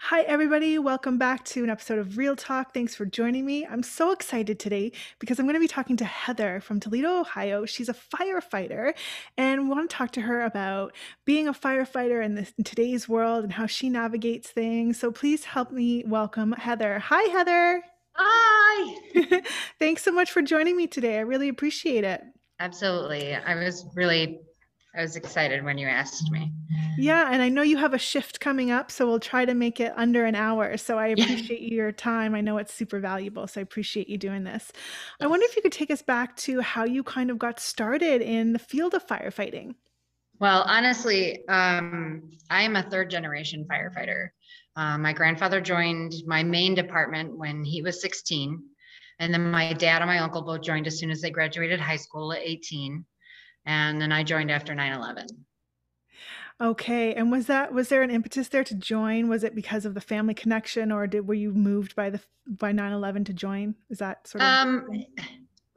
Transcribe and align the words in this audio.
Hi, 0.00 0.22
everybody. 0.22 0.78
Welcome 0.78 1.18
back 1.18 1.44
to 1.46 1.64
an 1.64 1.70
episode 1.70 1.98
of 1.98 2.16
Real 2.16 2.36
Talk. 2.36 2.72
Thanks 2.72 2.94
for 2.94 3.04
joining 3.04 3.44
me. 3.44 3.66
I'm 3.66 3.82
so 3.82 4.12
excited 4.12 4.60
today 4.60 4.92
because 5.18 5.38
I'm 5.38 5.44
going 5.44 5.54
to 5.54 5.60
be 5.60 5.66
talking 5.66 5.96
to 5.96 6.04
Heather 6.04 6.60
from 6.60 6.78
Toledo, 6.78 7.18
Ohio. 7.18 7.66
She's 7.66 7.88
a 7.88 7.94
firefighter, 7.94 8.94
and 9.36 9.64
we 9.64 9.68
want 9.68 9.90
to 9.90 9.94
talk 9.94 10.12
to 10.12 10.20
her 10.20 10.42
about 10.42 10.94
being 11.24 11.48
a 11.48 11.52
firefighter 11.52 12.24
in, 12.24 12.36
this, 12.36 12.52
in 12.56 12.62
today's 12.62 13.08
world 13.08 13.42
and 13.42 13.52
how 13.52 13.66
she 13.66 13.90
navigates 13.90 14.48
things. 14.48 15.00
So 15.00 15.10
please 15.10 15.44
help 15.44 15.72
me 15.72 16.04
welcome 16.06 16.52
Heather. 16.52 17.00
Hi, 17.00 17.24
Heather. 17.30 17.82
Hi. 18.14 19.42
Thanks 19.80 20.04
so 20.04 20.12
much 20.12 20.30
for 20.30 20.42
joining 20.42 20.76
me 20.76 20.86
today. 20.86 21.18
I 21.18 21.22
really 21.22 21.48
appreciate 21.48 22.04
it. 22.04 22.22
Absolutely. 22.60 23.34
I 23.34 23.56
was 23.56 23.84
really 23.94 24.40
I 24.96 25.02
was 25.02 25.16
excited 25.16 25.64
when 25.64 25.78
you 25.78 25.86
asked 25.86 26.30
me. 26.30 26.52
Yeah, 26.96 27.30
and 27.30 27.42
I 27.42 27.48
know 27.48 27.62
you 27.62 27.76
have 27.76 27.94
a 27.94 27.98
shift 27.98 28.40
coming 28.40 28.70
up, 28.70 28.90
so 28.90 29.06
we'll 29.06 29.20
try 29.20 29.44
to 29.44 29.54
make 29.54 29.80
it 29.80 29.92
under 29.96 30.24
an 30.24 30.34
hour. 30.34 30.76
So 30.76 30.98
I 30.98 31.08
appreciate 31.08 31.60
your 31.60 31.92
time. 31.92 32.34
I 32.34 32.40
know 32.40 32.58
it's 32.58 32.72
super 32.72 32.98
valuable, 32.98 33.46
so 33.46 33.60
I 33.60 33.62
appreciate 33.62 34.08
you 34.08 34.16
doing 34.16 34.44
this. 34.44 34.72
I 35.20 35.26
wonder 35.26 35.44
if 35.44 35.54
you 35.56 35.62
could 35.62 35.72
take 35.72 35.90
us 35.90 36.02
back 36.02 36.36
to 36.38 36.60
how 36.60 36.84
you 36.84 37.02
kind 37.02 37.30
of 37.30 37.38
got 37.38 37.60
started 37.60 38.22
in 38.22 38.52
the 38.52 38.58
field 38.58 38.94
of 38.94 39.06
firefighting. 39.06 39.74
Well, 40.40 40.62
honestly, 40.66 41.46
um, 41.48 42.30
I'm 42.50 42.76
a 42.76 42.82
third 42.82 43.10
generation 43.10 43.66
firefighter. 43.70 44.28
Uh, 44.74 44.96
my 44.96 45.12
grandfather 45.12 45.60
joined 45.60 46.14
my 46.26 46.42
main 46.42 46.74
department 46.74 47.36
when 47.36 47.64
he 47.64 47.82
was 47.82 48.00
16. 48.00 48.62
And 49.18 49.34
then 49.34 49.50
my 49.50 49.72
dad 49.72 50.00
and 50.00 50.08
my 50.08 50.18
uncle 50.18 50.42
both 50.42 50.62
joined 50.62 50.86
as 50.86 50.98
soon 50.98 51.10
as 51.10 51.20
they 51.20 51.30
graduated 51.30 51.80
high 51.80 51.96
school 51.96 52.32
at 52.32 52.40
18 52.40 53.04
and 53.66 54.00
then 54.00 54.12
I 54.12 54.22
joined 54.22 54.50
after 54.50 54.74
9/11. 54.74 55.26
Okay, 56.60 57.14
and 57.14 57.30
was 57.30 57.46
that 57.46 57.72
was 57.72 57.88
there 57.88 58.02
an 58.02 58.10
impetus 58.10 58.48
there 58.48 58.64
to 58.64 58.74
join? 58.74 59.28
Was 59.28 59.44
it 59.44 59.54
because 59.54 59.84
of 59.84 59.94
the 59.94 60.00
family 60.00 60.34
connection, 60.34 60.90
or 60.90 61.06
did 61.06 61.28
were 61.28 61.34
you 61.34 61.52
moved 61.52 61.94
by 61.94 62.10
the 62.10 62.20
by 62.46 62.72
9/11 62.72 63.26
to 63.26 63.32
join? 63.32 63.76
Is 63.90 63.98
that 63.98 64.26
sort 64.26 64.42
of? 64.42 64.48
Um, 64.48 65.04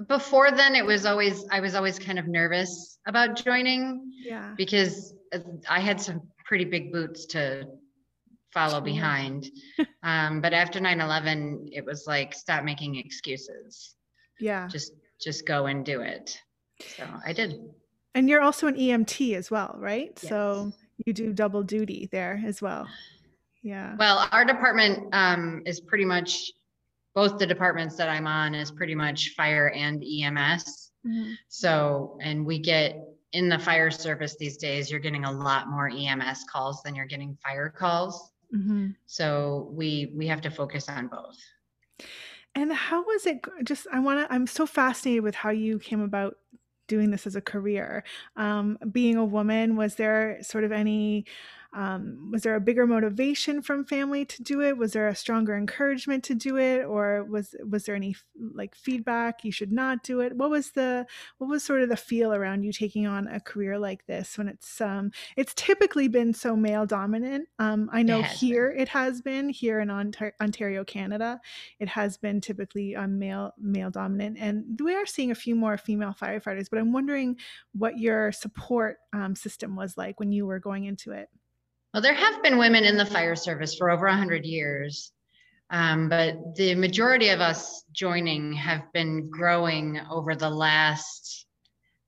before 0.07 0.51
then, 0.51 0.75
it 0.75 0.85
was 0.85 1.05
always 1.05 1.45
I 1.51 1.59
was 1.59 1.75
always 1.75 1.99
kind 1.99 2.17
of 2.17 2.27
nervous 2.27 2.97
about 3.05 3.35
joining. 3.35 4.11
Yeah. 4.23 4.53
Because 4.57 5.13
uh, 5.33 5.39
I 5.69 5.79
had 5.79 6.01
some 6.01 6.21
pretty 6.45 6.65
big 6.65 6.91
boots 6.91 7.25
to 7.27 7.65
follow 8.51 8.81
behind. 8.81 9.51
um, 10.03 10.41
but 10.41 10.53
after 10.53 10.79
9/11, 10.79 11.69
it 11.71 11.85
was 11.85 12.05
like 12.07 12.33
stop 12.33 12.63
making 12.63 12.95
excuses. 12.95 13.95
Yeah. 14.39 14.67
Just 14.67 14.93
just 15.21 15.45
go 15.45 15.67
and 15.67 15.85
do 15.85 16.01
it. 16.01 16.39
So 16.97 17.05
I 17.25 17.33
did. 17.33 17.59
And 18.13 18.29
you're 18.29 18.41
also 18.41 18.67
an 18.67 18.75
EMT 18.75 19.35
as 19.35 19.49
well, 19.49 19.75
right? 19.77 20.11
Yes. 20.21 20.29
So 20.29 20.73
you 21.05 21.13
do 21.13 21.33
double 21.33 21.63
duty 21.63 22.09
there 22.11 22.41
as 22.45 22.61
well. 22.61 22.87
Yeah. 23.63 23.95
Well, 23.97 24.27
our 24.31 24.43
department 24.43 25.07
um, 25.13 25.61
is 25.65 25.79
pretty 25.79 26.05
much 26.05 26.51
both 27.13 27.37
the 27.37 27.45
departments 27.45 27.95
that 27.97 28.09
I'm 28.09 28.27
on 28.27 28.55
is 28.55 28.71
pretty 28.71 28.95
much 28.95 29.33
fire 29.35 29.69
and 29.69 30.03
EMS. 30.03 30.91
Mm-hmm. 31.05 31.33
So, 31.47 32.17
and 32.21 32.45
we 32.45 32.59
get 32.59 32.97
in 33.33 33.49
the 33.49 33.59
fire 33.59 33.91
service 33.91 34.35
these 34.37 34.57
days, 34.57 34.89
you're 34.89 34.99
getting 34.99 35.25
a 35.25 35.31
lot 35.31 35.69
more 35.69 35.89
EMS 35.89 36.45
calls 36.51 36.81
than 36.83 36.95
you're 36.95 37.05
getting 37.05 37.37
fire 37.43 37.69
calls. 37.69 38.31
Mm-hmm. 38.53 38.89
So 39.05 39.69
we 39.71 40.11
we 40.15 40.27
have 40.27 40.41
to 40.41 40.51
focus 40.51 40.89
on 40.89 41.07
both. 41.07 41.37
And 42.53 42.71
how 42.73 43.03
was 43.03 43.25
it? 43.25 43.45
Just 43.63 43.87
I 43.93 43.99
want 43.99 44.19
to. 44.19 44.33
I'm 44.33 44.47
so 44.47 44.65
fascinated 44.65 45.23
with 45.23 45.35
how 45.35 45.51
you 45.51 45.79
came 45.79 46.01
about 46.01 46.35
doing 46.91 47.09
this 47.09 47.25
as 47.25 47.37
a 47.37 47.41
career. 47.41 48.03
Um, 48.35 48.77
being 48.91 49.15
a 49.15 49.23
woman, 49.23 49.77
was 49.77 49.95
there 49.95 50.37
sort 50.41 50.65
of 50.65 50.73
any 50.73 51.25
um, 51.73 52.31
was 52.31 52.43
there 52.43 52.55
a 52.55 52.61
bigger 52.61 52.85
motivation 52.85 53.61
from 53.61 53.85
family 53.85 54.25
to 54.25 54.43
do 54.43 54.61
it? 54.61 54.77
Was 54.77 54.91
there 54.91 55.07
a 55.07 55.15
stronger 55.15 55.55
encouragement 55.55 56.23
to 56.25 56.35
do 56.35 56.57
it? 56.57 56.83
Or 56.83 57.23
was 57.23 57.55
was 57.67 57.85
there 57.85 57.95
any 57.95 58.15
like 58.53 58.75
feedback 58.75 59.45
you 59.45 59.53
should 59.53 59.71
not 59.71 60.03
do 60.03 60.19
it? 60.19 60.35
What 60.35 60.49
was 60.49 60.71
the 60.71 61.05
what 61.37 61.49
was 61.49 61.63
sort 61.63 61.81
of 61.81 61.87
the 61.87 61.95
feel 61.95 62.33
around 62.33 62.63
you 62.63 62.73
taking 62.73 63.07
on 63.07 63.27
a 63.27 63.39
career 63.39 63.79
like 63.79 64.05
this 64.05 64.37
when 64.37 64.49
it's 64.49 64.81
um 64.81 65.11
it's 65.37 65.53
typically 65.53 66.09
been 66.09 66.33
so 66.33 66.57
male 66.57 66.85
dominant? 66.85 67.47
Um 67.57 67.89
i 67.93 68.03
know 68.03 68.19
it 68.19 68.25
here 68.25 68.71
been. 68.71 68.81
it 68.81 68.87
has 68.89 69.21
been 69.21 69.49
here 69.49 69.79
in 69.79 69.89
ontario 69.89 70.83
canada 70.83 71.39
it 71.79 71.87
has 71.87 72.17
been 72.17 72.41
typically 72.41 72.95
um, 72.95 73.17
male 73.17 73.53
male 73.57 73.89
dominant. 73.89 74.37
And 74.39 74.79
we 74.83 74.93
are 74.93 75.05
seeing 75.05 75.31
a 75.31 75.35
few 75.35 75.55
more 75.55 75.77
female 75.77 76.15
firefighters 76.19 76.67
but 76.69 76.79
i'm 76.79 76.91
wondering 76.91 77.37
what 77.73 77.97
your 77.97 78.33
support 78.33 78.97
um, 79.13 79.35
system 79.35 79.75
was 79.75 79.97
like 79.97 80.19
when 80.19 80.33
you 80.33 80.45
were 80.45 80.59
going 80.59 80.83
into 80.83 81.11
it 81.11 81.29
well, 81.93 82.01
there 82.01 82.13
have 82.13 82.41
been 82.41 82.57
women 82.57 82.85
in 82.85 82.97
the 82.97 83.05
fire 83.05 83.35
service 83.35 83.75
for 83.75 83.91
over 83.91 84.07
100 84.07 84.45
years, 84.45 85.11
um, 85.69 86.07
but 86.07 86.55
the 86.55 86.75
majority 86.75 87.29
of 87.29 87.41
us 87.41 87.83
joining 87.91 88.53
have 88.53 88.91
been 88.93 89.29
growing 89.29 89.99
over 90.09 90.35
the 90.35 90.49
last, 90.49 91.45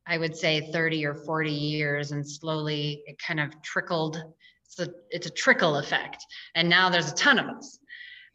I 0.08 0.18
would 0.18 0.38
say, 0.38 0.72
30 0.72 1.06
or 1.06 1.14
40 1.14 1.52
years, 1.52 2.12
and 2.12 2.28
slowly 2.28 3.04
it 3.06 3.18
kind 3.20 3.42
of 3.42 3.62
trickled. 3.62 4.24
It's 4.66 4.80
a, 4.80 4.94
it's 5.10 5.28
a 5.28 5.32
trickle 5.32 5.78
effect, 5.78 6.26
and 6.56 6.70
now 6.70 6.90
there's 6.90 7.12
a 7.12 7.16
ton 7.16 7.40
of 7.40 7.48
us. 7.48 7.80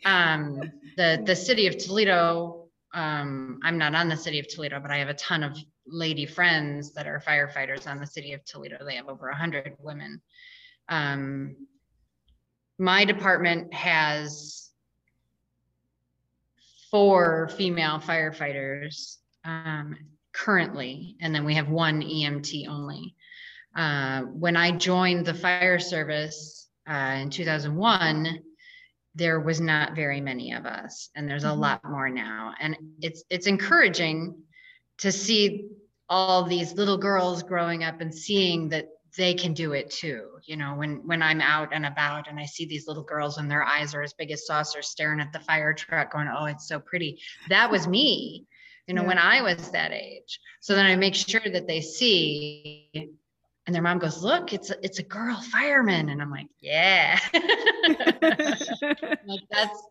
Um, 0.04 0.60
the 0.96 1.22
the 1.24 1.34
city 1.34 1.66
of 1.66 1.76
Toledo. 1.78 2.66
Um, 2.94 3.58
I'm 3.62 3.76
not 3.76 3.94
on 3.94 4.08
the 4.08 4.16
city 4.16 4.38
of 4.38 4.48
Toledo, 4.48 4.80
but 4.80 4.90
I 4.90 4.98
have 4.98 5.08
a 5.08 5.14
ton 5.14 5.42
of 5.42 5.58
lady 5.86 6.24
friends 6.24 6.94
that 6.94 7.06
are 7.06 7.20
firefighters 7.26 7.86
on 7.86 7.98
the 7.98 8.06
city 8.06 8.32
of 8.32 8.44
Toledo. 8.44 8.78
They 8.84 8.96
have 8.96 9.08
over 9.08 9.28
100 9.28 9.76
women 9.78 10.22
um, 10.88 11.56
my 12.78 13.04
department 13.04 13.74
has 13.74 14.70
four 16.90 17.48
female 17.56 17.98
firefighters 17.98 19.16
um, 19.44 19.96
currently, 20.32 21.16
and 21.20 21.34
then 21.34 21.44
we 21.44 21.54
have 21.54 21.68
one 21.68 22.02
EMT 22.02 22.68
only. 22.68 23.14
Uh, 23.76 24.22
when 24.22 24.56
I 24.56 24.72
joined 24.72 25.26
the 25.26 25.34
fire 25.34 25.78
service 25.78 26.68
uh, 26.88 27.18
in 27.20 27.30
2001, 27.30 28.40
there 29.14 29.40
was 29.40 29.60
not 29.60 29.96
very 29.96 30.20
many 30.20 30.52
of 30.52 30.64
us, 30.64 31.10
and 31.14 31.28
there's 31.28 31.44
a 31.44 31.48
mm-hmm. 31.48 31.60
lot 31.60 31.84
more 31.84 32.08
now. 32.08 32.54
And 32.60 32.76
it's 33.00 33.24
it's 33.30 33.46
encouraging 33.46 34.36
to 34.98 35.12
see 35.12 35.68
all 36.08 36.44
these 36.44 36.72
little 36.72 36.98
girls 36.98 37.42
growing 37.42 37.84
up 37.84 38.00
and 38.00 38.14
seeing 38.14 38.70
that 38.70 38.88
they 39.18 39.34
can 39.34 39.52
do 39.52 39.72
it 39.72 39.90
too 39.90 40.28
you 40.46 40.56
know 40.56 40.74
when 40.74 41.06
when 41.06 41.20
i'm 41.20 41.40
out 41.40 41.68
and 41.72 41.84
about 41.84 42.28
and 42.28 42.38
i 42.38 42.46
see 42.46 42.64
these 42.64 42.86
little 42.86 43.02
girls 43.02 43.36
and 43.36 43.50
their 43.50 43.64
eyes 43.64 43.92
are 43.92 44.02
as 44.02 44.14
big 44.14 44.30
as 44.30 44.46
saucers 44.46 44.88
staring 44.88 45.20
at 45.20 45.32
the 45.32 45.40
fire 45.40 45.74
truck 45.74 46.12
going 46.12 46.28
oh 46.34 46.46
it's 46.46 46.68
so 46.68 46.78
pretty. 46.78 47.20
That 47.50 47.70
was 47.70 47.86
me 47.86 48.46
you 48.86 48.94
know 48.94 49.02
yeah. 49.02 49.08
when 49.08 49.18
i 49.18 49.42
was 49.42 49.70
that 49.72 49.92
age. 49.92 50.40
So 50.60 50.74
then 50.74 50.86
i 50.86 50.96
make 50.96 51.14
sure 51.14 51.42
that 51.44 51.66
they 51.66 51.80
see 51.80 52.88
and 53.66 53.74
their 53.74 53.82
mom 53.82 53.98
goes 53.98 54.22
look 54.22 54.52
it's 54.52 54.70
a, 54.70 54.76
it's 54.82 55.00
a 55.00 55.02
girl 55.02 55.38
fireman. 55.52 56.08
And 56.08 56.22
i'm 56.22 56.30
like 56.30 56.48
yeah. 56.60 57.18
Like 59.26 59.40
that's 59.50 59.82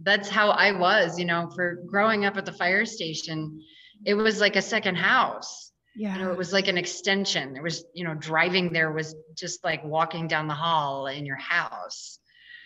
that's 0.00 0.28
how 0.28 0.50
i 0.50 0.70
was 0.72 1.18
you 1.18 1.24
know 1.24 1.50
for 1.54 1.82
growing 1.86 2.24
up 2.24 2.36
at 2.36 2.46
the 2.46 2.52
fire 2.52 2.86
station 2.86 3.60
it 4.04 4.14
was 4.14 4.40
like 4.40 4.56
a 4.56 4.62
second 4.62 4.94
house 4.94 5.65
yeah 5.96 6.16
you 6.16 6.22
know 6.22 6.32
it 6.32 6.38
was 6.38 6.52
like 6.52 6.68
an 6.68 6.78
extension. 6.78 7.56
It 7.56 7.62
was 7.62 7.84
you 7.94 8.04
know 8.04 8.14
driving 8.14 8.72
there 8.72 8.92
was 8.92 9.14
just 9.34 9.64
like 9.64 9.84
walking 9.84 10.28
down 10.28 10.46
the 10.46 10.54
hall 10.54 11.06
in 11.06 11.26
your 11.26 11.36
house. 11.36 12.18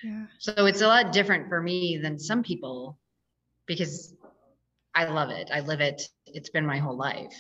Yeah. 0.03 0.27
So 0.39 0.67
it's 0.67 0.81
a 0.81 0.87
lot 0.87 1.13
different 1.13 1.49
for 1.49 1.61
me 1.61 1.99
than 2.03 2.19
some 2.19 2.43
people 2.43 2.99
because 3.67 4.15
i 4.95 5.05
love 5.05 5.31
it. 5.31 5.51
I 5.53 5.61
live 5.61 5.81
it. 5.81 6.03
It's 6.27 6.51
been 6.51 6.67
my 6.67 6.79
whole 6.79 6.97
life 6.97 7.35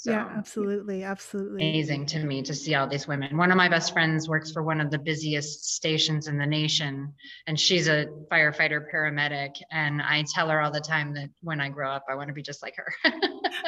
so, 0.00 0.12
yeah, 0.12 0.28
absolutely. 0.36 1.02
Absolutely. 1.02 1.68
Amazing 1.68 2.06
to 2.06 2.20
me 2.20 2.40
to 2.42 2.54
see 2.54 2.76
all 2.76 2.86
these 2.86 3.08
women. 3.08 3.36
One 3.36 3.50
of 3.50 3.56
my 3.56 3.68
best 3.68 3.92
friends 3.92 4.28
works 4.28 4.52
for 4.52 4.62
one 4.62 4.80
of 4.80 4.92
the 4.92 4.98
busiest 4.98 5.74
stations 5.74 6.28
in 6.28 6.38
the 6.38 6.46
nation, 6.46 7.12
and 7.48 7.58
she's 7.58 7.88
a 7.88 8.06
firefighter 8.30 8.80
paramedic. 8.94 9.56
And 9.72 10.00
I 10.00 10.24
tell 10.32 10.50
her 10.50 10.60
all 10.60 10.70
the 10.70 10.80
time 10.80 11.14
that 11.14 11.30
when 11.40 11.60
I 11.60 11.68
grow 11.68 11.90
up, 11.90 12.04
I 12.08 12.14
want 12.14 12.28
to 12.28 12.32
be 12.32 12.42
just 12.42 12.62
like 12.62 12.76
her. 12.76 12.94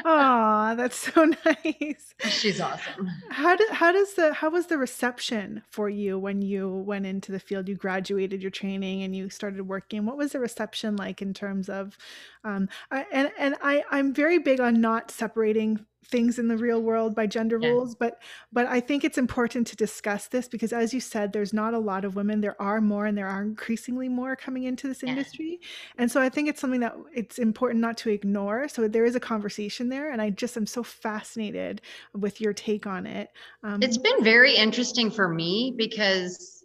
Oh, 0.04 0.74
that's 0.76 0.96
so 0.96 1.24
nice. 1.44 2.14
She's 2.20 2.60
awesome. 2.60 3.08
How 3.30 3.56
did 3.56 3.70
how 3.70 3.92
does 3.92 4.14
the 4.14 4.32
how 4.32 4.50
was 4.50 4.66
the 4.66 4.78
reception 4.78 5.62
for 5.68 5.88
you 5.88 6.18
when 6.18 6.42
you 6.42 6.70
went 6.70 7.06
into 7.06 7.32
the 7.32 7.40
field? 7.40 7.68
You 7.68 7.74
graduated 7.74 8.40
your 8.40 8.50
training 8.50 9.02
and 9.02 9.14
you 9.14 9.28
started 9.30 9.62
working. 9.68 10.06
What 10.06 10.16
was 10.16 10.32
the 10.32 10.38
reception 10.38 10.96
like 10.96 11.20
in 11.20 11.34
terms 11.34 11.68
of 11.68 11.98
um 12.44 12.68
I, 12.90 13.04
and 13.12 13.30
and 13.38 13.56
I 13.62 13.84
I'm 13.90 14.14
very 14.14 14.38
big 14.38 14.60
on 14.60 14.80
not 14.80 15.10
separating 15.10 15.84
things 16.06 16.38
in 16.38 16.48
the 16.48 16.56
real 16.56 16.82
world 16.82 17.14
by 17.14 17.26
gender 17.26 17.58
yeah. 17.60 17.68
roles 17.68 17.94
but 17.94 18.20
but 18.52 18.66
i 18.66 18.80
think 18.80 19.04
it's 19.04 19.18
important 19.18 19.66
to 19.66 19.76
discuss 19.76 20.28
this 20.28 20.48
because 20.48 20.72
as 20.72 20.94
you 20.94 21.00
said 21.00 21.32
there's 21.32 21.52
not 21.52 21.74
a 21.74 21.78
lot 21.78 22.04
of 22.04 22.16
women 22.16 22.40
there 22.40 22.60
are 22.60 22.80
more 22.80 23.06
and 23.06 23.16
there 23.16 23.28
are 23.28 23.42
increasingly 23.42 24.08
more 24.08 24.34
coming 24.34 24.64
into 24.64 24.88
this 24.88 25.02
yeah. 25.02 25.10
industry 25.10 25.60
and 25.98 26.10
so 26.10 26.20
i 26.20 26.28
think 26.28 26.48
it's 26.48 26.60
something 26.60 26.80
that 26.80 26.96
it's 27.14 27.38
important 27.38 27.80
not 27.80 27.96
to 27.96 28.10
ignore 28.10 28.66
so 28.68 28.88
there 28.88 29.04
is 29.04 29.14
a 29.14 29.20
conversation 29.20 29.88
there 29.88 30.10
and 30.10 30.22
i 30.22 30.30
just 30.30 30.56
am 30.56 30.66
so 30.66 30.82
fascinated 30.82 31.80
with 32.14 32.40
your 32.40 32.52
take 32.52 32.86
on 32.86 33.06
it 33.06 33.28
um, 33.62 33.82
it's 33.82 33.98
been 33.98 34.24
very 34.24 34.56
interesting 34.56 35.10
for 35.10 35.28
me 35.28 35.74
because 35.76 36.60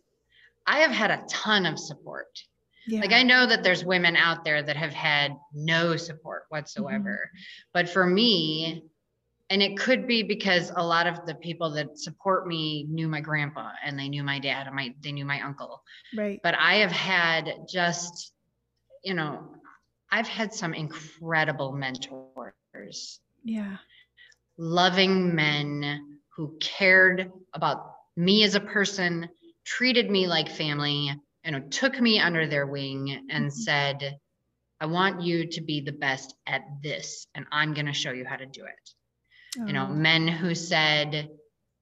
I 0.68 0.80
have 0.80 0.92
had 0.92 1.12
a 1.12 1.24
ton 1.30 1.66
of 1.66 1.78
support. 1.78 2.40
Yeah. 2.88 3.02
Like 3.02 3.14
I 3.14 3.24
know 3.24 3.46
that 3.48 3.64
there's 3.64 3.84
women 3.84 4.16
out 4.16 4.44
there 4.44 4.62
that 4.62 4.76
have 4.76 4.94
had 4.94 5.36
no 5.54 5.96
support 5.96 6.44
whatsoever. 6.50 7.32
But 7.74 7.90
for 7.90 8.06
me, 8.06 8.84
and 9.50 9.62
it 9.62 9.78
could 9.78 10.08
be 10.08 10.24
because 10.24 10.72
a 10.76 10.86
lot 10.86 11.08
of 11.08 11.26
the 11.26 11.36
people 11.36 11.72
that 11.72 11.98
support 12.00 12.48
me 12.48 12.86
knew 12.90 13.08
my 13.08 13.22
grandpa 13.22 13.72
and 13.84 13.98
they 13.98 14.10
knew 14.10 14.24
my 14.24 14.40
dad 14.40 14.68
and 14.68 14.76
my 14.76 14.94
they 15.02 15.12
knew 15.12 15.26
my 15.26 15.42
uncle. 15.42 15.84
right. 16.16 16.40
But 16.44 16.56
I 16.56 16.76
have 16.76 16.92
had 16.92 17.68
just, 17.70 18.34
you 19.04 19.14
know, 19.14 19.48
I've 20.12 20.28
had 20.28 20.54
some 20.54 20.74
incredible 20.74 21.74
mentors 21.74 23.20
Yeah. 23.44 23.78
loving 24.58 25.36
men 25.36 26.20
who 26.36 26.58
cared 26.60 27.32
about 27.54 27.94
me 28.16 28.44
as 28.44 28.56
a 28.56 28.60
person, 28.60 29.30
treated 29.66 30.10
me 30.10 30.28
like 30.28 30.50
family, 30.50 31.12
you 31.44 31.52
know, 31.52 31.60
took 31.60 32.00
me 32.00 32.20
under 32.20 32.48
their 32.48 32.66
wing 32.66 33.28
and 33.30 33.46
Mhm. 33.46 33.52
said, 33.52 34.20
I 34.80 34.86
want 34.88 35.22
you 35.22 35.48
to 35.48 35.62
be 35.62 35.82
the 35.82 35.92
best 35.94 36.36
at 36.48 36.62
this, 36.82 37.28
and 37.36 37.46
I'm 37.52 37.74
going 37.74 37.88
to 37.88 37.94
show 37.94 38.12
you 38.12 38.26
how 38.26 38.38
to 38.38 38.46
do 38.46 38.66
it. 38.66 38.95
You 39.56 39.74
know, 39.74 39.88
Oh, 39.90 39.94
men 39.94 40.28
who 40.28 40.56
said, 40.56 41.30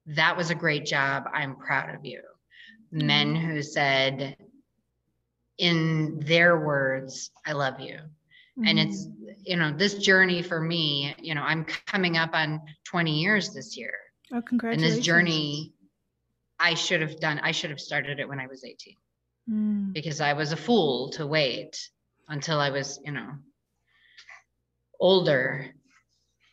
That 0.06 0.36
was 0.36 0.50
a 0.50 0.54
great 0.54 0.86
job. 0.86 1.24
I'm 1.32 1.56
proud 1.56 1.94
of 1.94 2.04
you. 2.04 2.22
Men 2.92 3.34
who 3.34 3.62
said, 3.62 4.36
in 5.58 6.20
their 6.20 6.58
words, 6.58 7.30
I 7.44 7.52
love 7.52 7.80
you 7.80 7.98
and 8.56 8.78
mhm. 8.78 8.86
it's 8.86 9.08
you 9.44 9.56
know 9.56 9.72
this 9.72 9.94
journey 9.94 10.42
for 10.42 10.60
me 10.60 11.14
you 11.18 11.34
know 11.34 11.42
i'm 11.42 11.64
coming 11.86 12.16
up 12.16 12.30
on 12.34 12.60
20 12.84 13.20
years 13.20 13.52
this 13.52 13.76
year 13.76 13.92
oh, 14.32 14.40
congratulations. 14.42 14.92
and 14.92 14.98
this 14.98 15.04
journey 15.04 15.72
i 16.60 16.74
should 16.74 17.00
have 17.00 17.18
done 17.18 17.40
i 17.42 17.50
should 17.50 17.70
have 17.70 17.80
started 17.80 18.20
it 18.20 18.28
when 18.28 18.40
i 18.40 18.46
was 18.46 18.64
18 18.64 18.96
Mm. 19.46 19.92
because 19.92 20.22
i 20.22 20.32
was 20.32 20.52
a 20.52 20.56
fool 20.56 21.10
to 21.10 21.26
wait 21.26 21.90
until 22.28 22.58
i 22.58 22.70
was 22.70 22.98
you 23.04 23.12
know 23.12 23.28
older 24.98 25.66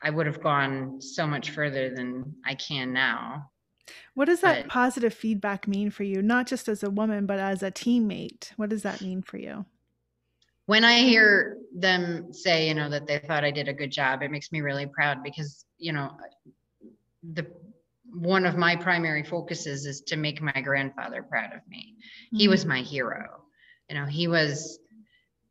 i 0.03 0.09
would 0.09 0.25
have 0.25 0.41
gone 0.41 1.01
so 1.01 1.25
much 1.27 1.51
further 1.51 1.93
than 1.93 2.33
i 2.45 2.53
can 2.55 2.91
now 2.93 3.49
What 4.13 4.25
does 4.25 4.41
that 4.41 4.63
but- 4.63 4.71
positive 4.71 5.13
feedback 5.13 5.67
mean 5.67 5.89
for 5.91 6.03
you? 6.03 6.21
Not 6.21 6.47
just 6.47 6.67
as 6.69 6.83
a 6.83 6.89
woman, 6.89 7.25
but 7.25 7.39
as 7.39 7.63
a 7.63 7.71
teammate. 7.71 8.51
What 8.55 8.69
does 8.69 8.83
that 8.83 9.01
mean 9.01 9.21
for 9.21 9.37
you? 9.37 9.65
when 10.67 10.83
I 10.85 10.99
hear 10.99 11.57
them 11.75 12.31
say, 12.31 12.67
you 12.69 12.73
know, 12.75 12.89
that 12.89 13.05
they 13.07 13.19
thought 13.19 13.43
I 13.43 13.51
did 13.51 13.67
a 13.67 13.73
good 13.73 13.91
job, 13.91 14.21
it 14.21 14.31
makes 14.31 14.51
me 14.53 14.61
really 14.61 14.85
proud 14.85 15.21
because, 15.23 15.65
you 15.77 15.91
know, 15.91 16.11
the 17.33 17.45
one 18.13 18.45
of 18.45 18.55
my 18.57 18.75
primary 18.75 19.23
focuses 19.23 19.85
is 19.85 20.01
to 20.01 20.15
make 20.15 20.41
my 20.41 20.61
grandfather 20.61 21.23
proud 21.23 21.51
of 21.53 21.61
me. 21.67 21.95
He 22.31 22.47
Mm. 22.47 22.51
was 22.51 22.65
my 22.65 22.81
hero. 22.81 23.43
You 23.89 23.95
know, 23.95 24.05
he 24.05 24.27
was 24.27 24.79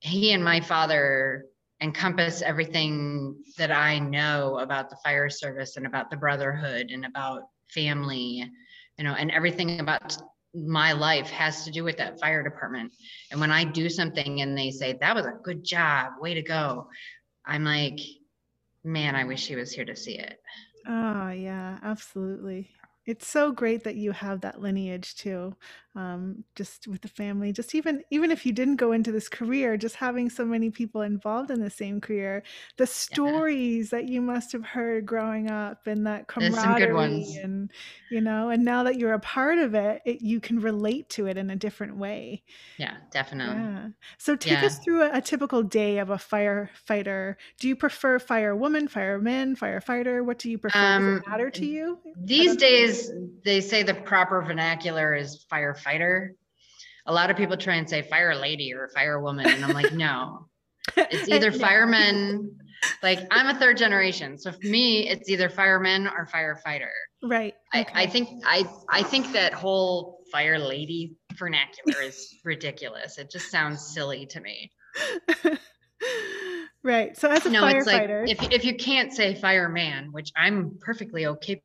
he 0.00 0.32
and 0.32 0.43
my 0.43 0.61
father 0.62 1.44
encompass 1.80 2.42
everything 2.42 3.36
that 3.56 3.70
I 3.70 3.98
know 3.98 4.58
about 4.58 4.90
the 4.90 4.96
fire 5.02 5.30
service 5.30 5.76
and 5.76 5.86
about 5.86 6.10
the 6.10 6.16
brotherhood 6.16 6.90
and 6.90 7.06
about 7.06 7.44
family, 7.68 8.50
you 8.98 9.04
know, 9.04 9.14
and 9.14 9.30
everything 9.30 9.80
about 9.80 10.16
my 10.54 10.92
life 10.92 11.30
has 11.30 11.64
to 11.64 11.70
do 11.70 11.84
with 11.84 11.96
that 11.96 12.20
fire 12.20 12.42
department. 12.42 12.92
And 13.30 13.40
when 13.40 13.50
I 13.50 13.64
do 13.64 13.88
something 13.88 14.40
and 14.40 14.58
they 14.58 14.70
say, 14.70 14.98
that 15.00 15.14
was 15.14 15.26
a 15.26 15.38
good 15.42 15.64
job, 15.64 16.14
way 16.20 16.34
to 16.34 16.42
go, 16.42 16.88
I'm 17.46 17.64
like, 17.64 17.98
man, 18.84 19.14
I 19.14 19.24
wish 19.24 19.46
he 19.46 19.56
was 19.56 19.72
here 19.72 19.84
to 19.84 19.96
see 19.96 20.18
it. 20.18 20.38
Oh, 20.86 21.30
yeah, 21.30 21.78
absolutely. 21.82 22.70
It's 23.06 23.26
so 23.26 23.50
great 23.52 23.85
that 23.85 23.97
you 23.97 24.12
have 24.12 24.43
that 24.43 24.61
lineage 24.61 25.17
too, 25.17 25.56
um, 25.97 26.44
just 26.55 26.87
with 26.87 27.00
the 27.00 27.08
family. 27.08 27.52
Just 27.52 27.75
even 27.75 28.02
even 28.11 28.31
if 28.31 28.44
you 28.47 28.52
didn't 28.52 28.76
go 28.76 28.93
into 28.93 29.11
this 29.11 29.29
career, 29.29 29.76
just 29.76 29.97
having 29.97 30.31
so 30.31 30.44
many 30.44 30.70
people 30.70 31.00
involved 31.02 31.50
in 31.50 31.61
the 31.61 31.70
same 31.70 32.00
career, 32.00 32.43
the 32.76 32.87
stories 32.87 33.91
that 33.91 34.08
you 34.08 34.20
must 34.20 34.52
have 34.52 34.64
heard 34.64 35.06
growing 35.06 35.50
up, 35.50 35.87
and 35.87 36.06
that 36.06 36.26
There's 36.37 36.55
some 36.55 36.75
good 36.75 36.88
camaraderie, 36.88 37.23
and 37.43 37.70
you 38.11 38.20
know, 38.20 38.50
and 38.50 38.64
now 38.64 38.82
that 38.85 38.99
you're 38.99 39.14
a 39.14 39.19
part 39.20 39.58
of 39.58 39.75
it, 39.75 40.02
it 40.05 40.20
you 40.20 40.38
can 40.41 40.61
relate 40.61 41.08
to 41.11 41.26
it 41.26 41.37
in 41.37 41.50
a 41.50 41.56
different 41.56 41.97
way. 41.97 42.43
Yeah, 42.79 42.97
definitely. 43.11 43.56
Yeah. 43.56 43.88
So 44.19 44.37
take 44.37 44.62
us 44.62 44.79
through 44.79 45.02
a, 45.02 45.11
a 45.19 45.20
typical 45.20 45.62
day 45.62 45.99
of 45.99 46.11
a 46.11 46.17
firefighter. 46.17 47.37
Do 47.58 47.69
you 47.69 47.76
prefer 47.76 48.19
firewoman, 48.19 48.88
fireman, 48.88 49.56
firefighter? 49.56 50.25
What 50.25 50.38
do 50.38 50.50
you 50.50 50.58
prefer? 50.58 50.79
Does 50.79 50.97
Um, 50.97 51.17
it 51.19 51.29
matter 51.29 51.50
to 51.50 51.67
you? 51.67 51.99
These 52.17 52.56
don't- 52.56 52.61
they 53.44 53.60
say 53.60 53.82
the 53.82 53.94
proper 53.94 54.42
vernacular 54.42 55.14
is 55.14 55.44
firefighter. 55.50 56.31
A 57.06 57.12
lot 57.12 57.31
of 57.31 57.37
people 57.37 57.56
try 57.56 57.76
and 57.76 57.88
say 57.88 58.02
fire 58.02 58.34
lady 58.34 58.72
or 58.75 58.90
firewoman, 58.96 59.46
and 59.46 59.64
I'm 59.64 59.72
like, 59.72 59.92
no, 59.92 60.48
it's 60.96 61.28
either 61.28 61.52
fireman. 61.52 62.56
Like 63.02 63.20
I'm 63.31 63.54
a 63.54 63.58
third 63.58 63.76
generation, 63.76 64.38
so 64.38 64.52
for 64.52 64.66
me, 64.66 65.08
it's 65.08 65.28
either 65.28 65.48
fireman 65.48 66.06
or 66.06 66.26
firefighter. 66.32 66.88
Right. 67.22 67.54
I, 67.72 67.87
I 67.92 68.06
think 68.06 68.28
I 68.44 68.64
I 68.88 69.02
think 69.02 69.32
that 69.32 69.52
whole 69.52 70.25
fire 70.32 70.58
lady 70.58 71.16
vernacular 71.37 72.00
is 72.02 72.34
ridiculous. 72.44 73.19
It 73.19 73.31
just 73.31 73.50
sounds 73.50 73.92
silly 73.92 74.26
to 74.26 74.40
me. 74.40 74.70
right. 76.82 77.16
So 77.19 77.28
as 77.28 77.44
a 77.44 77.50
no, 77.50 77.66
it's 77.66 77.87
like 77.87 78.02
firefighter, 78.02 78.28
if 78.28 78.52
if 78.52 78.64
you 78.64 78.76
can't 78.76 79.12
say 79.12 79.34
fireman, 79.34 80.12
which 80.12 80.32
I'm 80.37 80.78
perfectly 80.81 81.26
okay 81.26 81.60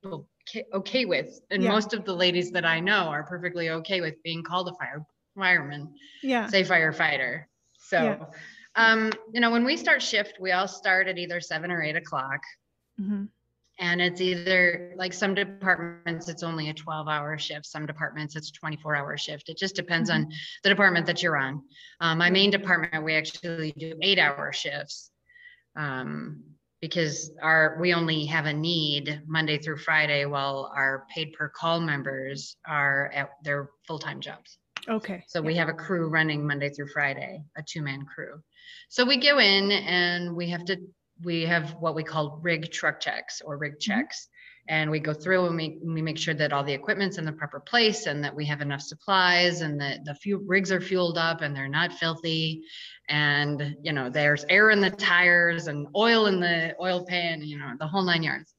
okay 0.73 1.05
with, 1.05 1.39
and 1.49 1.63
Yeah. 1.63 1.71
most 1.71 1.93
of 1.93 2.05
the 2.05 2.13
ladies 2.13 2.51
that 2.51 2.65
I 2.65 2.79
know 2.79 3.07
are 3.07 3.23
perfectly 3.23 3.69
okay 3.69 4.01
with 4.01 4.21
being 4.23 4.43
called 4.43 4.69
a 4.69 4.73
fire 4.75 5.05
fireman. 5.35 5.93
yeah. 6.21 6.47
Say 6.47 6.63
firefighter. 6.63 7.45
So, 7.77 8.01
Yeah. 8.01 8.25
um, 8.75 9.11
you 9.33 9.41
know, 9.41 9.51
when 9.51 9.65
we 9.65 9.75
start 9.77 10.01
shift, 10.01 10.39
we 10.39 10.51
all 10.53 10.67
start 10.67 11.07
at 11.07 11.17
either 11.17 11.39
seven 11.41 11.71
or 11.71 11.81
eight 11.83 11.95
o'clock. 11.97 12.41
Mhm. 12.99 13.29
And 13.77 14.01
it's 14.01 14.21
either 14.21 14.93
like 14.95 15.11
some 15.11 15.33
departments, 15.35 16.29
it's 16.29 16.43
only 16.43 16.69
a 16.69 16.73
12 16.73 17.09
hour 17.09 17.37
shift. 17.37 17.65
Some 17.65 17.85
departments, 17.85 18.37
it's 18.37 18.49
24 18.51 18.95
hour 18.95 19.17
shift. 19.17 19.49
It 19.49 19.57
just 19.57 19.75
depends 19.75 20.09
on 20.09 20.31
the 20.63 20.69
department 20.69 21.05
that 21.07 21.21
you're 21.21 21.35
on. 21.35 21.61
Um, 21.99 22.17
my 22.19 22.29
main 22.29 22.49
department, 22.51 23.03
we 23.03 23.13
actually 23.15 23.73
do 23.73 23.97
eight 24.01 24.17
hour 24.19 24.53
shifts. 24.53 25.11
Um, 25.75 26.54
because 26.81 27.31
our, 27.41 27.77
we 27.79 27.93
only 27.93 28.25
have 28.25 28.45
a 28.45 28.53
need 28.53 29.21
Monday 29.27 29.57
through 29.57 29.77
Friday 29.77 30.25
while 30.25 30.71
our 30.75 31.05
paid 31.13 31.33
per 31.33 31.49
call 31.49 31.79
members 31.79 32.57
are 32.67 33.11
at 33.13 33.29
their 33.43 33.69
full-time 33.87 34.19
jobs. 34.19 34.57
Okay. 34.87 35.23
So 35.27 35.41
we 35.41 35.55
have 35.55 35.69
a 35.69 35.73
crew 35.73 36.09
running 36.09 36.45
Monday 36.45 36.69
through 36.69 36.89
Friday, 36.89 37.43
a 37.57 37.63
two-man 37.63 38.05
crew. 38.05 38.39
So 38.89 39.03
we 39.05 39.17
go 39.17 39.39
in 39.39 39.71
and 39.71 40.35
we 40.35 40.49
have 40.49 40.65
to, 40.65 40.77
we 41.23 41.43
have 41.43 41.71
what 41.79 41.95
we 41.95 42.03
call 42.03 42.39
rig 42.43 42.71
truck 42.71 42.99
checks 42.99 43.41
or 43.43 43.57
rig 43.57 43.73
mm-hmm. 43.73 43.91
checks. 43.99 44.27
And 44.67 44.89
we 44.89 44.99
go 44.99 45.13
through 45.13 45.45
and 45.45 45.55
we, 45.55 45.77
we 45.83 46.01
make 46.01 46.17
sure 46.17 46.33
that 46.33 46.51
all 46.51 46.63
the 46.63 46.73
equipment's 46.73 47.19
in 47.19 47.25
the 47.25 47.31
proper 47.31 47.59
place 47.59 48.07
and 48.07 48.23
that 48.23 48.35
we 48.35 48.45
have 48.45 48.61
enough 48.61 48.81
supplies 48.81 49.61
and 49.61 49.79
that 49.79 50.05
the 50.05 50.15
fuel 50.15 50.41
rigs 50.45 50.71
are 50.71 50.81
fueled 50.81 51.19
up 51.19 51.41
and 51.41 51.55
they're 51.55 51.67
not 51.67 51.93
filthy. 51.93 52.63
And, 53.07 53.75
you 53.83 53.93
know, 53.93 54.09
there's 54.09 54.43
air 54.49 54.71
in 54.71 54.81
the 54.81 54.89
tires 54.89 55.67
and 55.67 55.87
oil 55.95 56.25
in 56.25 56.39
the 56.39 56.75
oil 56.81 57.05
pan, 57.05 57.43
you 57.43 57.59
know, 57.59 57.73
the 57.79 57.87
whole 57.87 58.03
nine 58.03 58.23
yards. 58.23 58.55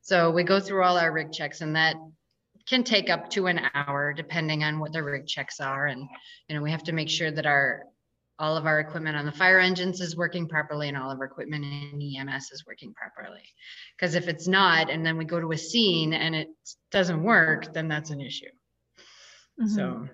So 0.00 0.30
we 0.30 0.44
go 0.44 0.60
through 0.60 0.82
all 0.82 0.96
our 0.96 1.12
rig 1.12 1.30
checks 1.30 1.60
and 1.60 1.76
that 1.76 1.94
can 2.66 2.82
take 2.82 3.10
up 3.10 3.28
to 3.30 3.46
an 3.46 3.60
hour 3.74 4.14
depending 4.14 4.64
on 4.64 4.78
what 4.78 4.92
the 4.92 5.02
rig 5.02 5.26
checks 5.26 5.60
are. 5.60 5.86
And, 5.86 6.08
you 6.48 6.56
know, 6.56 6.62
we 6.62 6.70
have 6.70 6.84
to 6.84 6.92
make 6.92 7.10
sure 7.10 7.30
that 7.30 7.44
our, 7.44 7.82
all 8.40 8.56
of 8.56 8.66
our 8.66 8.80
equipment 8.80 9.16
on 9.16 9.26
the 9.26 9.32
fire 9.32 9.58
engines 9.60 10.00
is 10.00 10.16
working 10.16 10.48
properly 10.48 10.88
and 10.88 10.96
all 10.96 11.10
of 11.10 11.18
our 11.18 11.26
equipment 11.26 11.62
in 11.64 12.00
EMS 12.00 12.50
is 12.50 12.64
working 12.66 12.94
properly. 12.94 13.44
Because 13.96 14.14
if 14.14 14.28
it's 14.28 14.48
not, 14.48 14.90
and 14.90 15.04
then 15.04 15.18
we 15.18 15.26
go 15.26 15.38
to 15.38 15.52
a 15.52 15.58
scene 15.58 16.14
and 16.14 16.34
it 16.34 16.48
doesn't 16.90 17.22
work, 17.22 17.72
then 17.74 17.86
that's 17.86 18.10
an 18.10 18.20
issue. 18.20 18.46
Mhm. 19.60 19.68
So, 19.68 20.08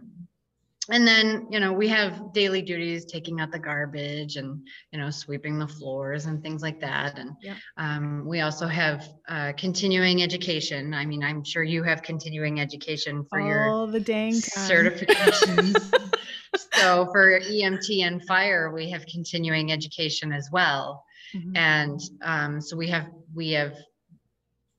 and 0.88 1.06
then, 1.06 1.46
you 1.50 1.60
know, 1.60 1.72
we 1.72 1.88
have 1.88 2.32
daily 2.32 2.62
duties, 2.62 3.04
taking 3.04 3.40
out 3.40 3.50
the 3.52 3.58
garbage 3.58 4.36
and, 4.36 4.66
you 4.92 4.98
know, 4.98 5.10
sweeping 5.10 5.58
the 5.58 5.66
floors 5.66 6.26
and 6.26 6.42
things 6.42 6.62
like 6.62 6.80
that. 6.80 7.18
And 7.18 7.30
Yeah. 7.42 7.54
um, 7.76 8.24
we 8.26 8.40
also 8.40 8.66
have 8.66 9.08
uh, 9.28 9.52
continuing 9.56 10.22
education. 10.22 10.94
I 10.94 11.06
mean, 11.06 11.22
I'm 11.22 11.44
sure 11.44 11.62
you 11.62 11.84
have 11.84 12.02
continuing 12.02 12.60
education 12.60 13.24
for 13.24 13.40
your 13.40 13.68
all 13.68 13.86
the 13.86 14.00
dang 14.00 14.32
certifications. 14.32 15.76
so 16.74 17.06
for 17.12 17.40
EMT 17.40 18.02
and 18.04 18.24
fire, 18.26 18.72
we 18.72 18.90
have 18.90 19.04
continuing 19.06 19.72
education 19.72 20.32
as 20.32 20.48
well. 20.52 21.04
Mhm. 21.34 21.56
And 21.56 22.00
um, 22.22 22.60
so 22.60 22.76
we 22.76 22.88
have, 22.88 23.08
we 23.34 23.50
have, 23.52 23.74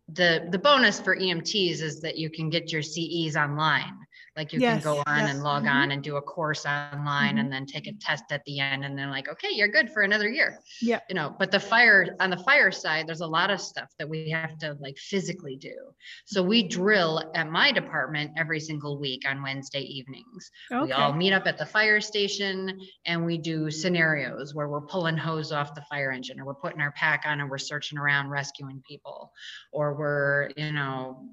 the, 0.09 0.47
the 0.51 0.59
bonus 0.59 0.99
for 1.01 1.17
EMTs 1.17 1.81
is 1.81 1.99
that 2.01 2.17
you 2.17 2.29
can 2.29 2.49
get 2.49 2.71
your 2.71 2.81
CEs 2.81 3.35
online. 3.35 3.93
Like 4.37 4.53
you 4.53 4.59
Yes, 4.59 4.83
can 4.83 4.93
go 4.93 5.03
on 5.07 5.19
yes, 5.21 5.31
and 5.31 5.43
log 5.43 5.63
mhm. 5.63 5.71
on 5.73 5.91
and 5.91 6.03
do 6.03 6.15
a 6.17 6.21
course 6.21 6.65
online 6.65 7.35
Mhm. 7.35 7.39
and 7.41 7.51
then 7.51 7.65
take 7.65 7.87
a 7.87 7.93
test 7.93 8.25
at 8.31 8.43
the 8.45 8.59
end 8.59 8.85
and 8.85 8.97
then 8.97 9.09
like, 9.09 9.27
okay, 9.27 9.49
you're 9.51 9.67
good 9.67 9.89
for 9.91 10.03
another 10.03 10.29
year. 10.29 10.59
Yeah. 10.81 10.99
You 11.09 11.15
know, 11.15 11.35
but 11.39 11.51
the 11.51 11.59
fire 11.59 12.15
on 12.19 12.29
the 12.29 12.37
fire 12.37 12.71
side, 12.71 13.07
there's 13.07 13.21
a 13.21 13.27
lot 13.27 13.49
of 13.49 13.59
stuff 13.59 13.89
that 13.97 14.07
we 14.07 14.29
have 14.29 14.57
to 14.59 14.77
like 14.79 14.97
physically 14.97 15.57
do. 15.57 15.75
So 16.25 16.43
we 16.43 16.63
drill 16.67 17.31
at 17.35 17.49
my 17.49 17.71
department 17.71 18.31
every 18.37 18.59
single 18.59 18.99
week 18.99 19.27
on 19.27 19.41
Wednesday 19.41 19.81
evenings. 19.81 20.51
Okay. 20.71 20.83
We 20.85 20.91
all 20.91 21.13
meet 21.13 21.33
up 21.33 21.47
at 21.47 21.57
the 21.57 21.65
fire 21.65 21.99
station 21.99 22.79
and 23.05 23.25
we 23.25 23.37
do 23.39 23.71
scenarios 23.71 24.53
where 24.53 24.69
we're 24.69 24.85
pulling 24.85 25.17
hose 25.17 25.51
off 25.51 25.73
the 25.73 25.81
fire 25.89 26.11
engine 26.11 26.39
or 26.39 26.45
we're 26.45 26.53
putting 26.55 26.81
our 26.81 26.91
pack 26.91 27.23
on 27.25 27.41
and 27.41 27.49
we're 27.49 27.57
searching 27.57 27.97
around 27.97 28.29
rescuing 28.29 28.83
people 28.87 29.31
or 29.71 29.95
we're, 29.97 30.51
you 30.55 30.71
know, 30.71 31.27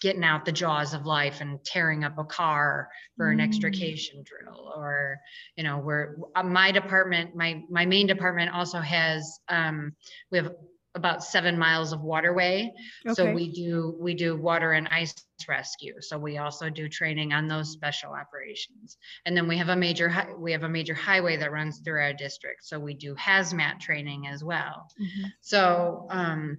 getting 0.00 0.24
out 0.24 0.44
the 0.44 0.52
jaws 0.52 0.94
of 0.94 1.06
life 1.06 1.40
and 1.40 1.64
tearing 1.64 2.04
up 2.04 2.18
a 2.18 2.24
car 2.24 2.88
for 3.16 3.30
an 3.30 3.38
Mm. 3.38 3.42
extrication 3.44 4.22
drill 4.24 4.72
or 4.76 5.18
you 5.56 5.64
know 5.64 5.78
we're 5.78 6.16
uh, 6.34 6.42
my 6.42 6.70
department 6.72 7.34
my 7.34 7.62
my 7.70 7.84
main 7.86 8.06
department 8.06 8.52
also 8.52 8.78
has 8.78 9.40
um 9.48 9.94
we 10.30 10.38
have 10.38 10.52
about 10.94 11.22
seven 11.22 11.56
miles 11.56 11.92
of 11.92 12.00
waterway. 12.00 12.72
So 13.12 13.32
we 13.32 13.52
do 13.52 13.96
we 14.00 14.14
do 14.14 14.36
water 14.36 14.72
and 14.72 14.88
ice 14.88 15.14
rescue. 15.46 15.94
So 16.00 16.18
we 16.18 16.38
also 16.38 16.70
do 16.70 16.88
training 16.88 17.32
on 17.32 17.46
those 17.46 17.70
special 17.70 18.12
operations. 18.12 18.96
And 19.24 19.36
then 19.36 19.46
we 19.46 19.58
have 19.58 19.68
a 19.68 19.76
major 19.76 20.12
we 20.38 20.50
have 20.52 20.64
a 20.64 20.68
major 20.68 20.94
highway 20.94 21.36
that 21.36 21.52
runs 21.52 21.80
through 21.80 22.00
our 22.00 22.14
district. 22.14 22.64
So 22.64 22.80
we 22.80 22.94
do 22.94 23.14
hazmat 23.14 23.78
training 23.80 24.26
as 24.26 24.42
well. 24.42 24.88
Mhm. 24.98 25.32
so 25.40 26.06
um, 26.10 26.58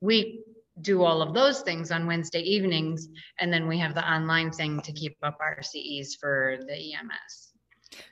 we 0.00 0.42
do 0.82 1.02
all 1.02 1.22
of 1.22 1.34
those 1.34 1.60
things 1.60 1.90
on 1.90 2.06
Wednesday 2.06 2.40
evenings, 2.40 3.08
and 3.38 3.52
then 3.52 3.66
we 3.68 3.78
have 3.78 3.94
the 3.94 4.10
online 4.10 4.50
thing 4.50 4.80
to 4.80 4.92
keep 4.92 5.16
up 5.22 5.38
our 5.40 5.62
CEs 5.62 6.16
for 6.20 6.58
the 6.66 6.74
EMS. 6.74 7.49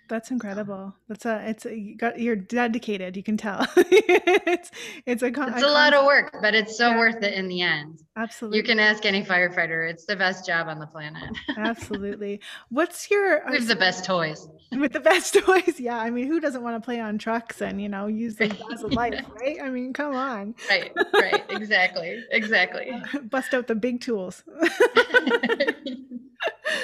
That's 0.08 0.30
incredible. 0.30 0.94
That's 1.08 1.26
a 1.26 1.48
it's 1.48 1.66
a, 1.66 1.76
you 1.76 1.96
got 1.96 2.18
you're 2.18 2.34
dedicated, 2.36 3.16
you 3.16 3.22
can 3.22 3.36
tell. 3.36 3.66
it's 3.76 4.70
it's 5.06 5.22
a 5.22 5.30
con- 5.30 5.52
It's 5.52 5.62
a 5.62 5.68
lot 5.68 5.92
of 5.94 6.04
work, 6.06 6.34
but 6.42 6.54
it's 6.54 6.76
so 6.76 6.88
Yeah. 6.90 6.98
worth 6.98 7.22
it 7.22 7.34
in 7.34 7.46
the 7.48 7.60
end. 7.62 8.00
absolutely. 8.16 8.58
You 8.58 8.64
can 8.64 8.80
ask 8.80 9.04
any 9.06 9.22
firefighter; 9.22 9.88
it's 9.90 10.04
the 10.06 10.16
best 10.16 10.46
job 10.46 10.66
on 10.68 10.78
the 10.78 10.86
planet. 10.86 11.30
absolutely. 11.56 12.40
What's 12.70 13.10
your 13.10 13.42
with 13.50 13.68
the 13.68 13.76
best 13.76 14.04
toys. 14.04 14.48
with 14.72 14.92
the 14.92 15.00
best 15.00 15.34
toys? 15.44 15.78
Yeah, 15.78 15.98
I 15.98 16.10
mean, 16.10 16.26
who 16.26 16.40
doesn't 16.40 16.62
want 16.62 16.76
to 16.82 16.84
play 16.84 17.00
on 17.00 17.18
trucks 17.18 17.60
and 17.60 17.80
you 17.80 17.88
know 17.88 18.06
use 18.06 18.36
the 18.36 18.48
jaws 18.48 18.82
of 18.82 18.92
life, 18.92 19.14
right? 19.40 19.58
I 19.62 19.68
mean, 19.70 19.92
come 19.92 20.14
on, 20.14 20.54
Right, 20.70 20.90
right, 21.14 21.44
exactly, 21.50 22.24
exactly. 22.30 22.90
bust 23.30 23.52
out 23.54 23.66
the 23.68 23.74
big 23.74 24.00
tools. 24.00 24.42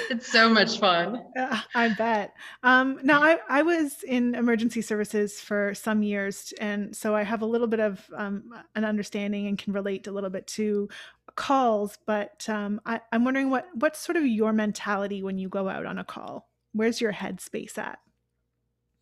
It's 0.09 0.31
so 0.31 0.49
much 0.49 0.79
fun. 0.79 1.25
Yeah, 1.35 1.61
I 1.73 1.89
bet. 1.89 2.33
Um, 2.63 2.99
now, 3.03 3.23
I, 3.23 3.39
I 3.49 3.61
was 3.61 4.03
in 4.03 4.35
emergency 4.35 4.81
services 4.81 5.39
for 5.39 5.73
some 5.73 6.03
years, 6.03 6.53
and 6.59 6.95
so 6.95 7.15
I 7.15 7.23
have 7.23 7.41
a 7.41 7.45
little 7.45 7.67
bit 7.67 7.79
of 7.79 8.03
um, 8.15 8.53
an 8.75 8.83
understanding 8.83 9.47
and 9.47 9.57
can 9.57 9.73
relate 9.73 10.07
a 10.07 10.11
little 10.11 10.29
bit 10.29 10.47
to 10.47 10.89
calls. 11.35 11.97
But 12.05 12.47
um, 12.49 12.81
I, 12.85 13.01
I'm 13.11 13.23
wondering 13.25 13.49
what 13.49 13.67
what's 13.73 13.99
sort 13.99 14.17
of 14.17 14.25
your 14.25 14.53
mentality 14.53 15.23
when 15.23 15.37
you 15.37 15.49
go 15.49 15.69
out 15.69 15.85
on 15.85 15.97
a 15.97 16.03
call? 16.03 16.49
Where's 16.73 17.01
your 17.01 17.13
headspace 17.13 17.77
at? 17.77 17.99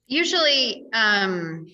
Usually, 0.08 0.88
um, 0.94 1.68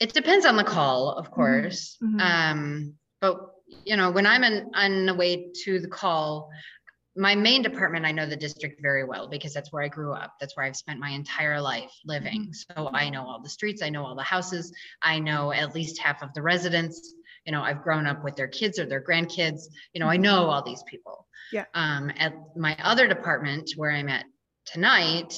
it 0.00 0.12
depends 0.12 0.44
on 0.44 0.56
the 0.56 0.64
call, 0.64 1.12
of 1.12 1.30
course. 1.30 1.96
mhm. 2.02 2.20
Um, 2.20 2.94
but 3.20 3.38
you 3.84 3.96
know, 3.96 4.10
when 4.10 4.26
I'm 4.26 4.44
on 4.74 5.06
the 5.06 5.14
way 5.14 5.50
to 5.64 5.80
the 5.80 5.88
call, 5.88 6.50
my 7.16 7.34
main 7.34 7.62
department, 7.62 8.04
I 8.04 8.12
know 8.12 8.26
the 8.26 8.36
district 8.36 8.80
very 8.82 9.04
well 9.04 9.26
because 9.28 9.54
that's 9.54 9.72
where 9.72 9.82
I 9.82 9.88
grew 9.88 10.12
up. 10.12 10.34
That's 10.38 10.56
where 10.56 10.66
I've 10.66 10.76
spent 10.76 11.00
my 11.00 11.10
entire 11.10 11.60
life 11.60 11.90
living. 12.04 12.52
So 12.52 12.90
I 12.92 13.08
know 13.08 13.26
all 13.26 13.40
the 13.42 13.48
streets, 13.48 13.82
I 13.82 13.88
know 13.88 14.04
all 14.04 14.14
the 14.14 14.22
houses, 14.22 14.72
I 15.02 15.18
know 15.18 15.52
at 15.52 15.74
least 15.74 15.98
half 15.98 16.22
of 16.22 16.32
the 16.34 16.42
residents. 16.42 17.14
You 17.44 17.52
know, 17.52 17.62
I've 17.62 17.82
grown 17.82 18.06
up 18.06 18.24
with 18.24 18.36
their 18.36 18.48
kids 18.48 18.78
or 18.78 18.86
their 18.86 19.02
grandkids. 19.02 19.62
You 19.94 20.00
know, 20.00 20.08
I 20.08 20.16
know 20.16 20.46
all 20.46 20.62
these 20.62 20.82
people. 20.88 21.26
Yeah. 21.52 21.64
Um, 21.74 22.10
at 22.18 22.34
my 22.56 22.76
other 22.82 23.06
department 23.06 23.70
where 23.76 23.92
I'm 23.92 24.08
at 24.08 24.26
tonight, 24.66 25.34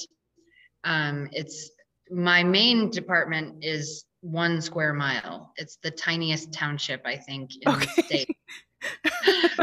um, 0.85 1.29
it's 1.33 1.71
my 2.11 2.43
main 2.43 2.91
department 2.91 3.63
is 3.63 4.05
one 4.21 4.61
square 4.61 4.95
mile. 4.95 5.53
It's 5.57 5.79
the 5.83 5.91
tiniest 5.91 6.53
township, 6.53 7.03
I 7.05 7.17
think, 7.17 7.51
in 7.61 7.79
the 7.79 7.87
state. 7.87 8.29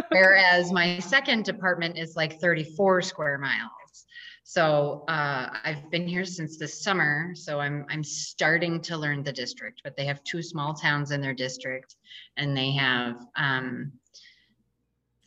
Whereas 0.09 0.71
my 0.71 0.99
second 0.99 1.45
department 1.45 1.97
is 1.97 2.15
like 2.15 2.39
34 2.39 3.01
square 3.01 3.37
miles. 3.37 3.71
So 4.43 5.03
uh, 5.07 5.49
I've 5.63 5.89
been 5.89 6.07
here 6.07 6.23
since 6.23 6.57
this 6.57 6.83
summer. 6.83 7.31
So 7.33 7.59
I'm 7.59 7.85
I'm 7.89 8.03
starting 8.03 8.79
to 8.81 8.95
learn 8.95 9.23
the 9.23 9.33
district, 9.33 9.81
but 9.83 9.97
they 9.97 10.05
have 10.05 10.23
two 10.23 10.43
small 10.43 10.73
towns 10.73 11.09
in 11.11 11.19
their 11.19 11.33
district, 11.33 11.95
and 12.37 12.55
they 12.55 12.71
have 12.73 13.15
um, 13.35 13.91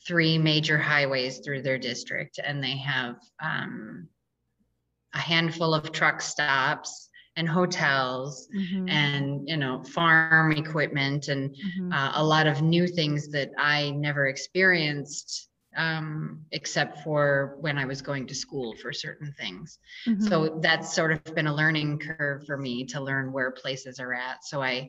three 0.06 0.38
major 0.38 0.78
highways 0.78 1.40
through 1.40 1.62
their 1.62 1.78
district, 1.78 2.38
and 2.42 2.62
they 2.62 2.76
have 2.76 3.16
um, 3.42 4.08
a 5.14 5.18
handful 5.18 5.74
of 5.74 5.90
truck 5.90 6.20
stops 6.20 7.07
and 7.38 7.48
hotels 7.48 8.48
Mhm, 8.52 9.06
and 9.06 9.48
you 9.48 9.56
know 9.56 9.82
farm 9.84 10.52
equipment 10.52 11.28
and 11.28 11.54
mhm, 11.62 11.92
uh, 11.92 12.12
a 12.16 12.24
lot 12.24 12.46
of 12.46 12.62
new 12.62 12.86
things 12.86 13.30
that 13.30 13.50
I 13.58 13.90
never 13.92 14.28
experienced 14.28 15.48
um, 15.76 16.44
except 16.52 17.00
for 17.00 17.56
when 17.60 17.78
I 17.78 17.86
was 17.86 18.02
going 18.02 18.26
to 18.28 18.34
school 18.34 18.76
for 18.82 18.92
certain 18.92 19.32
things. 19.32 19.78
mhm. 20.06 20.48
So 20.48 20.60
that's 20.62 20.94
sort 20.94 21.12
of 21.12 21.34
been 21.34 21.46
a 21.46 21.54
learning 21.54 22.00
curve 22.00 22.44
for 22.46 22.56
me 22.58 22.84
to 22.86 23.00
learn 23.00 23.32
where 23.32 23.52
places 23.52 24.00
are 24.00 24.14
at. 24.14 24.44
So 24.44 24.62
I, 24.62 24.88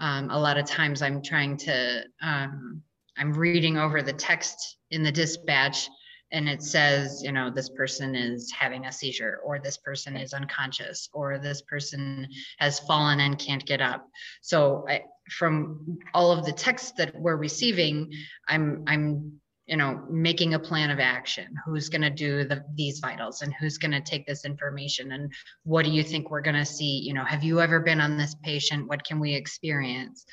um, 0.00 0.30
a 0.30 0.38
lot 0.40 0.58
of 0.58 0.66
times 0.66 1.02
I'm 1.02 1.22
trying 1.22 1.56
to, 1.58 2.04
um, 2.22 2.82
I'm 3.18 3.32
reading 3.34 3.76
over 3.76 4.02
the 4.02 4.14
text 4.14 4.78
in 4.90 5.02
the 5.02 5.12
dispatch 5.12 5.88
and 6.32 6.48
it 6.48 6.62
says, 6.62 7.22
you 7.24 7.32
know, 7.32 7.50
this 7.50 7.68
person 7.70 8.14
is 8.14 8.52
having 8.52 8.86
a 8.86 8.92
seizure 8.92 9.40
or 9.44 9.58
this 9.58 9.76
person 9.78 10.16
is 10.16 10.32
unconscious 10.32 11.08
or 11.12 11.38
this 11.38 11.62
person 11.62 12.28
has 12.58 12.80
fallen 12.80 13.20
and 13.20 13.38
can't 13.38 13.66
get 13.66 13.80
up. 13.80 14.06
So 14.40 14.86
I, 14.88 15.02
from 15.30 15.98
all 16.14 16.32
of 16.32 16.44
the 16.44 16.52
texts 16.52 16.92
that 16.98 17.14
we're 17.18 17.36
receiving, 17.36 18.12
I'm, 18.48 18.84
I'm 18.86 19.40
you 19.70 19.76
know 19.76 20.04
making 20.10 20.54
a 20.54 20.58
plan 20.58 20.90
of 20.90 20.98
action. 20.98 21.46
Who's 21.64 21.88
going 21.88 22.02
to 22.02 22.10
do 22.10 22.44
the 22.44 22.64
these 22.74 22.98
vitals 22.98 23.42
and 23.42 23.54
who's 23.54 23.78
going 23.78 23.92
to 23.92 24.00
take 24.00 24.26
this 24.26 24.44
information 24.44 25.12
and 25.12 25.32
what 25.62 25.84
do 25.84 25.92
you 25.92 26.02
think 26.02 26.28
we're 26.28 26.40
going 26.40 26.56
to 26.56 26.66
see? 26.66 26.98
You 26.98 27.14
know 27.14 27.24
have 27.24 27.44
you 27.44 27.60
ever 27.60 27.78
been 27.78 28.00
on 28.00 28.18
this 28.18 28.34
patient? 28.42 28.88
What 28.88 29.04
can 29.04 29.20
we 29.20 29.32
experience? 29.32 30.26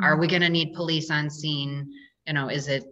Are 0.00 0.12
mm-hmm. 0.12 0.20
we 0.20 0.28
going 0.28 0.42
to 0.42 0.48
need 0.48 0.74
police 0.74 1.10
on 1.10 1.28
scene? 1.28 1.90
You 2.24 2.34
know 2.34 2.48
is 2.48 2.68
it 2.68 2.84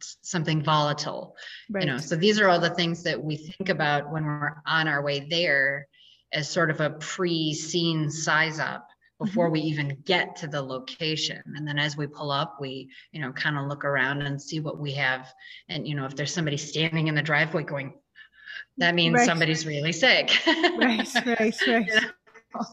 something 0.00 0.62
volatile 0.62 1.36
right. 1.70 1.84
you 1.84 1.90
know 1.90 1.98
so 1.98 2.16
these 2.16 2.40
are 2.40 2.48
all 2.48 2.60
the 2.60 2.70
things 2.70 3.02
that 3.02 3.22
we 3.22 3.36
think 3.36 3.68
about 3.68 4.10
when 4.10 4.24
we're 4.24 4.54
on 4.66 4.88
our 4.88 5.02
way 5.02 5.26
there 5.30 5.86
as 6.32 6.48
sort 6.48 6.70
of 6.70 6.80
a 6.80 6.90
pre-scene 6.90 8.10
size 8.10 8.58
up 8.58 8.88
before 9.20 9.50
we 9.50 9.60
even 9.60 9.98
get 10.04 10.36
to 10.36 10.46
the 10.46 10.62
location 10.62 11.42
and 11.56 11.66
then 11.66 11.78
as 11.78 11.96
we 11.96 12.06
pull 12.06 12.30
up 12.30 12.58
we 12.60 12.88
you 13.12 13.20
know 13.20 13.32
kind 13.32 13.58
of 13.58 13.66
look 13.66 13.84
around 13.84 14.22
and 14.22 14.40
see 14.40 14.60
what 14.60 14.78
we 14.78 14.92
have 14.92 15.26
and 15.68 15.88
you 15.88 15.94
know 15.94 16.04
if 16.04 16.14
there's 16.14 16.32
somebody 16.32 16.56
standing 16.56 17.08
in 17.08 17.14
the 17.14 17.22
driveway 17.22 17.64
going 17.64 17.92
that 18.76 18.94
means 18.94 19.14
Right. 19.14 19.26
somebody's 19.26 19.66
really 19.66 19.92
sick 19.92 20.30
right, 20.46 21.08
right, 21.26 21.38
right. 21.66 21.86
You 21.86 22.00
know? 22.00 22.64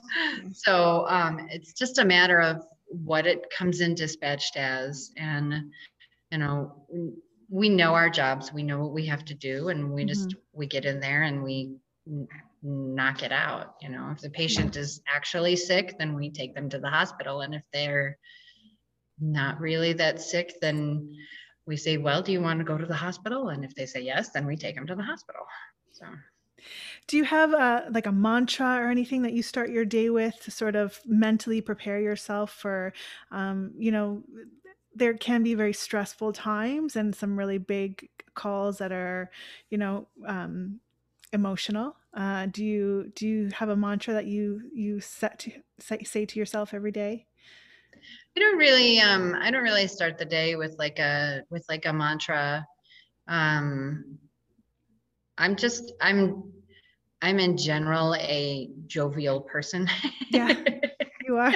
so 0.54 1.06
um, 1.08 1.48
it's 1.52 1.74
just 1.74 1.98
a 2.00 2.06
matter 2.06 2.40
of 2.40 2.64
what 2.88 3.26
it 3.28 3.46
comes 3.56 3.82
in 3.82 3.96
dispatched 3.96 4.58
as 4.58 5.12
and 5.18 5.72
you 6.36 6.40
know 6.40 6.76
we 7.50 7.70
know 7.70 7.94
our 7.94 8.10
jobs 8.10 8.52
we 8.52 8.62
know 8.62 8.80
what 8.80 8.92
we 8.92 9.06
have 9.06 9.24
to 9.24 9.34
do 9.34 9.70
and 9.70 9.90
we 9.90 10.04
just 10.04 10.36
we 10.52 10.68
get 10.68 10.84
in 10.84 11.00
there 11.00 11.24
and 11.24 11.42
we 11.42 11.78
knock 12.62 13.24
it 13.24 13.32
out 13.32 13.76
you 13.82 13.88
know. 13.88 14.10
If 14.12 14.20
the 14.20 14.30
patient 14.30 14.76
is 14.76 15.02
actually 15.08 15.56
sick 15.56 15.96
then 15.98 16.14
we 16.14 16.30
take 16.30 16.54
them 16.54 16.68
to 16.70 16.78
the 16.78 16.90
hospital 16.90 17.40
and 17.40 17.56
if 17.56 17.64
they're 17.72 18.18
not 19.22 19.62
really 19.62 19.94
that 19.94 20.22
sick 20.22 20.56
then 20.62 21.10
we 21.66 21.78
say 21.78 21.96
well 21.96 22.22
do 22.22 22.34
you 22.34 22.42
want 22.42 22.60
to 22.60 22.66
go 22.66 22.78
to 22.78 22.86
the 22.86 23.02
hospital? 23.08 23.48
And 23.50 23.64
if 23.64 23.74
they 23.74 23.86
say 23.86 24.02
yes 24.02 24.32
then 24.32 24.46
we 24.46 24.58
take 24.58 24.76
them 24.76 24.88
to 24.88 24.96
the 24.96 25.04
hospital 25.04 25.44
so. 25.94 26.06
Do 27.08 27.16
you 27.16 27.24
have 27.24 27.54
a 27.54 27.88
like 27.92 28.08
a 28.08 28.12
mantra 28.12 28.78
or 28.82 28.90
anything 28.90 29.22
that 29.22 29.34
you 29.34 29.44
start 29.44 29.70
your 29.70 29.86
day 29.86 30.10
with 30.10 30.36
to 30.44 30.52
sort 30.52 30.76
of 30.76 31.00
mentally 31.06 31.62
prepare 31.62 32.00
yourself 32.00 32.52
for, 32.52 32.92
um, 33.32 33.72
you 33.78 33.92
know, 33.92 34.24
there 34.96 35.14
can 35.14 35.44
be 35.44 35.54
very 35.56 35.74
stressful 35.74 36.34
times 36.34 36.96
and 36.96 37.14
some 37.14 37.38
really 37.38 37.58
big 37.58 38.10
calls 38.34 38.78
that 38.78 38.92
are, 38.92 39.30
you 39.70 39.78
know, 39.78 40.08
um, 40.26 40.80
emotional. 41.34 41.96
Uh, 42.14 42.46
do 42.48 42.64
you 42.64 43.12
do 43.16 43.28
you 43.28 43.50
have 43.54 43.70
a 43.70 43.76
mantra 43.76 44.14
that 44.14 44.26
you 44.26 44.62
you 44.74 45.02
set 45.02 45.38
to 45.40 45.52
say, 45.80 46.02
say 46.04 46.26
to 46.26 46.40
yourself 46.40 46.74
every 46.74 46.92
day? 46.92 47.26
I 48.38 48.40
don't 48.40 48.58
really 48.58 49.00
um 49.00 49.36
I 49.40 49.52
don't 49.52 49.64
really 49.64 49.88
start 49.88 50.18
the 50.18 50.26
day 50.26 50.56
with 50.56 50.76
like 50.78 51.00
a 51.00 51.44
with 51.50 51.66
like 51.68 51.86
a 51.86 51.94
mantra. 51.94 52.66
Um 53.28 54.18
I'm 55.38 55.56
just 55.56 55.94
I'm 56.02 56.52
I'm 57.22 57.40
in 57.40 57.58
general 57.58 58.16
a 58.16 58.70
jovial 58.88 59.42
person. 59.42 59.90
Yeah, 60.30 60.54
you 61.26 61.38
are. 61.38 61.55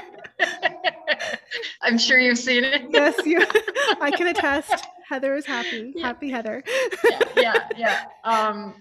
I'm 1.82 1.98
sure 1.98 2.20
you've 2.20 2.38
seen 2.38 2.64
it. 2.64 2.84
Yes, 2.90 3.16
you. 3.26 3.40
I 4.02 4.12
can 4.12 4.28
attest. 4.28 4.86
Heather 5.08 5.36
is 5.36 5.46
happy. 5.46 5.94
Yeah. 5.96 6.08
Happy 6.08 6.30
Heather. 6.30 6.64
yeah, 7.10 7.20
yeah, 7.38 7.68
yeah. 7.78 8.04
Um, 8.24 8.76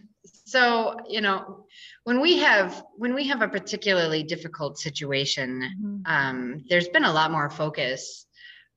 so 0.45 0.97
you 1.09 1.21
know, 1.21 1.67
when 2.05 2.21
we 2.21 2.38
have 2.38 2.83
when 2.97 3.14
we 3.14 3.26
have 3.28 3.43
a 3.43 3.49
particularly 3.49 4.23
difficult 4.25 4.78
situation, 4.78 5.62
Mhm. 5.83 6.02
um, 6.07 6.64
there's 6.69 6.88
been 6.88 7.05
a 7.05 7.12
lot 7.12 7.31
more 7.31 7.49
focus 7.50 8.26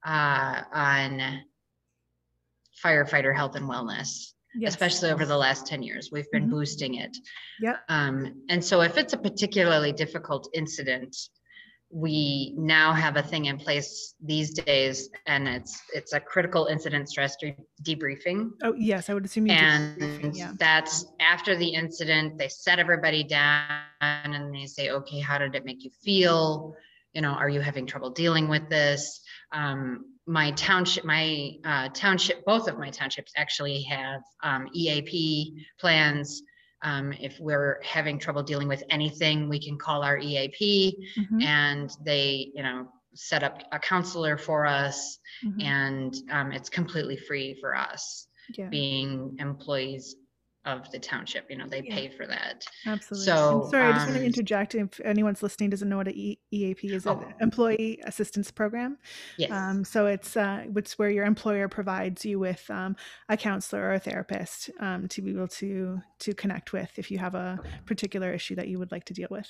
uh, 0.06 0.62
on 0.74 1.42
firefighter 2.84 3.36
health 3.36 3.56
and 3.56 3.70
wellness, 3.70 4.34
Yes. 4.56 4.74
especially 4.74 5.12
over 5.12 5.25
the 5.25 5.38
last 5.38 5.68
10 5.68 5.84
years. 5.84 6.10
We've 6.12 6.30
been 6.32 6.48
Mhm. 6.48 6.51
boosting 6.51 6.96
it. 6.96 7.16
Yep. 7.62 7.80
Um, 7.90 8.44
and 8.50 8.63
so 8.63 8.82
if 8.82 8.98
it's 8.98 9.13
a 9.13 9.18
particularly 9.18 9.92
difficult 9.94 10.50
incident, 10.54 11.16
we 11.94 12.54
now 12.58 12.94
have 12.94 13.18
a 13.18 13.24
thing 13.24 13.46
in 13.46 13.58
place 13.58 14.14
these 14.24 14.54
days 14.54 15.10
and 15.26 15.48
it's 15.48 15.82
it's 15.94 16.14
a 16.14 16.20
critical 16.20 16.68
incident 16.68 17.10
stress 17.10 17.36
de- 17.36 17.56
debriefing 17.84 18.50
Oh, 18.64 18.74
yes. 18.78 19.10
I 19.10 19.14
would 19.14 19.26
assume 19.26 19.48
you. 19.48 19.54
and 19.54 20.36
yeah. 20.36 20.54
that's 20.58 21.06
after 21.20 21.56
the 21.56 21.68
incident 21.68 22.38
they 22.38 22.48
set 22.48 22.80
everybody 22.80 23.24
down 23.24 23.82
and 24.02 24.54
they 24.56 24.66
say 24.68 24.90
okay 24.92 25.20
how 25.20 25.38
did 25.38 25.54
it 25.56 25.66
make 25.66 25.84
you 25.84 25.92
feel 26.04 26.76
you 27.14 27.22
know 27.22 27.32
are 27.32 27.50
you 27.50 27.60
having 27.60 27.86
trouble 27.86 28.10
dealing 28.10 28.48
with 28.48 28.70
this 28.70 29.22
um, 29.52 30.06
my 30.28 30.52
township 30.52 31.04
my 31.04 31.52
uh, 31.66 31.90
township 31.94 32.46
both 32.46 32.70
of 32.70 32.78
my 32.78 32.90
townships 32.90 33.34
actually 33.36 33.82
have 33.82 34.22
um, 34.44 34.68
eap 34.74 35.54
plans 35.80 36.42
um, 36.84 37.14
if 37.14 37.40
we're 37.40 37.80
having 37.84 38.20
trouble 38.20 38.44
dealing 38.44 38.68
with 38.68 38.84
anything 38.90 39.50
we 39.50 39.60
can 39.60 39.78
call 39.78 40.04
our 40.04 40.18
eap 40.18 40.56
Mhm, 41.18 41.42
and 41.42 41.90
they 42.06 42.52
you 42.54 42.64
know 42.64 42.88
set 43.14 43.44
up 43.44 43.62
a 43.72 43.80
counselor 43.80 44.38
for 44.38 44.66
us. 44.66 45.20
Mhm, 45.44 45.62
and 45.62 46.14
um, 46.32 46.52
it's 46.52 46.70
completely 46.70 47.18
free 47.18 47.56
for 47.60 47.76
us 47.76 48.28
Yeah. 48.50 48.70
being 48.70 49.36
employees 49.40 50.16
of 50.65 50.89
the 50.91 51.00
township. 51.00 51.50
You 51.50 51.58
know, 51.58 51.68
they 51.68 51.82
Yeah. 51.84 51.96
pay 51.96 52.10
for 52.10 52.27
that. 52.27 52.65
Absolutely. 52.86 53.25
So, 53.25 53.63
I'm 53.63 53.70
sorry, 53.72 53.84
I 53.86 53.91
just 53.94 54.06
want 54.06 54.13
to 54.18 54.22
um, 54.22 54.25
interject. 54.25 54.75
If 54.75 55.00
anyone's 55.03 55.41
listening 55.41 55.70
doesn't 55.72 55.89
know 55.89 55.98
what 55.98 56.08
a 56.08 56.12
E- 56.12 56.39
EAP 56.51 56.94
is, 56.94 57.06
an 57.06 57.18
Oh. 57.20 57.34
employee 57.41 58.00
assistance 58.06 58.51
program. 58.51 58.98
Yes. 59.38 59.51
Um, 59.51 59.84
so 59.84 60.06
it's 60.06 60.38
uh, 60.38 60.65
it's 60.75 61.00
where 61.00 61.10
your 61.10 61.25
employer 61.25 61.68
provides 61.68 62.24
you 62.25 62.38
with 62.39 62.70
um, 62.70 62.96
a 63.30 63.38
counselor 63.38 63.82
or 63.84 63.94
a 63.94 64.00
therapist 64.00 64.70
um, 64.80 65.08
to 65.08 65.22
be 65.22 65.32
able 65.32 65.48
to 65.48 66.00
to 66.20 66.34
connect 66.36 66.74
with 66.74 66.91
if 66.98 67.10
you 67.10 67.18
have 67.18 67.34
a 67.36 67.60
particular 67.86 68.32
issue 68.32 68.56
that 68.56 68.68
you 68.68 68.77
would 68.77 68.91
like 68.91 69.06
to 69.06 69.13
deal 69.13 69.27
with. 69.32 69.48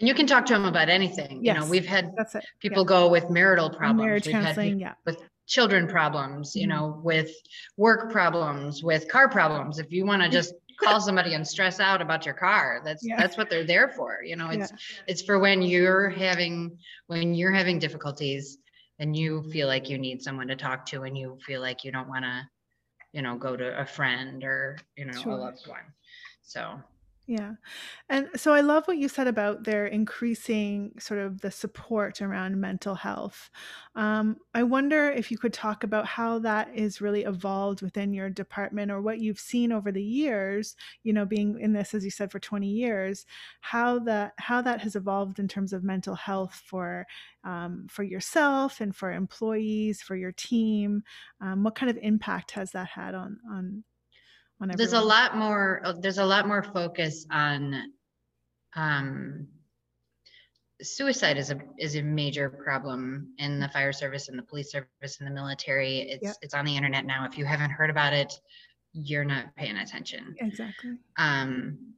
and 0.00 0.06
you 0.06 0.14
can 0.14 0.28
talk 0.28 0.46
to 0.46 0.52
them 0.54 0.64
about 0.64 0.88
anything. 0.88 1.44
You 1.44 1.54
know, 1.54 1.66
we've 1.66 1.84
had 1.86 2.14
people 2.60 2.84
go 2.84 3.08
with 3.08 3.28
marital 3.30 3.70
problems. 3.70 3.98
Marriage 4.06 4.26
We've 4.26 4.32
counseling. 4.34 4.78
Yeah. 4.78 4.94
with 5.04 5.20
children 5.48 5.88
problems, 5.88 6.54
you 6.56 6.66
Mhm. 6.66 6.68
know, 6.68 7.00
with 7.02 7.30
work 7.76 8.12
problems, 8.12 8.82
with 8.84 9.08
car 9.08 9.28
problems. 9.28 9.78
If 9.78 9.90
you 9.92 10.06
want 10.06 10.22
to 10.22 10.28
just 10.28 10.54
call 10.80 11.00
somebody 11.00 11.34
and 11.34 11.46
stress 11.46 11.80
out 11.80 12.00
about 12.02 12.24
your 12.26 12.34
car, 12.34 12.82
that's 12.84 13.04
Yeah. 13.04 13.16
that's 13.18 13.36
what 13.36 13.50
they're 13.50 13.64
there 13.64 13.88
for. 13.88 14.22
You 14.22 14.36
know, 14.36 14.50
Yeah. 14.50 14.68
it's 14.68 14.72
it's 15.08 15.22
for 15.22 15.38
when 15.38 15.62
you're 15.62 16.10
having 16.10 16.78
when 17.08 17.34
you're 17.34 17.52
having 17.52 17.78
difficulties 17.80 18.58
and 19.00 19.16
you 19.16 19.42
feel 19.50 19.68
like 19.68 19.88
you 19.88 19.98
need 19.98 20.22
someone 20.22 20.48
to 20.48 20.56
talk 20.56 20.84
to 20.86 21.02
and 21.04 21.16
you 21.18 21.38
feel 21.46 21.60
like 21.60 21.84
you 21.84 21.92
don't 21.92 22.08
want 22.08 22.24
to, 22.24 22.48
you 23.12 23.22
know, 23.22 23.36
go 23.38 23.56
to 23.56 23.80
a 23.80 23.86
friend 23.86 24.44
or, 24.44 24.76
you 24.96 25.06
know, 25.06 25.20
Sure. 25.22 25.32
a 25.32 25.36
loved 25.36 25.66
one. 25.66 25.94
So 26.42 26.82
Yeah. 27.30 27.56
And 28.08 28.30
so 28.36 28.54
I 28.54 28.62
love 28.62 28.88
what 28.88 28.96
you 28.96 29.06
said 29.06 29.26
about 29.28 29.64
their 29.64 29.86
increasing 29.86 30.94
sort 30.98 31.20
of 31.20 31.42
the 31.42 31.50
support 31.50 32.22
around 32.22 32.58
mental 32.58 32.94
health. 32.94 33.50
Um, 33.94 34.38
I 34.54 34.62
wonder 34.62 35.10
if 35.10 35.30
you 35.30 35.36
could 35.36 35.52
talk 35.52 35.84
about 35.84 36.06
how 36.06 36.38
that 36.40 36.70
is 36.74 37.02
really 37.02 37.24
evolved 37.24 37.82
within 37.82 38.14
your 38.14 38.30
department 38.30 38.90
or 38.90 39.02
what 39.02 39.20
you've 39.20 39.38
seen 39.40 39.72
over 39.72 39.92
the 39.92 40.02
years, 40.02 40.74
you 41.02 41.12
know, 41.12 41.26
being 41.26 41.60
in 41.60 41.74
this, 41.74 41.92
as 41.92 42.02
you 42.02 42.10
said, 42.10 42.30
for 42.32 42.40
20 42.40 42.68
years, 42.70 43.26
how 43.60 43.98
that 44.00 44.32
how 44.38 44.62
that 44.62 44.80
has 44.80 44.96
evolved 44.96 45.38
in 45.38 45.48
terms 45.48 45.74
of 45.74 45.84
mental 45.84 46.14
health 46.14 46.54
for 46.66 47.06
um, 47.44 47.86
for 47.90 48.04
yourself 48.04 48.80
and 48.80 48.96
for 48.96 49.12
employees, 49.12 50.00
for 50.00 50.16
your 50.16 50.32
team. 50.32 51.02
Um, 51.42 51.62
what 51.62 51.74
kind 51.74 51.90
of 51.90 51.98
impact 52.02 52.52
has 52.52 52.72
that 52.72 52.88
had 52.88 53.14
on 53.14 53.38
on 53.50 53.84
on 54.60 54.70
there's 54.70 54.92
a 54.92 54.96
everyone? 54.96 55.08
lot 55.08 55.36
more 55.36 55.80
uh, 55.84 55.92
there's 56.00 56.18
a 56.18 56.24
lot 56.24 56.46
more 56.46 56.62
focus 56.62 57.26
on 57.30 57.92
um 58.76 59.48
suicide 60.80 61.36
is 61.38 61.50
a 61.50 61.58
is 61.78 61.96
a 61.96 62.02
major 62.02 62.48
problem 62.48 63.34
in 63.38 63.58
the 63.58 63.68
fire 63.68 63.92
service 63.92 64.28
and 64.28 64.38
the 64.38 64.42
police 64.44 64.70
service 64.70 65.18
and 65.18 65.26
the 65.26 65.34
military 65.34 66.00
it's 66.00 66.22
Yep. 66.22 66.36
it's 66.42 66.54
on 66.54 66.64
the 66.64 66.76
internet 66.76 67.04
now 67.04 67.24
if 67.26 67.36
you 67.36 67.44
haven't 67.44 67.70
heard 67.70 67.90
about 67.90 68.12
it 68.12 68.32
you're 68.92 69.24
not 69.24 69.54
paying 69.56 69.76
attention 69.76 70.36
Exactly. 70.38 70.98
um 71.16 71.94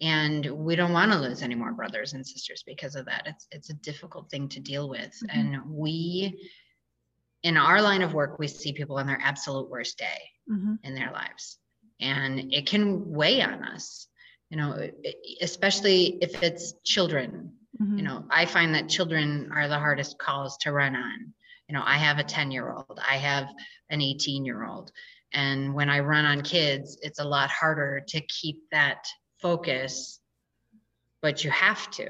and 0.00 0.46
we 0.46 0.74
don't 0.76 0.92
want 0.94 1.12
to 1.12 1.18
lose 1.18 1.42
any 1.42 1.54
more 1.54 1.72
brothers 1.72 2.14
and 2.14 2.26
sisters 2.26 2.62
because 2.66 2.96
of 2.96 3.04
that 3.04 3.26
it's 3.26 3.46
it's 3.50 3.70
a 3.70 3.74
difficult 3.74 4.30
thing 4.30 4.48
to 4.48 4.60
deal 4.60 4.88
with 4.88 5.12
Mhm. 5.24 5.28
and 5.36 5.70
we 5.70 6.40
in 7.42 7.56
our 7.58 7.82
line 7.82 8.02
of 8.02 8.14
work 8.14 8.38
we 8.38 8.48
see 8.48 8.72
people 8.72 8.96
on 8.98 9.06
their 9.06 9.20
absolute 9.20 9.68
worst 9.68 9.98
day 9.98 10.20
hmm 10.48 10.74
in 10.84 10.94
their 10.94 11.12
lives 11.12 11.58
and 12.02 12.52
it 12.52 12.66
can 12.66 13.10
weigh 13.10 13.40
on 13.42 13.62
us 13.64 14.06
you 14.50 14.56
know 14.58 14.70
especially 15.40 16.18
if 16.20 16.42
it's 16.42 16.74
children. 16.84 17.52
Hmm 17.78 17.96
you 17.98 18.04
know 18.04 18.24
i 18.30 18.44
find 18.46 18.74
that 18.74 18.88
children 18.88 19.50
are 19.56 19.68
the 19.68 19.78
hardest 19.78 20.18
calls 20.18 20.56
to 20.58 20.72
run 20.72 20.94
on. 20.96 21.32
You 21.68 21.74
know 21.74 21.82
i 21.84 21.96
have 21.96 22.18
a 22.18 22.24
10 22.24 22.50
year 22.50 22.70
old 22.72 22.98
i 23.14 23.16
have 23.16 23.46
an 23.90 24.00
18 24.00 24.44
year 24.44 24.64
old 24.66 24.90
and 25.32 25.74
when 25.74 25.88
i 25.90 26.00
run 26.00 26.24
on 26.24 26.42
kids 26.42 26.98
it's 27.02 27.18
a 27.20 27.24
lot 27.24 27.50
harder 27.50 28.02
to 28.08 28.20
keep 28.22 28.58
that 28.72 29.06
focus 29.40 30.20
but 31.22 31.44
you 31.44 31.50
have 31.50 31.90
to 31.92 32.06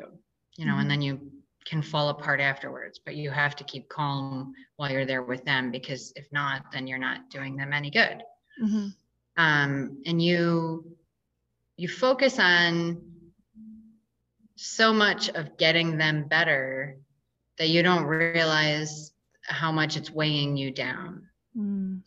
you 0.59 0.67
know 0.67 0.75
Mhm. 0.75 0.81
and 0.81 0.91
then 0.91 1.03
you 1.03 1.31
can 1.65 1.81
fall 1.83 2.09
apart 2.09 2.41
afterwards 2.41 2.99
but 3.05 3.15
you 3.15 3.31
have 3.31 3.55
to 3.57 3.65
keep 3.65 3.89
calm 3.89 4.53
while 4.77 4.91
you're 4.91 5.07
there 5.07 5.23
with 5.23 5.45
them 5.45 5.71
because 5.71 6.13
if 6.17 6.27
not 6.33 6.73
then 6.73 6.87
you're 6.89 6.99
not 6.99 7.31
doing 7.31 7.57
them 7.57 7.73
any 7.73 7.91
good. 7.91 8.23
Hmm 8.61 8.89
um, 9.37 10.03
and 10.07 10.23
you 10.23 10.85
you 11.77 11.89
focus 11.89 12.39
on 12.39 13.01
so 14.57 14.93
much 14.93 15.29
of 15.31 15.57
getting 15.57 15.97
them 15.99 16.29
better 16.29 16.97
that 17.59 17.69
you 17.69 17.83
don't 17.83 18.05
realize 18.05 19.13
how 19.45 19.73
much 19.73 19.97
it's 19.97 20.11
weighing 20.11 20.57
you 20.57 20.71
down 20.71 21.27
Mm. 21.57 22.01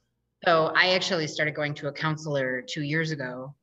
so 0.44 0.72
i 0.76 0.94
actually 0.96 1.28
started 1.28 1.54
going 1.54 1.76
to 1.76 1.88
a 1.88 1.92
counselor 1.92 2.64
two 2.64 2.82
years 2.82 3.12
ago 3.12 3.54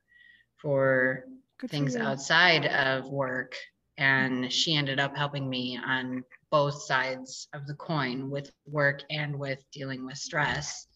for 0.58 1.24
Good 1.58 1.70
things 1.70 1.96
you. 1.96 2.02
outside 2.02 2.66
of 2.66 3.08
work 3.10 3.56
and 3.98 4.52
she 4.52 4.76
ended 4.76 5.00
up 5.00 5.16
helping 5.16 5.48
me 5.50 5.78
on 5.84 6.22
both 6.52 6.82
sides 6.82 7.48
of 7.52 7.66
the 7.66 7.74
coin 7.74 8.30
with 8.30 8.52
work 8.66 9.02
and 9.10 9.36
with 9.38 9.58
dealing 9.72 10.06
with 10.06 10.16
stress 10.18 10.86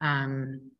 um 0.00 0.70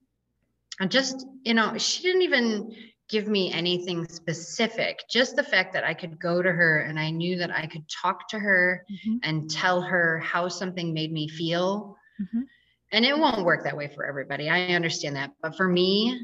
and 0.80 0.90
just 0.90 1.26
you 1.44 1.54
know 1.54 1.76
she 1.78 2.02
didn't 2.02 2.22
even 2.22 2.74
give 3.08 3.28
me 3.28 3.52
anything 3.52 4.04
specific 4.08 5.00
just 5.10 5.36
the 5.36 5.42
fact 5.42 5.72
that 5.72 5.84
i 5.84 5.94
could 5.94 6.18
go 6.18 6.42
to 6.42 6.50
her 6.50 6.80
and 6.80 6.98
i 6.98 7.10
knew 7.10 7.36
that 7.38 7.50
i 7.50 7.66
could 7.66 7.84
talk 7.88 8.28
to 8.28 8.38
her 8.38 8.84
Mhm, 8.90 9.18
and 9.22 9.50
tell 9.50 9.80
her 9.82 10.18
how 10.20 10.48
something 10.48 10.92
made 10.94 11.12
me 11.12 11.28
feel. 11.28 11.96
Mhm, 12.20 12.44
and 12.92 13.04
it 13.04 13.18
won't 13.18 13.44
work 13.44 13.64
that 13.64 13.76
way 13.76 13.88
for 13.88 14.06
everybody. 14.06 14.48
I 14.48 14.68
understand 14.74 15.16
that. 15.16 15.30
But 15.42 15.56
for 15.56 15.68
me 15.68 16.18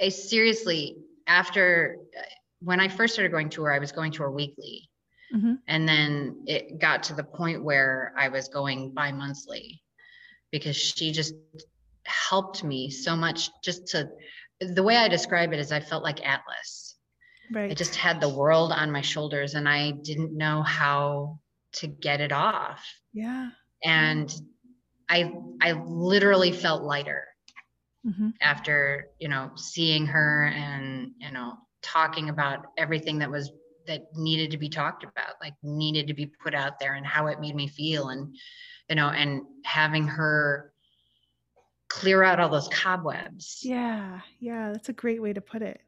i 0.00 0.08
seriously 0.08 0.96
after 1.26 1.96
uh, 2.18 2.22
when 2.60 2.80
i 2.80 2.88
first 2.88 3.14
started 3.14 3.30
going 3.30 3.48
to 3.50 3.62
her 3.62 3.72
i 3.72 3.78
was 3.78 3.92
going 3.92 4.12
to 4.12 4.22
her 4.22 4.30
weekly. 4.30 4.88
Mhm, 5.34 5.58
and 5.68 5.88
then 5.88 6.42
it 6.46 6.78
got 6.78 7.02
to 7.04 7.14
the 7.14 7.24
point 7.24 7.62
where 7.64 8.12
i 8.16 8.28
was 8.28 8.48
going 8.48 8.92
bi-monthly 8.92 9.82
because 10.50 10.76
she 10.76 11.12
just 11.12 11.34
helped 12.06 12.64
me 12.64 12.90
so 12.90 13.16
much 13.16 13.50
just 13.62 13.86
to 13.88 14.08
the 14.60 14.82
way 14.82 14.96
i 14.96 15.08
describe 15.08 15.52
it 15.52 15.58
is 15.58 15.72
i 15.72 15.80
felt 15.80 16.02
like 16.02 16.24
atlas 16.26 16.94
Right. 17.52 17.70
i 17.70 17.74
just 17.74 17.94
had 17.94 18.20
the 18.20 18.28
world 18.28 18.72
on 18.72 18.90
my 18.90 19.02
shoulders 19.02 19.54
and 19.54 19.68
i 19.68 19.92
didn't 19.92 20.36
know 20.36 20.62
how 20.62 21.38
to 21.74 21.86
get 21.86 22.20
it 22.20 22.32
off 22.32 22.84
yeah. 23.12 23.50
and 23.84 24.34
i 25.08 25.32
i 25.60 25.72
literally 25.72 26.52
felt 26.52 26.82
lighter 26.82 27.24
hmm 28.04 28.30
after 28.40 29.06
you 29.20 29.28
know 29.28 29.50
seeing 29.56 30.06
her 30.06 30.46
and 30.54 31.12
you 31.18 31.30
know 31.30 31.54
talking 31.82 32.28
about 32.30 32.66
everything 32.78 33.18
that 33.18 33.30
was 33.30 33.52
that 33.86 34.02
needed 34.14 34.50
to 34.50 34.58
be 34.58 34.68
talked 34.68 35.04
about 35.04 35.34
like 35.40 35.54
needed 35.62 36.08
to 36.08 36.14
be 36.14 36.26
put 36.26 36.54
out 36.54 36.78
there 36.80 36.94
and 36.94 37.06
how 37.06 37.26
it 37.28 37.40
made 37.40 37.54
me 37.54 37.68
feel 37.68 38.08
and 38.08 38.34
you 38.88 38.96
know 38.96 39.08
and 39.08 39.42
having 39.64 40.06
her 40.06 40.72
clear 41.88 42.22
out 42.22 42.40
all 42.40 42.48
those 42.48 42.68
cobwebs 42.68 43.60
Yeah. 43.60 44.22
Yeah. 44.38 44.72
That's 44.72 44.88
a 44.88 44.92
great 44.94 45.20
way 45.22 45.32
to 45.32 45.40
put 45.40 45.62
it. 45.62 45.82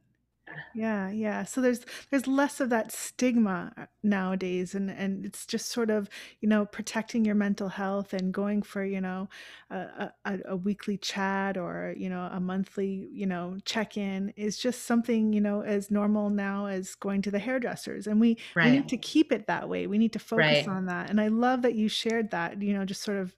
Yeah, 0.75 1.09
yeah. 1.11 1.45
So 1.45 1.61
there's 1.63 1.85
there's 2.11 2.27
less 2.27 2.61
of 2.61 2.69
that 2.71 2.93
stigma 2.93 3.73
uh, 3.77 3.87
nowadays 4.03 4.75
and 4.75 4.91
and 4.91 5.25
it's 5.25 5.47
just 5.47 5.71
sort 5.71 5.89
of, 5.91 6.11
you 6.41 6.49
know, 6.49 6.67
protecting 6.67 7.25
your 7.25 7.35
mental 7.35 7.69
health 7.71 8.13
and 8.13 8.35
going 8.35 8.63
for, 8.63 8.85
you 8.85 9.01
know, 9.01 9.29
a 9.71 10.13
a, 10.27 10.39
a 10.45 10.57
weekly 10.57 10.99
chat 10.99 11.57
or, 11.57 11.95
you 11.97 12.09
know, 12.11 12.29
a 12.31 12.39
monthly, 12.39 13.09
you 13.13 13.27
know, 13.27 13.57
check-in 13.65 14.29
is 14.37 14.59
just 14.59 14.83
something, 14.83 15.33
you 15.33 15.41
know, 15.41 15.63
as 15.63 15.91
normal 15.91 16.29
now 16.31 16.67
as 16.67 16.95
going 16.95 17.23
to 17.23 17.31
the 17.31 17.39
hairdressers. 17.39 18.07
And 18.07 18.21
we 18.21 18.39
we 18.63 18.71
need 18.71 18.89
to 18.89 18.99
keep 18.99 19.33
it 19.33 19.47
that 19.47 19.69
way. 19.71 19.87
We 19.87 19.97
need 19.99 20.13
to 20.13 20.19
focus 20.19 20.61
Right. 20.61 20.69
on 20.69 20.85
that. 20.87 21.09
And 21.11 21.19
I 21.21 21.29
love 21.29 21.63
that 21.63 21.75
you 21.77 21.89
shared 21.89 22.31
that, 22.31 22.61
you 22.63 22.75
know, 22.75 22.85
just 22.85 23.03
sort 23.03 23.19
of 23.19 23.35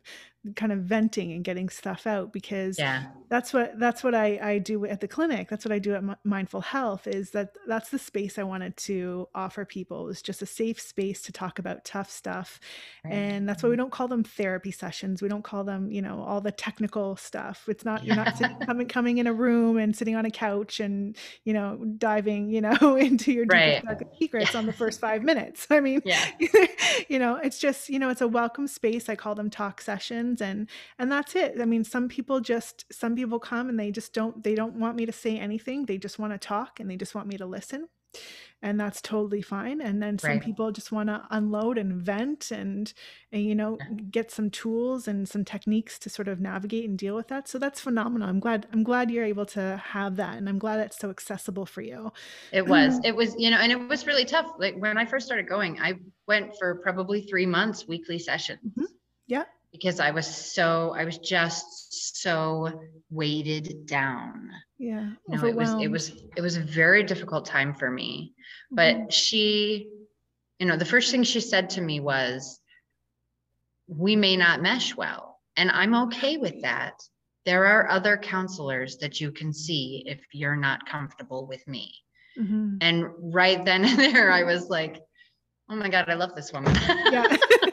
kind 0.56 0.72
of 0.72 0.78
venting 0.80 1.32
and 1.32 1.44
getting 1.44 1.68
stuff 1.68 2.06
out 2.06 2.32
because 2.32 2.78
Yeah. 2.78 3.06
that's 3.28 3.52
what 3.52 3.78
that's 3.78 4.02
what 4.02 4.14
I 4.14 4.38
I 4.42 4.58
do 4.58 4.86
at 4.86 5.00
the 5.00 5.08
clinic. 5.08 5.48
That's 5.50 5.66
what 5.66 5.72
I 5.72 5.78
do 5.78 5.94
at 5.94 6.02
Mi 6.02 6.14
Mindful 6.24 6.62
Health 6.62 7.06
is 7.06 7.32
that 7.32 7.54
that's 7.66 7.90
the 7.90 7.98
space 7.98 8.38
I 8.38 8.44
wanted 8.44 8.76
to 8.78 9.28
offer 9.34 9.66
people 9.66 10.08
it's 10.08 10.22
just 10.22 10.40
a 10.40 10.46
safe 10.46 10.80
space 10.80 11.20
to 11.22 11.32
talk 11.32 11.58
about 11.58 11.84
tough 11.84 12.10
stuff. 12.10 12.58
Right. 13.04 13.12
And 13.12 13.48
that's 13.48 13.62
why 13.62 13.68
we 13.68 13.74
mm-hmm. 13.74 13.82
don't 13.82 13.92
call 13.92 14.08
them 14.08 14.24
therapy 14.24 14.70
sessions. 14.70 15.20
We 15.20 15.28
don't 15.28 15.44
call 15.44 15.62
them, 15.62 15.90
you 15.90 16.00
know, 16.00 16.22
all 16.22 16.40
the 16.40 16.52
technical 16.52 17.16
stuff. 17.16 17.66
It's 17.68 17.84
not 17.84 18.04
you're 18.04 18.16
not 18.16 18.38
sit, 18.38 18.50
coming 18.64 18.88
coming 18.88 19.18
in 19.18 19.26
a 19.26 19.34
room 19.34 19.76
and 19.76 19.94
sitting 19.94 20.16
on 20.16 20.24
a 20.24 20.30
couch 20.30 20.80
and, 20.80 21.18
you 21.44 21.52
know, 21.52 21.76
diving, 21.98 22.48
you 22.48 22.62
know, 22.62 22.96
into 22.98 23.30
your 23.30 23.44
Right. 23.44 23.84
secrets 24.18 24.54
on 24.54 24.64
the 24.64 24.72
first 24.72 25.00
5 25.00 25.22
minutes. 25.22 25.66
I 25.68 25.80
mean, 25.80 26.00
Yeah. 26.06 26.24
you 27.08 27.18
know, 27.18 27.36
it's 27.36 27.58
just, 27.58 27.90
you 27.90 27.98
know, 27.98 28.08
it's 28.08 28.22
a 28.22 28.28
welcome 28.28 28.66
space. 28.66 29.10
I 29.10 29.16
call 29.16 29.34
them 29.34 29.50
talk 29.50 29.82
sessions 29.82 30.29
and 30.40 30.68
and 30.98 31.10
that's 31.10 31.34
it. 31.34 31.54
I 31.60 31.64
mean, 31.64 31.82
some 31.84 32.08
people 32.08 32.40
just 32.40 32.84
some 32.92 33.16
people 33.16 33.38
come 33.40 33.68
and 33.70 33.78
they 33.80 33.90
just 33.90 34.12
don't 34.12 34.42
they 34.44 34.54
don't 34.54 34.74
want 34.78 34.96
me 34.96 35.06
to 35.06 35.12
say 35.12 35.38
anything. 35.38 35.86
They 35.86 35.98
just 35.98 36.18
want 36.18 36.32
to 36.34 36.38
talk 36.38 36.78
and 36.78 36.90
they 36.90 36.96
just 36.96 37.14
want 37.14 37.26
me 37.28 37.38
to 37.38 37.46
listen. 37.46 37.88
And 38.62 38.78
that's 38.78 39.00
totally 39.00 39.40
fine. 39.40 39.80
And 39.80 40.02
then 40.02 40.18
some 40.18 40.32
Right. 40.32 40.42
people 40.42 40.72
just 40.72 40.90
want 40.92 41.08
to 41.08 41.22
unload 41.30 41.78
and 41.78 41.94
vent 42.02 42.50
and 42.50 42.92
and 43.32 43.42
you 43.44 43.54
know, 43.54 43.78
Yeah. 43.80 43.86
get 44.10 44.30
some 44.32 44.50
tools 44.50 45.06
and 45.08 45.28
some 45.28 45.44
techniques 45.44 45.96
to 46.00 46.10
sort 46.10 46.26
of 46.28 46.40
navigate 46.40 46.88
and 46.88 46.98
deal 46.98 47.14
with 47.14 47.28
that. 47.28 47.46
So 47.48 47.58
that's 47.58 47.80
phenomenal. 47.80 48.28
I'm 48.28 48.40
glad 48.40 48.66
I'm 48.72 48.82
glad 48.82 49.10
you're 49.12 49.24
able 49.24 49.46
to 49.56 49.80
have 49.94 50.16
that 50.16 50.36
and 50.38 50.48
I'm 50.48 50.58
glad 50.58 50.80
it's 50.80 50.98
so 50.98 51.08
accessible 51.10 51.64
for 51.66 51.82
you. 51.82 52.12
It 52.52 52.66
was. 52.66 53.00
It 53.04 53.14
was, 53.14 53.34
you 53.38 53.48
know, 53.50 53.58
and 53.58 53.70
it 53.72 53.78
was 53.88 54.06
really 54.06 54.24
tough. 54.24 54.48
Like 54.58 54.74
when 54.76 54.98
I 54.98 55.04
first 55.06 55.24
started 55.26 55.48
going, 55.48 55.80
I 55.80 55.94
went 56.26 56.56
for 56.58 56.74
probably 56.82 57.22
three 57.22 57.46
months, 57.46 57.86
weekly 57.88 58.18
sessions. 58.18 58.60
Mhm. 58.76 58.86
Yeah. 59.28 59.44
Because 59.72 60.00
I 60.00 60.10
was 60.10 60.26
so, 60.26 60.94
I 60.96 61.04
was 61.04 61.18
just 61.18 62.20
so 62.20 62.80
weighted 63.10 63.86
down. 63.86 64.50
Yeah. 64.78 65.10
You 65.28 65.36
know, 65.36 65.44
it 65.44 65.54
was, 65.54 65.72
it 65.80 65.88
was, 65.88 66.12
it 66.36 66.40
was 66.40 66.56
a 66.56 66.62
very 66.62 67.04
difficult 67.04 67.46
time 67.46 67.74
for 67.74 67.90
me. 67.90 68.34
But 68.70 69.12
she, 69.12 69.88
you 70.58 70.66
know, 70.66 70.76
the 70.76 70.84
first 70.84 71.10
thing 71.10 71.22
she 71.22 71.40
said 71.40 71.70
to 71.70 71.80
me 71.80 72.00
was, 72.00 72.60
we 73.86 74.16
may 74.16 74.36
not 74.36 74.62
mesh 74.62 74.96
well. 74.96 75.38
And 75.56 75.70
I'm 75.70 75.94
okay 76.06 76.36
with 76.36 76.62
that. 76.62 76.94
There 77.44 77.66
are 77.66 77.90
other 77.90 78.16
counselors 78.16 78.98
that 78.98 79.20
you 79.20 79.32
can 79.32 79.52
see 79.52 80.04
if 80.06 80.20
you're 80.32 80.56
not 80.56 80.86
comfortable 80.86 81.46
with 81.46 81.66
me. 81.66 81.92
Mhm. 82.38 82.78
And 82.80 83.06
right 83.18 83.64
then 83.64 83.84
and 83.84 83.98
there, 83.98 84.30
I 84.30 84.44
was 84.44 84.68
like, 84.68 85.00
oh 85.68 85.76
my 85.76 85.88
God, 85.88 86.08
I 86.08 86.14
love 86.14 86.34
this 86.34 86.52
woman. 86.52 86.74
Yeah. 87.10 87.36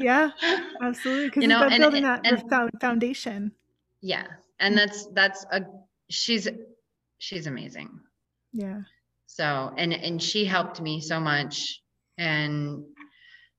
yeah, 0.00 0.30
absolutely. 0.82 1.26
Because 1.28 1.42
You 1.42 1.48
know, 1.48 1.58
about 1.58 1.72
and- 1.72 1.80
building 1.80 2.02
that 2.04 2.26
and- 2.26 2.48
fo- 2.50 2.70
foundation. 2.80 3.52
yeah. 4.00 4.24
And 4.58 4.76
that's, 4.76 5.06
that's 5.14 5.46
a, 5.52 5.62
she's, 6.10 6.46
she's 7.18 7.46
amazing. 7.46 7.88
Yeah. 8.52 8.80
So, 9.26 9.72
and, 9.78 9.92
and 9.94 10.22
she 10.22 10.44
helped 10.44 10.80
me 10.82 11.00
so 11.00 11.18
much. 11.18 11.80
And 12.18 12.84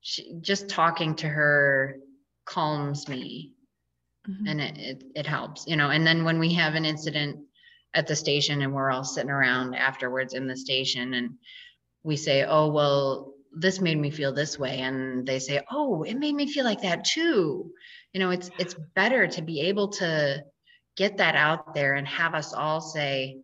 she, 0.01 0.33
just 0.41 0.69
talking 0.69 1.15
to 1.15 1.27
her 1.27 1.95
calms 2.45 3.07
me 3.07 3.53
Mhm. 4.29 4.49
and 4.51 4.61
it, 4.61 4.77
it, 4.77 5.03
it 5.15 5.25
helps, 5.25 5.65
you 5.65 5.75
know, 5.75 5.89
and 5.89 6.05
then 6.05 6.23
when 6.23 6.37
we 6.37 6.53
have 6.53 6.75
an 6.75 6.85
incident 6.85 7.39
at 7.95 8.05
the 8.05 8.15
station 8.15 8.61
and 8.61 8.71
we're 8.71 8.91
all 8.91 9.03
sitting 9.03 9.31
around 9.31 9.73
afterwards 9.73 10.35
in 10.35 10.45
the 10.45 10.55
station 10.55 11.15
and 11.15 11.31
we 12.03 12.15
say, 12.15 12.43
oh, 12.43 12.67
well, 12.71 13.33
this 13.51 13.81
made 13.81 13.97
me 13.97 14.11
feel 14.11 14.33
this 14.33 14.57
way. 14.57 14.79
And 14.79 15.25
they 15.25 15.39
say, 15.39 15.61
oh, 15.71 16.03
it 16.03 16.15
made 16.15 16.35
me 16.35 16.51
feel 16.51 16.65
like 16.65 16.81
that 16.81 17.05
too. 17.05 17.71
You 18.13 18.19
know, 18.19 18.31
it's, 18.31 18.49
it's 18.57 18.75
better 18.95 19.27
to 19.27 19.41
be 19.41 19.61
able 19.61 19.89
to 19.89 20.43
get 20.97 21.17
that 21.17 21.35
out 21.35 21.73
there 21.73 21.95
and 21.95 22.07
have 22.07 22.33
us 22.33 22.53
all 22.53 22.81
say, 22.81 23.41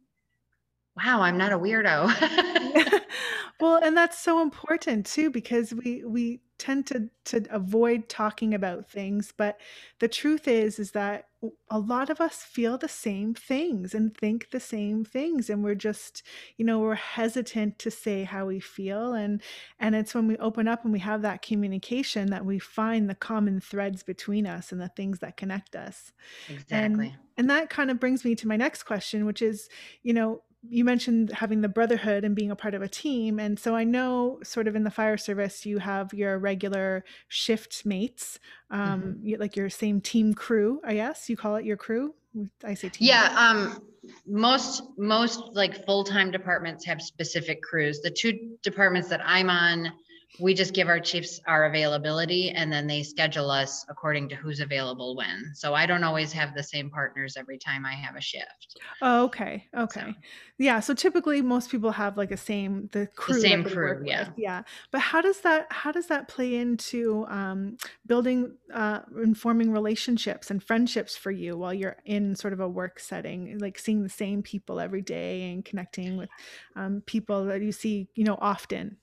wow, 0.96 1.22
I'm 1.22 1.38
not 1.38 1.54
a 1.54 1.60
weirdo. 1.60 3.02
Well, 3.60 3.80
and 3.82 3.98
that's 3.98 4.20
so 4.20 4.42
important 4.42 5.06
too 5.06 5.32
because 5.32 5.74
we 5.74 6.04
we 6.04 6.42
tend 6.60 6.88
to 6.88 7.10
to 7.26 7.44
avoid 7.50 8.08
talking 8.10 8.54
about 8.54 8.90
things, 8.90 9.34
but 9.36 9.60
the 10.00 10.08
truth 10.08 10.48
is 10.48 10.80
is 10.80 10.92
that 10.92 11.28
a 11.70 11.78
lot 11.78 12.10
of 12.10 12.20
us 12.20 12.44
feel 12.44 12.78
the 12.78 12.88
same 12.88 13.34
things 13.34 13.94
and 13.94 14.18
think 14.18 14.50
the 14.50 14.60
same 14.60 15.06
things 15.06 15.50
and 15.50 15.64
we're 15.64 15.76
just, 15.76 16.24
you 16.58 16.66
know, 16.66 16.80
we're 16.80 16.96
hesitant 16.96 17.78
to 17.80 17.92
say 17.92 18.24
how 18.24 18.48
we 18.48 18.60
feel 18.60 19.14
and 19.14 19.42
and 19.80 19.96
it's 19.96 20.16
when 20.16 20.28
we 20.28 20.36
open 20.38 20.68
up 20.68 20.84
and 20.84 20.92
we 20.92 21.00
have 21.00 21.22
that 21.22 21.44
communication 21.44 22.32
that 22.32 22.46
we 22.46 22.58
find 22.58 23.08
the 23.08 23.16
common 23.16 23.60
threads 23.60 24.02
between 24.02 24.48
us 24.48 24.72
and 24.72 24.82
the 24.82 24.90
things 24.90 25.20
that 25.20 25.38
connect 25.38 25.76
us. 25.76 26.12
exactly. 26.48 27.16
And 27.38 27.50
that 27.52 27.70
kind 27.70 27.92
of 27.92 28.00
brings 28.00 28.26
me 28.26 28.34
to 28.36 28.48
my 28.48 28.58
next 28.58 28.84
question, 28.84 29.26
which 29.26 29.44
is, 29.44 29.70
you 30.02 30.14
know, 30.14 30.42
you 30.70 30.84
mentioned 30.84 31.32
having 31.32 31.62
the 31.62 31.70
brotherhood 31.70 32.24
and 32.24 32.36
being 32.36 32.52
a 32.52 32.56
part 32.56 32.74
of 32.74 32.82
a 32.82 32.88
team. 32.88 33.40
And 33.40 33.60
so 33.60 33.76
I 33.76 33.84
know, 33.84 34.40
sort 34.44 34.68
of 34.68 34.76
in 34.76 34.84
the 34.84 34.92
fire 34.92 35.18
service, 35.18 35.66
you 35.66 35.80
have 35.80 36.14
your 36.14 36.38
regular 36.40 37.04
shift 37.28 37.86
mates, 37.86 38.40
um, 38.70 39.18
you- 39.22 39.38
like 39.38 39.56
your 39.56 39.70
same 39.70 40.02
team 40.02 40.34
crew, 40.34 40.82
I 40.84 40.96
guess 40.96 41.30
you 41.30 41.38
call 41.38 41.56
it 41.56 41.66
your 41.66 41.78
crew. 41.78 42.16
I 42.64 42.76
say 42.76 42.90
team. 42.90 43.08
Yeah, 43.08 43.34
um, 43.36 43.84
most, 44.28 44.84
most 44.98 45.42
like 45.54 45.86
full-time 45.86 46.30
departments 46.32 46.86
have 46.86 47.02
specific 47.02 47.62
crews. 47.64 48.02
The 48.02 48.12
two 48.12 48.58
departments 48.62 49.10
that 49.10 49.22
I'm 49.26 49.50
on, 49.50 49.92
we 50.40 50.54
just 50.54 50.74
give 50.74 50.88
our 50.88 51.00
chiefs 51.00 51.40
our 51.48 51.66
availability 51.66 52.52
and 52.52 52.72
then 52.72 52.86
they 52.86 53.02
schedule 53.02 53.50
us 53.50 53.86
according 53.90 54.30
to 54.30 54.36
who's 54.36 54.60
available 54.60 55.16
when. 55.16 55.52
So 55.56 55.74
I 55.74 55.86
don't 55.86 56.04
always 56.04 56.32
have 56.34 56.54
the 56.54 56.62
same 56.62 56.90
partners 56.90 57.38
every 57.38 57.58
time 57.58 57.86
I 57.86 57.94
have 57.94 58.16
a 58.16 58.22
shift. 58.22 58.78
Oh, 59.02 59.24
okay. 59.26 59.68
Okay. 59.76 60.02
So- 60.02 60.14
Yeah. 60.60 60.80
So 60.82 60.94
typically 60.94 61.42
most 61.42 61.72
people 61.72 61.92
have 61.92 62.18
like 62.18 62.32
a 62.32 62.38
same 62.38 62.90
the 62.92 63.08
crew. 63.16 63.36
that 63.36 63.42
same 63.42 63.64
crew, 63.64 63.84
work 63.86 64.00
with. 64.00 64.08
yeah. 64.10 64.30
Yeah. 64.38 64.64
But 64.92 65.00
how 65.02 65.22
does 65.22 65.42
that 65.42 65.68
how 65.72 65.92
does 65.92 66.08
that 66.08 66.28
play 66.28 66.56
into 66.56 67.26
um, 67.30 67.78
building 68.06 68.58
uh, 68.74 69.00
and 69.16 69.36
forming 69.38 69.72
relationships 69.72 70.52
and 70.52 70.62
friendships 70.64 71.16
for 71.16 71.32
you 71.32 71.58
while 71.58 71.74
you're 71.74 71.98
in 72.06 72.36
sort 72.36 72.54
of 72.54 72.60
a 72.60 72.68
work 72.70 73.00
setting, 73.00 73.58
like 73.60 73.80
seeing 73.80 74.04
the 74.04 74.10
same 74.10 74.44
people 74.44 74.80
every 74.80 75.02
day 75.02 75.52
and 75.52 75.64
connecting 75.66 76.18
with 76.18 76.30
um, 76.76 77.02
people 77.06 77.46
that 77.46 77.62
you 77.62 77.72
see, 77.72 78.08
you 78.14 78.24
know, 78.26 78.38
often. 78.42 78.98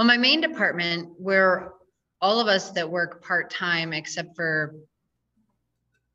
Well, 0.00 0.06
my 0.06 0.16
main 0.16 0.40
department, 0.40 1.10
where 1.18 1.74
all 2.22 2.40
of 2.40 2.48
us 2.48 2.70
that 2.70 2.90
work 2.90 3.22
part-time, 3.22 3.92
except 3.92 4.34
for 4.34 4.74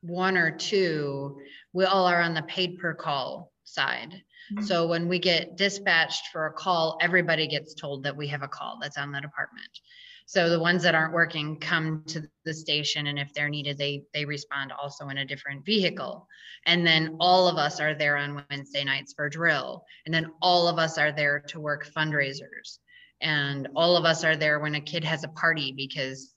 one 0.02 0.38
or 0.38 0.50
two, 0.50 1.39
we 1.71 1.86
all 1.86 2.08
are 2.08 2.19
on 2.19 2.34
the 2.34 2.41
paid 2.41 2.80
per 2.80 2.95
call 2.95 3.52
side. 3.63 4.24
Mhm. 4.52 4.63
So 4.63 4.88
when 4.88 5.08
we 5.08 5.19
get 5.19 5.56
dispatched 5.56 6.30
for 6.32 6.48
a 6.48 6.54
call, 6.54 6.98
everybody 7.00 7.45
gets 7.45 7.76
told 7.76 8.02
that 8.06 8.17
we 8.17 8.28
have 8.30 8.41
a 8.41 8.48
call 8.48 8.80
that's 8.82 8.98
on 8.98 9.12
the 9.12 9.21
department. 9.21 9.80
So 10.26 10.50
the 10.50 10.60
ones 10.60 10.82
that 10.82 10.95
aren't 10.95 11.13
working 11.13 11.60
come 11.60 12.04
to 12.06 12.28
the 12.43 12.56
station 12.56 13.06
and 13.06 13.19
if 13.19 13.36
they're 13.36 13.50
needed, 13.50 13.78
they, 13.78 14.04
they 14.15 14.26
respond 14.26 14.71
also 14.71 15.10
in 15.10 15.19
a 15.19 15.26
different 15.26 15.63
vehicle. 15.63 16.28
And 16.65 16.88
then 16.88 17.17
all 17.19 17.48
of 17.48 17.58
us 17.58 17.80
are 17.80 17.93
there 17.93 18.17
on 18.17 18.43
Wednesday 18.50 18.84
nights 18.84 19.13
for 19.13 19.30
drill. 19.30 19.86
And 20.08 20.13
then 20.13 20.32
all 20.41 20.67
of 20.67 20.80
us 20.80 20.98
are 20.98 21.12
there 21.12 21.39
to 21.41 21.60
work 21.60 21.86
fundraisers. 21.86 22.80
And 23.21 23.69
all 23.75 23.97
of 23.97 24.06
us 24.06 24.23
are 24.23 24.36
there 24.36 24.60
when 24.60 24.75
a 24.75 24.82
kid 24.82 25.04
has 25.04 25.23
a 25.23 25.30
party 25.30 25.73
because 25.75 26.34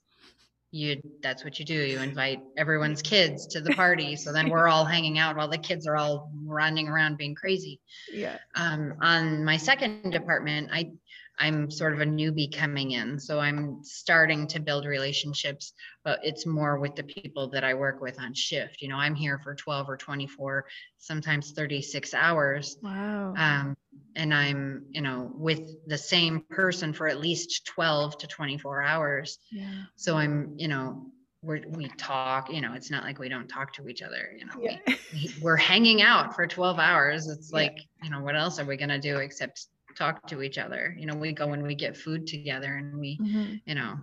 you, 0.71 1.01
that's 1.23 1.45
what 1.45 1.59
you 1.59 1.65
do. 1.65 1.75
You 1.75 1.99
invite 2.01 2.41
everyone's 2.57 3.03
kids 3.03 3.47
to 3.49 3.61
the 3.61 3.71
party. 3.75 4.17
So 4.17 4.33
then 4.33 4.51
we're 4.51 4.69
all 4.69 4.85
hanging 4.85 5.19
out 5.19 5.37
while 5.37 5.49
the 5.49 5.59
kids 5.59 5.87
are 5.87 5.97
all 5.97 6.31
running 6.45 6.89
around 6.89 7.17
being 7.17 7.35
crazy. 7.35 7.81
Yeah. 8.13 8.39
Um, 8.55 8.95
on 9.01 9.45
my 9.45 9.57
second 9.57 10.11
department, 10.11 10.69
I, 10.73 10.91
I'm 11.39 11.71
sort 11.71 11.95
of 11.95 12.01
a 12.01 12.05
newbie 12.05 12.55
coming 12.55 12.91
in, 12.93 13.21
so 13.21 13.39
I'm 13.39 13.79
starting 13.85 14.49
to 14.49 14.61
build 14.61 14.85
relationships, 14.85 15.73
but 16.05 16.19
it's 16.25 16.45
more 16.47 16.79
with 16.79 16.97
the 16.97 17.05
people 17.05 17.49
that 17.51 17.63
I 17.63 17.75
work 17.75 18.01
with 18.01 18.21
on 18.21 18.35
shift. 18.35 18.83
You 18.83 18.89
know, 18.89 18.97
I'm 18.97 19.15
here 19.15 19.39
for 19.39 19.55
12 19.55 19.89
or 19.89 19.97
24, 19.97 20.67
sometimes 20.99 21.53
36 21.53 22.13
hours. 22.13 22.77
Wow. 22.83 23.35
Um, 23.37 23.77
and 24.19 24.35
I'm, 24.35 24.85
you 24.91 25.01
know, 25.01 25.31
with 25.35 25.61
the 25.87 25.97
same 25.97 26.43
person 26.51 26.93
for 26.93 27.07
at 27.09 27.21
least 27.21 27.65
12 27.67 28.19
to 28.19 28.27
24 28.27 28.83
hours. 28.83 29.39
yeah. 29.51 29.85
So 29.97 30.17
I'm, 30.17 30.55
you 30.57 30.67
know, 30.69 31.07
we're, 31.41 31.63
we 31.69 31.87
talk, 31.97 32.53
you 32.53 32.61
know, 32.61 32.75
it's 32.75 32.91
not 32.91 33.05
like 33.05 33.21
we 33.21 33.29
don't 33.29 33.47
talk 33.49 33.73
to 33.75 33.89
each 33.89 34.03
other, 34.03 34.33
you 34.37 34.45
know, 34.45 34.53
Yeah. 34.61 34.79
we, 34.87 34.95
we- 35.13 35.35
we're 35.41 35.57
hanging 35.57 36.03
out 36.03 36.35
for 36.35 36.47
12 36.49 36.79
hours. 36.81 37.29
It's 37.29 37.51
Yeah. 37.53 37.59
like, 37.61 37.79
you 38.03 38.11
know, 38.11 38.21
what 38.21 38.35
else 38.37 38.59
are 38.59 38.65
we 38.67 38.77
going 38.77 38.89
to 38.91 38.99
do 38.99 39.19
except 39.19 39.67
talk 39.97 40.27
to 40.27 40.43
each 40.43 40.59
other? 40.59 40.95
You 40.99 41.07
know, 41.07 41.15
we 41.15 41.33
go 41.33 41.53
and 41.53 41.63
we 41.63 41.77
get 41.77 41.97
food 41.97 42.27
together 42.27 42.75
and 42.75 42.99
we, 42.99 43.19
Mhm. 43.19 43.61
you 43.67 43.75
know, 43.77 43.99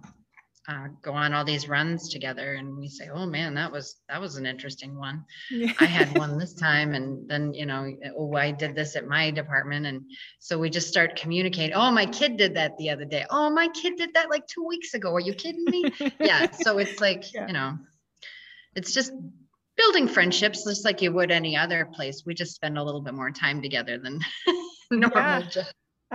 uh, 0.68 0.88
go 1.02 1.12
on 1.14 1.34
all 1.34 1.46
these 1.46 1.70
runs 1.70 2.10
together 2.10 2.54
and 2.56 2.76
we 2.78 2.88
say, 2.88 3.10
oh 3.14 3.26
man, 3.26 3.54
that 3.54 3.72
was, 3.72 3.98
that 4.10 4.20
was 4.20 4.36
an 4.38 4.46
interesting 4.46 4.98
one. 4.98 5.24
Yeah. 5.52 5.74
I 5.80 5.86
had 5.86 6.18
one 6.18 6.38
this 6.40 6.54
time 6.54 6.94
and 6.96 7.30
then, 7.30 7.54
you 7.54 7.66
know, 7.66 7.92
oh, 8.18 8.34
I 8.36 8.52
did 8.52 8.76
this 8.76 8.96
at 8.96 9.08
my 9.08 9.30
department. 9.32 9.86
And 9.86 10.02
so 10.40 10.58
we 10.58 10.70
just 10.70 10.88
start 10.88 11.16
communicating. 11.16 11.76
Oh, 11.76 11.92
my 11.92 12.06
kid 12.08 12.38
did 12.38 12.56
that 12.56 12.78
the 12.78 12.90
other 12.90 13.06
day. 13.06 13.26
Oh, 13.30 13.50
my 13.50 13.68
kid 13.70 13.98
did 13.98 14.14
that 14.16 14.30
like 14.30 14.48
two 14.48 14.66
weeks 14.66 14.94
ago. 14.94 15.14
Are 15.14 15.20
you 15.20 15.34
kidding 15.34 15.66
me? 15.66 15.92
yeah. 16.20 16.48
So 16.64 16.78
it's 16.80 17.00
like, 17.00 17.32
Yeah. 17.34 17.48
you 17.48 17.54
know, 17.54 17.78
it's 18.76 18.92
just 18.94 19.12
building 19.78 20.08
friendships 20.08 20.64
just 20.64 20.86
like 20.86 21.02
you 21.02 21.12
would 21.14 21.32
any 21.32 21.56
other 21.58 21.86
place. 21.94 22.24
We 22.26 22.34
just 22.34 22.56
spend 22.56 22.78
a 22.78 22.84
little 22.84 23.02
bit 23.02 23.14
more 23.14 23.30
time 23.30 23.62
together 23.62 23.98
than 23.98 24.20
normal. 24.92 25.44
Yeah. 25.56 25.64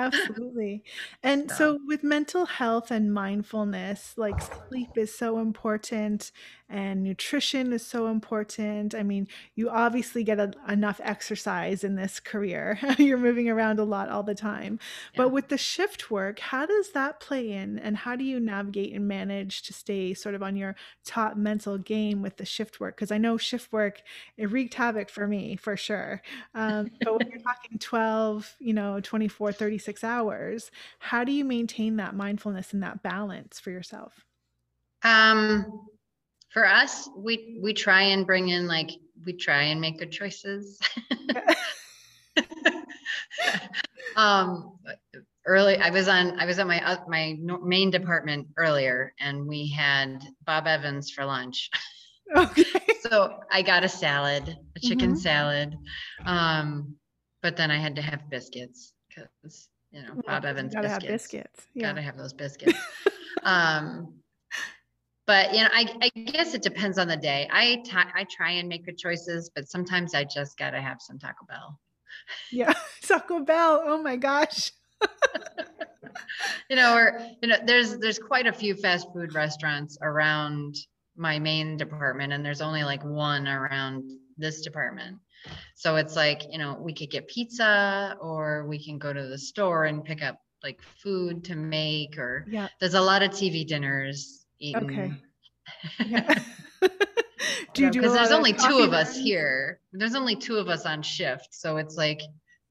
Absolutely. 0.12 0.82
And 1.22 1.50
So- 1.50 1.78
with 1.86 2.02
mental 2.02 2.46
health 2.46 2.90
and 2.90 3.12
mindfulness, 3.12 4.14
like 4.16 4.40
sleep 4.68 4.90
is 4.96 5.16
so 5.16 5.38
important 5.38 6.32
and 6.68 7.02
nutrition 7.02 7.72
is 7.72 7.84
so 7.84 8.06
important. 8.06 8.94
I 8.94 9.02
mean, 9.02 9.26
you 9.56 9.68
obviously 9.68 10.22
get 10.22 10.38
a, 10.38 10.52
enough 10.68 11.00
exercise 11.02 11.82
in 11.82 11.96
this 11.96 12.20
career. 12.20 12.78
You're 12.98 13.18
moving 13.18 13.48
around 13.48 13.80
a 13.80 13.84
lot 13.84 14.08
all 14.08 14.22
the 14.22 14.36
time. 14.36 14.78
Yeah. 15.14 15.24
But 15.24 15.28
with 15.30 15.48
the 15.48 15.58
shift 15.58 16.10
work, 16.10 16.38
how 16.38 16.66
does 16.66 16.92
that 16.92 17.18
play 17.20 17.50
in 17.50 17.78
and 17.80 17.96
how 17.96 18.14
do 18.14 18.24
you 18.24 18.38
navigate 18.38 18.94
and 18.94 19.08
manage 19.08 19.62
to 19.62 19.72
stay 19.72 20.14
sort 20.14 20.36
of 20.36 20.42
on 20.44 20.56
your 20.56 20.76
top 21.04 21.36
mental 21.36 21.76
game 21.76 22.22
with 22.22 22.36
the 22.36 22.44
shift 22.44 22.78
work? 22.78 22.96
Because 22.96 23.10
I 23.10 23.18
know 23.18 23.36
shift 23.36 23.72
work, 23.72 24.00
it 24.36 24.46
wreaked 24.50 24.74
havoc 24.74 25.10
for 25.10 25.26
me 25.26 25.56
for 25.56 25.76
sure. 25.76 26.22
Um, 26.54 26.90
but 27.02 27.18
when 27.18 27.28
you're 27.30 27.40
talking 27.46 27.78
12, 27.78 28.54
you 28.58 28.74
know, 28.74 29.00
24, 29.00 29.52
36 29.52 29.89
hours, 30.04 30.70
how 30.98 31.24
do 31.24 31.32
you 31.32 31.44
maintain 31.44 31.96
that 31.96 32.14
mindfulness 32.14 32.72
and 32.72 32.82
that 32.82 33.02
balance 33.02 33.58
for 33.58 33.70
yourself? 33.70 34.24
Um, 35.02 35.88
for 36.52 36.66
us, 36.66 37.08
we, 37.16 37.58
we 37.62 37.72
try 37.72 38.02
and 38.02 38.26
bring 38.26 38.48
in 38.48 38.66
like, 38.66 38.90
we 39.24 39.32
try 39.34 39.62
and 39.64 39.80
make 39.80 39.98
good 39.98 40.12
choices. 40.12 40.78
um 44.16 44.78
early 45.46 45.76
i 45.78 45.90
was 45.90 46.08
on 46.08 46.38
i 46.40 46.46
was 46.46 46.58
at 46.58 46.66
my 46.66 46.84
uh, 46.84 46.98
my 47.08 47.36
main 47.62 47.90
department 47.90 48.46
earlier 48.56 49.12
and 49.20 49.46
we 49.46 49.68
had 49.68 50.22
bob 50.44 50.66
evans 50.66 51.10
for 51.10 51.24
lunch 51.24 51.70
okay. 52.36 52.80
so 53.00 53.38
i 53.50 53.62
got 53.62 53.84
a 53.84 53.88
salad 53.88 54.56
a 54.76 54.80
chicken 54.80 55.12
Mhm. 55.12 55.18
salad 55.18 55.76
um 56.26 56.94
but 57.42 57.56
then 57.56 57.70
i 57.70 57.76
had 57.78 57.96
to 57.96 58.02
have 58.02 58.28
biscuits 58.30 58.92
because 59.08 59.68
you 59.90 60.02
know 60.02 60.14
bob 60.26 60.44
Well, 60.44 60.46
evans 60.46 60.74
gotta 60.74 60.88
biscuits, 60.88 61.04
have 61.04 61.12
biscuits. 61.12 61.66
Yeah. 61.74 61.88
gotta 61.88 62.02
have 62.02 62.16
those 62.16 62.32
biscuits 62.32 62.78
um 63.44 64.14
but 65.26 65.52
you 65.54 65.62
know 65.62 65.68
I, 65.72 65.94
I 66.02 66.08
guess 66.20 66.54
it 66.54 66.62
depends 66.62 66.98
on 66.98 67.08
the 67.08 67.16
day 67.16 67.48
I 67.50 67.82
I 68.14 68.26
try 68.30 68.52
and 68.52 68.68
make 68.68 68.84
good 68.86 68.98
choices 68.98 69.50
but 69.54 69.68
sometimes 69.68 70.14
i 70.14 70.24
just 70.24 70.56
gotta 70.58 70.80
have 70.80 70.98
some 71.00 71.18
taco 71.18 71.44
bell 71.46 71.78
Yeah. 72.52 72.72
Taco 73.02 73.40
Bell. 73.40 73.82
Oh 73.84 74.02
my 74.02 74.16
gosh. 74.16 74.72
you 76.68 76.76
know, 76.76 76.94
or 76.94 77.20
you 77.42 77.48
know, 77.48 77.56
there's 77.64 77.96
there's 77.98 78.18
quite 78.18 78.46
a 78.46 78.52
few 78.52 78.74
fast 78.74 79.08
food 79.12 79.34
restaurants 79.34 79.98
around 80.02 80.74
my 81.16 81.38
main 81.38 81.76
department, 81.76 82.32
and 82.32 82.44
there's 82.44 82.60
only 82.60 82.84
like 82.84 83.02
one 83.04 83.48
around 83.48 84.10
this 84.36 84.60
department. 84.62 85.18
So 85.74 85.96
it's 85.96 86.16
like, 86.16 86.42
you 86.50 86.58
know, 86.58 86.76
we 86.80 86.94
could 86.94 87.10
get 87.10 87.28
pizza 87.28 88.16
or 88.20 88.66
we 88.68 88.82
can 88.84 88.98
go 88.98 89.12
to 89.12 89.26
the 89.28 89.38
store 89.38 89.84
and 89.86 90.04
pick 90.04 90.22
up 90.22 90.38
like 90.62 90.80
food 91.02 91.44
to 91.44 91.54
make, 91.56 92.18
or 92.18 92.46
Yeah. 92.50 92.68
there's 92.80 92.94
a 92.94 93.00
lot 93.00 93.22
of 93.22 93.30
TV 93.30 93.66
dinners 93.66 94.44
eaten. 94.58 94.84
Okay. 94.84 95.12
Yeah. 96.06 96.34
do 97.74 97.84
you 97.84 97.90
do 97.90 98.00
Because 98.00 98.12
there's 98.14 98.32
only 98.32 98.52
two 98.52 98.78
of 98.80 98.92
us 98.92 99.16
here. 99.16 99.80
There's 99.92 100.14
only 100.16 100.34
two 100.36 100.56
of 100.56 100.68
us 100.68 100.84
on 100.84 101.02
shift. 101.02 101.48
So 101.52 101.76
it's 101.76 101.96
like 101.96 102.20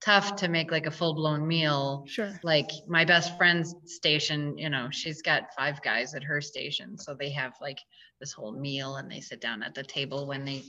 tough 0.02 0.36
to 0.38 0.48
make 0.48 0.72
like 0.72 0.86
a 0.86 0.92
full 0.92 1.14
blown 1.14 1.48
meal 1.48 2.06
Sure. 2.08 2.32
like 2.44 2.70
my 2.88 3.06
best 3.06 3.38
friend's 3.38 3.76
station, 3.86 4.58
you 4.58 4.70
know, 4.70 4.90
she's 4.92 5.22
got 5.22 5.54
five 5.58 5.82
guys 5.82 6.14
at 6.14 6.24
her 6.24 6.42
station. 6.42 6.98
So 6.98 7.14
they 7.16 7.30
have 7.32 7.54
like 7.62 7.80
this 8.20 8.32
whole 8.34 8.52
meal 8.52 8.96
and 8.98 9.10
they 9.12 9.20
sit 9.22 9.42
down 9.42 9.64
at 9.64 9.74
the 9.76 9.84
table 9.84 10.28
when 10.28 10.46
they 10.46 10.64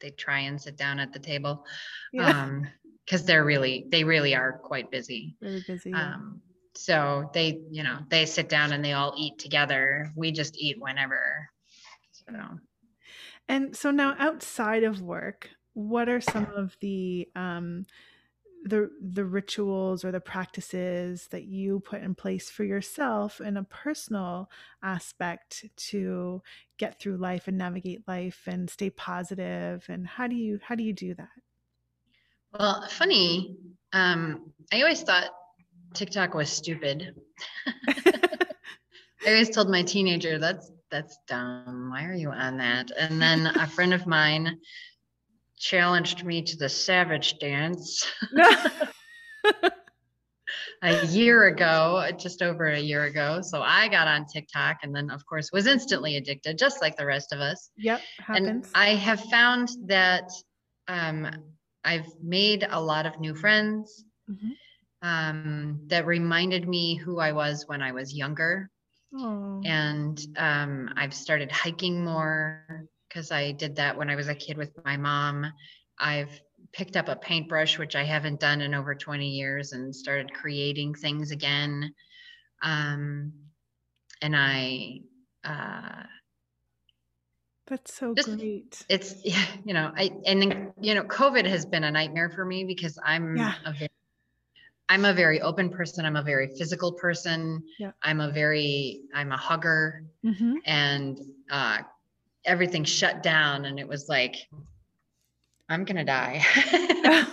they 0.00 0.10
try 0.10 0.40
and 0.40 0.60
sit 0.60 0.76
down 0.76 0.98
at 1.00 1.12
the 1.12 1.18
table. 1.18 1.64
Yeah. 2.12 2.42
Um 2.42 2.66
because 3.04 3.24
they're 3.24 3.44
really 3.44 3.86
they 3.88 4.04
really 4.04 4.34
are 4.34 4.58
quite 4.58 4.90
busy. 4.90 5.36
Really 5.40 5.64
busy. 5.66 5.90
yeah. 5.90 6.14
Um 6.14 6.42
so 6.74 7.28
they, 7.34 7.60
you 7.70 7.82
know, 7.82 7.98
they 8.08 8.24
sit 8.24 8.48
down 8.48 8.72
and 8.72 8.84
they 8.84 8.92
all 8.92 9.12
eat 9.16 9.38
together. 9.38 10.12
We 10.14 10.30
just 10.30 10.56
eat 10.56 10.76
whenever. 10.78 11.48
So 12.12 12.34
And 13.48 13.74
so 13.74 13.90
now 13.90 14.14
outside 14.18 14.84
of 14.84 15.00
work, 15.00 15.50
what 15.74 16.08
are 16.08 16.20
some 16.20 16.46
of 16.54 16.76
the 16.80 17.28
um 17.34 17.86
the 18.64 18.90
the 19.00 19.24
rituals 19.24 20.04
or 20.04 20.12
the 20.12 20.20
practices 20.20 21.28
that 21.30 21.44
you 21.44 21.80
put 21.80 22.02
in 22.02 22.14
place 22.14 22.50
for 22.50 22.64
yourself 22.64 23.40
in 23.40 23.56
a 23.56 23.64
personal 23.64 24.50
aspect 24.82 25.64
to 25.76 26.42
get 26.76 26.98
through 26.98 27.16
life 27.16 27.48
and 27.48 27.56
navigate 27.56 28.06
life 28.08 28.42
and 28.46 28.68
stay 28.68 28.90
positive 28.90 29.84
and 29.88 30.06
how 30.06 30.26
do 30.26 30.34
you 30.34 30.58
how 30.62 30.74
do 30.74 30.82
you 30.82 30.92
do 30.92 31.14
that? 31.14 31.28
well 32.58 32.86
funny. 32.88 33.56
Um 33.92 34.52
I 34.72 34.82
always 34.82 35.02
thought 35.02 35.30
TikTok 35.94 36.34
was 36.34 36.50
stupid. 36.50 37.14
I 37.88 39.32
always 39.32 39.50
told 39.50 39.68
my 39.70 39.82
teenager 39.82 40.38
that's 40.38 40.70
that's 40.90 41.18
dumb. 41.26 41.90
Why 41.90 42.04
are 42.04 42.14
you 42.14 42.30
on 42.30 42.56
that? 42.58 42.90
And 42.98 43.20
then 43.20 43.46
a 43.46 43.66
friend 43.66 43.92
of 43.92 44.06
mine 44.06 44.58
challenged 45.58 46.24
me 46.24 46.42
to 46.42 46.56
the 46.56 46.68
savage 46.68 47.38
dance 47.38 48.06
a 50.82 51.04
year 51.06 51.46
ago, 51.46 52.08
just 52.18 52.42
over 52.42 52.66
a 52.66 52.78
year 52.78 53.04
ago. 53.04 53.40
So 53.42 53.62
I 53.62 53.88
got 53.88 54.08
on 54.08 54.26
TikTok 54.26 54.78
and 54.82 54.94
then 54.94 55.10
of 55.10 55.24
course 55.26 55.50
was 55.52 55.66
instantly 55.66 56.16
addicted, 56.16 56.58
just 56.58 56.80
like 56.80 56.96
the 56.96 57.06
rest 57.06 57.32
of 57.32 57.40
us. 57.40 57.70
yep, 57.76 58.00
And 58.28 58.46
happens. 58.46 58.70
I 58.74 58.90
have 58.90 59.20
found 59.24 59.68
that 59.86 60.30
um, 60.88 61.28
I've 61.84 62.06
made 62.22 62.66
a 62.68 62.80
lot 62.80 63.06
of 63.06 63.18
new 63.20 63.34
friends 63.34 64.04
Mhm. 64.30 64.52
um, 65.02 65.80
that 65.86 66.06
reminded 66.06 66.68
me 66.68 66.94
who 66.96 67.18
I 67.18 67.32
was 67.32 67.64
when 67.66 67.82
I 67.82 67.92
was 67.92 68.14
younger 68.14 68.70
Oh, 69.16 69.62
and 69.64 70.20
um, 70.36 70.90
I've 70.96 71.14
started 71.14 71.50
hiking 71.50 72.04
more 72.04 72.84
because 73.18 73.32
I 73.32 73.50
did 73.50 73.74
that 73.76 73.96
when 73.96 74.08
I 74.10 74.14
was 74.14 74.28
a 74.28 74.34
kid 74.34 74.56
with 74.56 74.70
my 74.84 74.96
mom. 74.96 75.52
I've 75.98 76.40
picked 76.72 76.96
up 76.96 77.08
a 77.08 77.16
paintbrush, 77.16 77.76
which 77.76 77.96
I 77.96 78.04
haven't 78.04 78.38
done 78.38 78.60
in 78.60 78.74
over 78.74 78.94
20 78.94 79.28
years, 79.28 79.72
and 79.72 79.94
started 79.94 80.32
creating 80.32 80.94
things 80.94 81.32
again. 81.32 81.92
Um, 82.62 83.32
and 84.22 84.36
I, 84.36 85.00
uh, 85.44 86.04
that's 87.66 87.92
so 87.92 88.14
just- 88.14 88.38
great. 88.38 88.86
it's 88.88 89.16
yeah, 89.24 89.44
you 89.64 89.74
know, 89.74 89.92
I 89.96 90.12
and 90.24 90.72
you 90.80 90.94
know, 90.94 91.02
COVID 91.02 91.44
has 91.46 91.66
been 91.66 91.82
a 91.82 91.90
nightmare 91.90 92.30
for 92.30 92.44
me 92.44 92.62
because 92.64 93.00
I'm 93.04 93.36
Yeah. 93.36 93.54
a 93.64 93.72
very, 93.72 93.88
I'm 94.88 95.04
a 95.04 95.12
very 95.12 95.40
open 95.40 95.70
person. 95.70 96.06
I'm 96.06 96.14
a 96.16 96.22
very 96.22 96.54
physical 96.56 96.92
person. 96.92 97.64
Yeah. 97.80 97.90
I'm 98.00 98.20
a 98.20 98.30
very, 98.30 99.02
I'm 99.12 99.32
a 99.32 99.36
hugger. 99.36 100.04
hmm 100.22 100.54
and 100.64 101.18
uh, 101.50 101.78
everything 102.48 102.84
shut 102.84 103.22
down 103.22 103.64
and 103.66 103.78
it 103.78 103.86
was 103.86 104.08
like 104.08 104.36
i'm 105.68 105.84
gonna 105.84 106.04
die 106.04 106.42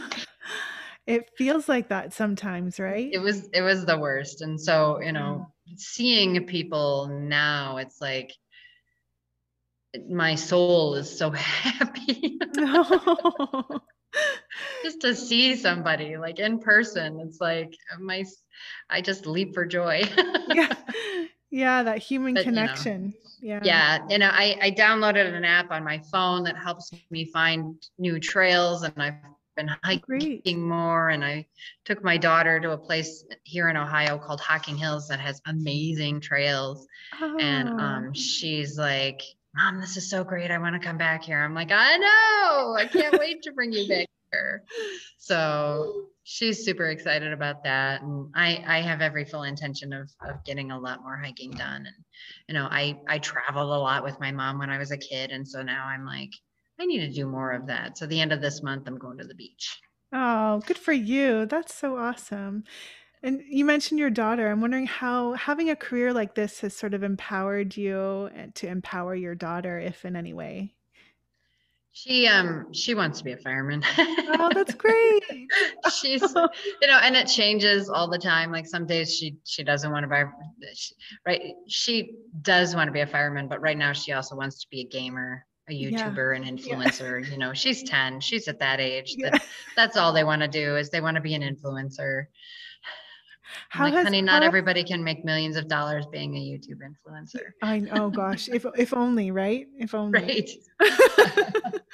it 1.08 1.30
feels 1.38 1.70
like 1.70 1.90
that 1.90 2.14
sometimes, 2.14 2.80
right? 2.80 3.10
it 3.14 3.20
was 3.20 3.48
it 3.54 3.62
was 3.62 3.86
the 3.86 3.98
worst 3.98 4.42
and 4.42 4.60
so 4.60 5.00
you 5.02 5.12
know 5.12 5.48
seeing 5.78 6.46
people 6.46 7.08
now 7.08 7.78
it's 7.78 8.02
like 8.02 8.32
my 10.10 10.36
soul 10.36 10.96
is 10.96 11.18
so 11.18 11.32
happy 11.32 12.38
just 14.84 15.02
to 15.02 15.16
see 15.16 15.56
somebody 15.56 16.18
like 16.18 16.40
in 16.40 16.60
person 16.60 17.20
it's 17.22 17.40
like 17.40 17.74
my 18.00 18.24
i 18.90 19.00
just 19.02 19.26
leap 19.26 19.54
for 19.54 19.66
joy 19.66 20.04
yeah. 20.50 20.74
Yeah, 21.52 21.84
that 21.84 22.00
human 22.00 22.34
But, 22.34 22.44
connection. 22.44 23.14
Yeah. 23.46 23.60
yeah 23.64 24.00
you 24.10 24.18
know 24.18 24.30
I, 24.32 24.58
I 24.62 24.72
downloaded 24.72 25.34
an 25.34 25.46
app 25.46 25.72
on 25.72 25.84
my 25.84 26.02
phone 26.12 26.44
that 26.44 26.58
helps 26.58 26.92
me 27.12 27.26
find 27.26 27.76
new 28.00 28.20
trails 28.20 28.84
and 28.84 28.94
i've 28.98 29.14
been 29.56 29.70
hiking 29.84 30.20
Great. 30.20 30.58
more 30.58 31.10
and 31.10 31.24
i 31.24 31.46
took 31.86 32.04
my 32.04 32.18
daughter 32.18 32.60
to 32.60 32.72
a 32.72 32.78
place 32.78 33.24
here 33.44 33.70
in 33.70 33.78
ohio 33.78 34.18
called 34.18 34.42
hocking 34.42 34.76
hills 34.76 35.08
that 35.08 35.20
has 35.20 35.40
amazing 35.46 36.20
trails 36.20 36.88
and 37.40 37.70
Oh, 37.70 37.78
um, 37.78 38.14
she's 38.14 38.78
like 38.78 39.22
Mom, 39.56 39.80
this 39.80 39.96
is 39.96 40.10
so 40.10 40.22
great. 40.22 40.52
I 40.52 40.58
want 40.58 40.76
to 40.76 40.86
come 40.86 40.98
back 40.98 41.24
here. 41.24 41.40
I'm 41.40 41.54
like, 41.54 41.72
I 41.72 41.96
know. 41.96 42.76
I 42.78 42.90
can't 42.92 43.18
wait 43.18 43.42
to 43.44 43.54
bring 43.54 43.72
you 43.72 43.88
back 43.88 44.06
So 45.18 46.08
she's 46.24 46.64
super 46.66 46.86
excited 46.86 47.32
about 47.32 47.64
that. 47.64 48.02
And 48.02 48.32
I, 48.36 48.64
I 48.68 48.82
have 48.82 49.02
every 49.02 49.26
full 49.26 49.44
intention 49.44 49.94
of, 49.94 50.10
of 50.28 50.44
getting 50.46 50.72
a 50.72 50.80
lot 50.80 51.02
more 51.02 51.18
hiking 51.18 51.52
done. 51.52 51.86
And, 51.86 51.96
you 52.48 52.54
know, 52.54 52.68
I, 52.70 53.00
I 53.08 53.20
traveled 53.20 53.72
a 53.72 53.80
lot 53.80 54.04
with 54.04 54.20
my 54.20 54.32
mom 54.32 54.60
when 54.60 54.70
I 54.70 54.78
was 54.78 54.92
a 54.92 54.98
kid. 54.98 55.32
And 55.32 55.48
so 55.48 55.62
now 55.62 55.86
I'm 55.86 56.06
like, 56.06 56.32
I 56.80 56.86
need 56.86 57.00
to 57.00 57.12
do 57.12 57.28
more 57.28 57.52
of 57.54 57.68
that. 57.68 57.98
So 57.98 58.06
the 58.06 58.22
end 58.22 58.34
of 58.34 58.42
this 58.42 58.62
month, 58.62 58.84
I'm 58.88 58.98
going 58.98 59.18
to 59.20 59.24
the 59.26 59.36
beach. 59.36 59.80
Oh, 60.14 60.62
good 60.68 60.78
for 60.78 60.94
you. 60.94 61.46
That's 61.46 61.74
so 61.74 61.98
awesome. 61.98 62.64
And 63.24 63.42
you 63.48 63.66
mentioned 63.66 64.00
your 64.00 64.12
daughter. 64.12 64.52
I'm 64.52 64.62
wondering 64.62 64.86
how 64.86 65.34
having 65.34 65.72
a 65.72 65.76
career 65.76 66.14
like 66.14 66.36
this 66.36 66.60
has 66.62 66.76
sort 66.76 66.94
of 66.94 67.02
empowered 67.02 67.76
you 67.76 68.30
and 68.36 68.54
to 68.56 68.68
empower 68.68 69.16
your 69.16 69.34
daughter, 69.34 69.80
if 69.80 70.06
in 70.06 70.16
any 70.16 70.34
way. 70.34 70.75
She 71.98 72.28
um 72.28 72.74
she 72.74 72.94
wants 72.94 73.20
to 73.20 73.24
be 73.24 73.32
a 73.32 73.38
fireman. 73.38 73.82
Oh, 73.98 74.50
that's 74.54 74.74
great. 74.86 75.24
She's 75.98 76.22
you 76.82 76.88
know, 76.88 77.00
and 77.02 77.16
it 77.16 77.28
changes 77.28 77.90
all 77.90 78.10
the 78.10 78.18
time. 78.18 78.52
Like 78.52 78.68
some 78.68 78.86
days 78.86 79.16
she 79.16 79.38
she 79.46 79.64
doesn't 79.64 79.90
want 79.90 80.04
to 80.04 80.10
buy 80.10 80.26
she, 80.74 80.94
right. 81.26 81.54
She 81.70 82.12
does 82.42 82.76
want 82.76 82.90
to 82.90 82.92
be 82.92 83.00
a 83.00 83.08
fireman, 83.08 83.48
but 83.48 83.62
right 83.62 83.78
now 83.78 83.94
she 83.94 84.12
also 84.12 84.36
wants 84.36 84.60
to 84.62 84.68
be 84.70 84.82
a 84.82 84.86
gamer, 84.86 85.46
a 85.70 85.74
Yeah. 85.74 85.90
YouTuber, 85.92 86.36
an 86.36 86.44
Yeah. 86.44 86.52
influencer. 86.52 87.32
You 87.32 87.38
know, 87.38 87.54
she's 87.54 87.82
10. 87.84 88.20
She's 88.20 88.50
at 88.50 88.60
that 88.60 88.82
age 88.82 89.16
Yeah. 89.18 89.30
that 89.30 89.44
that's 89.78 89.96
all 89.96 90.12
they 90.12 90.26
want 90.26 90.42
to 90.42 90.50
do 90.50 90.76
is 90.76 90.90
they 90.90 91.00
want 91.00 91.16
to 91.16 91.22
be 91.22 91.34
an 91.34 91.44
influencer. 91.44 92.26
How 93.70 93.92
like, 93.92 93.94
has 93.94 94.08
honey, 94.08 94.22
not 94.22 94.44
has 94.44 94.44
everybody 94.44 94.84
can 94.84 95.04
make 95.04 95.24
millions 95.24 95.56
of 95.56 95.68
dollars 95.68 96.06
being 96.12 96.36
a 96.36 96.40
YouTube 96.40 96.80
influencer. 96.82 97.52
I 97.62 97.88
oh 97.92 98.12
gosh, 98.12 98.48
if 98.50 98.66
if 98.78 98.94
only, 98.94 99.32
right? 99.32 99.68
If 99.78 99.94
only. 99.96 100.38
Right. 100.38 100.50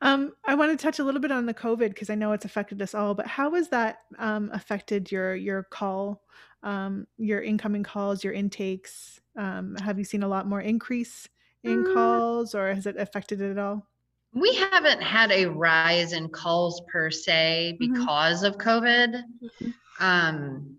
Um, 0.00 0.34
I 0.46 0.54
want 0.54 0.78
to 0.78 0.82
touch 0.82 0.98
a 0.98 1.04
little 1.04 1.20
bit 1.20 1.32
on 1.32 1.46
the 1.46 1.54
COVID 1.54 1.88
because 1.88 2.10
I 2.10 2.14
know 2.14 2.32
it's 2.32 2.44
affected 2.44 2.82
us 2.82 2.94
all, 2.94 3.14
but 3.14 3.26
how 3.26 3.54
has 3.54 3.68
that 3.70 4.00
um, 4.18 4.50
affected 4.52 5.10
your 5.12 5.34
your 5.34 5.62
call, 5.62 6.22
um, 6.62 7.06
your 7.16 7.42
incoming 7.42 7.82
calls, 7.84 8.24
your 8.24 8.32
intakes? 8.32 9.20
Um, 9.36 9.76
have 9.76 9.98
you 9.98 10.04
seen 10.04 10.22
a 10.22 10.28
lot 10.28 10.46
more 10.46 10.60
increase 10.60 11.28
in 11.62 11.84
Mm, 11.84 11.84
calls, 11.84 12.54
or 12.54 12.72
has 12.74 12.86
it 12.86 12.96
affected 12.96 13.40
it 13.40 13.50
at 13.50 13.58
all? 13.58 13.88
We 14.32 14.54
haven't 14.56 15.00
had 15.00 15.30
a 15.30 15.46
rise 15.46 16.12
in 16.12 16.28
calls 16.28 16.82
per 16.92 17.10
se 17.10 17.76
Mhm, 17.78 18.08
because 18.18 18.42
of 18.42 18.56
COVID. 18.58 19.22
mhm. 19.40 19.74
Um, 20.00 20.78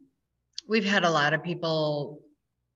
we've 0.68 0.86
had 0.86 1.04
a 1.04 1.10
lot 1.10 1.34
of 1.34 1.44
people 1.44 2.22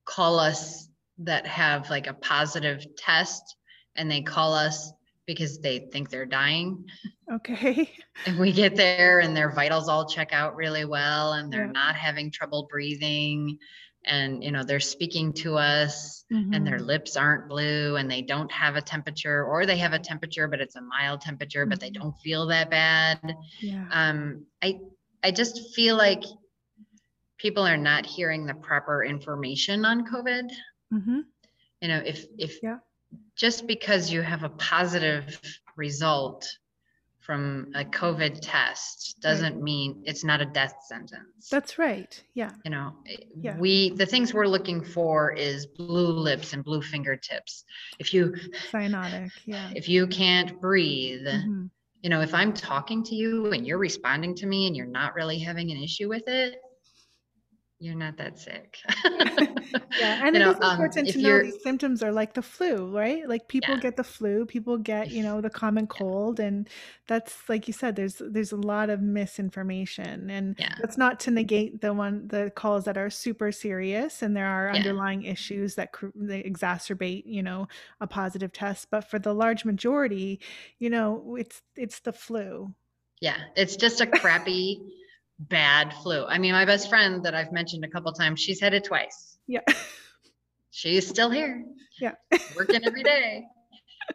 call 0.06 0.40
us 0.40 0.90
that 1.20 1.46
have 1.48 1.90
like 1.90 2.08
a 2.08 2.14
positive 2.14 2.86
test 2.98 3.44
and 3.96 4.10
they 4.10 4.22
call 4.22 4.54
us 4.54 4.92
because 5.26 5.60
they 5.62 5.80
think 5.92 6.10
they're 6.10 6.26
dying. 6.26 6.86
Okay. 7.32 7.90
And 8.26 8.38
we 8.38 8.52
get 8.52 8.76
there 8.76 9.20
and 9.20 9.36
their 9.36 9.52
vitals 9.52 9.88
all 9.88 10.08
check 10.08 10.34
out 10.34 10.56
really 10.56 10.86
well 10.86 11.34
and 11.34 11.52
they're 11.52 11.66
Yeah. 11.66 11.72
not 11.72 11.96
having 11.96 12.32
trouble 12.32 12.68
breathing. 12.70 13.58
And, 14.06 14.44
you 14.44 14.52
know, 14.52 14.64
they're 14.64 14.80
speaking 14.80 15.34
to 15.34 15.56
us 15.58 16.26
and 16.52 16.66
their 16.68 16.80
Mhm, 16.80 16.82
lips 16.82 17.16
aren't 17.16 17.48
blue 17.48 17.96
and 17.96 18.10
they 18.12 18.22
don't 18.22 18.52
have 18.52 18.76
a 18.76 18.82
temperature 18.82 19.46
or 19.46 19.66
they 19.66 19.78
have 19.78 19.94
a 19.94 20.00
temperature, 20.00 20.48
but 20.48 20.60
it's 20.60 20.76
a 20.76 20.82
mild 20.82 21.22
temperature, 21.22 21.66
but 21.66 21.80
they 21.80 21.92
mhm. 21.92 21.92
don't 21.92 22.16
feel 22.24 22.48
that 22.48 22.70
bad. 22.70 23.36
Yeah. 23.60 23.92
Um, 23.92 24.46
I, 24.62 24.80
I 25.24 25.32
just 25.32 25.74
feel 25.76 25.96
like 25.98 26.24
people 27.40 27.66
are 27.66 27.78
not 27.78 28.06
hearing 28.06 28.46
the 28.46 28.54
proper 28.54 29.04
information 29.04 29.86
on 29.86 30.06
COVID. 30.06 30.52
Mhm. 30.94 31.24
You 31.82 31.88
know, 31.88 32.02
if, 32.06 32.26
if 32.38 32.60
Yeah. 32.62 32.80
just 33.36 33.66
because 33.66 34.12
you 34.12 34.22
have 34.22 34.44
a 34.44 34.50
positive 34.50 35.40
result 35.76 36.46
from 37.20 37.72
a 37.76 37.86
COVID 37.86 38.40
test 38.42 39.18
doesn't 39.22 39.62
mean 39.62 40.02
it's 40.06 40.24
not 40.24 40.42
a 40.42 40.46
death 40.46 40.74
sentence. 40.88 41.48
That's 41.50 41.78
right. 41.78 42.22
Yeah. 42.34 42.50
You 42.66 42.72
know, 42.72 42.96
Yeah. 43.36 43.56
we, 43.58 43.92
the 43.92 44.06
things 44.06 44.34
we're 44.34 44.48
looking 44.48 44.84
for 44.84 45.32
is 45.34 45.68
blue 45.68 46.08
lips 46.12 46.54
and 46.54 46.64
blue 46.64 46.82
fingertips. 46.82 47.66
If 48.00 48.14
you, 48.14 48.36
Cyanotic. 48.72 49.32
Yeah. 49.46 49.72
if 49.76 49.88
you 49.88 50.08
can't 50.08 50.60
breathe, 50.60 51.26
Mhm. 51.28 51.70
you 52.02 52.10
know, 52.10 52.22
if 52.22 52.34
I'm 52.34 52.52
talking 52.52 53.04
to 53.04 53.16
you 53.16 53.52
and 53.52 53.66
you're 53.66 53.78
responding 53.78 54.34
to 54.36 54.48
me 54.48 54.66
and 54.68 54.76
you're 54.76 54.88
not 54.88 55.14
really 55.14 55.38
having 55.40 55.70
an 55.72 55.78
issue 55.78 56.10
with 56.10 56.28
it, 56.28 56.60
you're 57.80 57.96
not 57.96 58.18
that 58.18 58.40
sick. 58.40 58.78
Yeah, 59.96 60.20
and 60.26 60.36
You 60.36 60.40
know, 60.40 60.52
is 60.52 60.58
um, 60.62 60.70
important 60.72 61.10
if 61.10 61.16
to 61.16 61.20
know 61.20 61.40
these 61.40 61.62
symptoms 61.62 62.04
are 62.04 62.12
like 62.12 62.34
the 62.34 62.42
flu, 62.42 62.96
right? 62.96 63.28
Like 63.28 63.48
people 63.48 63.76
yeah, 63.76 63.78
get 63.78 63.96
the 63.98 64.04
flu, 64.04 64.46
people 64.46 64.78
get, 64.78 65.12
you 65.12 65.24
know, 65.24 65.42
the 65.42 65.50
common 65.50 65.88
yeah, 65.94 66.04
cold, 66.04 66.40
and 66.40 66.70
that's 67.08 67.48
like 67.50 67.68
you 67.68 67.74
said, 67.74 67.96
there's 67.96 68.22
there's 68.24 68.52
a 68.52 68.56
lot 68.58 68.90
of 68.90 69.02
misinformation, 69.02 70.30
and 70.30 70.58
yeah, 70.58 70.76
that's 70.78 70.98
not 70.98 71.20
to 71.22 71.32
negate 71.32 71.82
the 71.82 71.94
one 71.94 72.28
the 72.28 72.52
calls 72.56 72.86
that 72.86 72.98
are 72.98 73.10
super 73.10 73.52
serious 73.52 74.22
and 74.22 74.36
there 74.36 74.48
are 74.48 74.72
yeah, 74.72 74.80
underlying 74.80 75.24
issues 75.24 75.76
that 75.76 75.90
they 76.16 76.44
exacerbate, 76.44 77.24
you 77.26 77.44
know, 77.44 77.68
a 78.00 78.08
positive 78.08 78.52
test, 78.54 78.90
but 78.92 79.02
for 79.10 79.20
the 79.20 79.34
large 79.34 79.66
majority, 79.66 80.40
you 80.80 80.90
know, 80.90 81.36
it's 81.38 81.62
it's 81.76 82.00
the 82.02 82.14
flu. 82.14 82.74
yeah. 83.22 83.38
It's 83.56 83.76
just 83.76 84.02
a 84.02 84.08
crappy, 84.08 84.82
bad 85.40 85.94
flu. 86.04 86.26
I 86.26 86.38
mean, 86.38 86.52
my 86.52 86.66
best 86.66 86.90
friend 86.90 87.24
that 87.24 87.34
I've 87.34 87.52
mentioned 87.52 87.84
a 87.86 87.88
couple 87.90 88.12
times, 88.14 88.40
she's 88.42 88.60
had 88.60 88.74
it 88.74 88.84
twice. 88.84 89.38
Yeah. 89.48 89.62
She's 90.72 91.08
still 91.08 91.30
here, 91.30 91.64
Yeah. 92.00 92.14
working 92.56 92.82
every 92.86 93.04
day. 93.04 93.44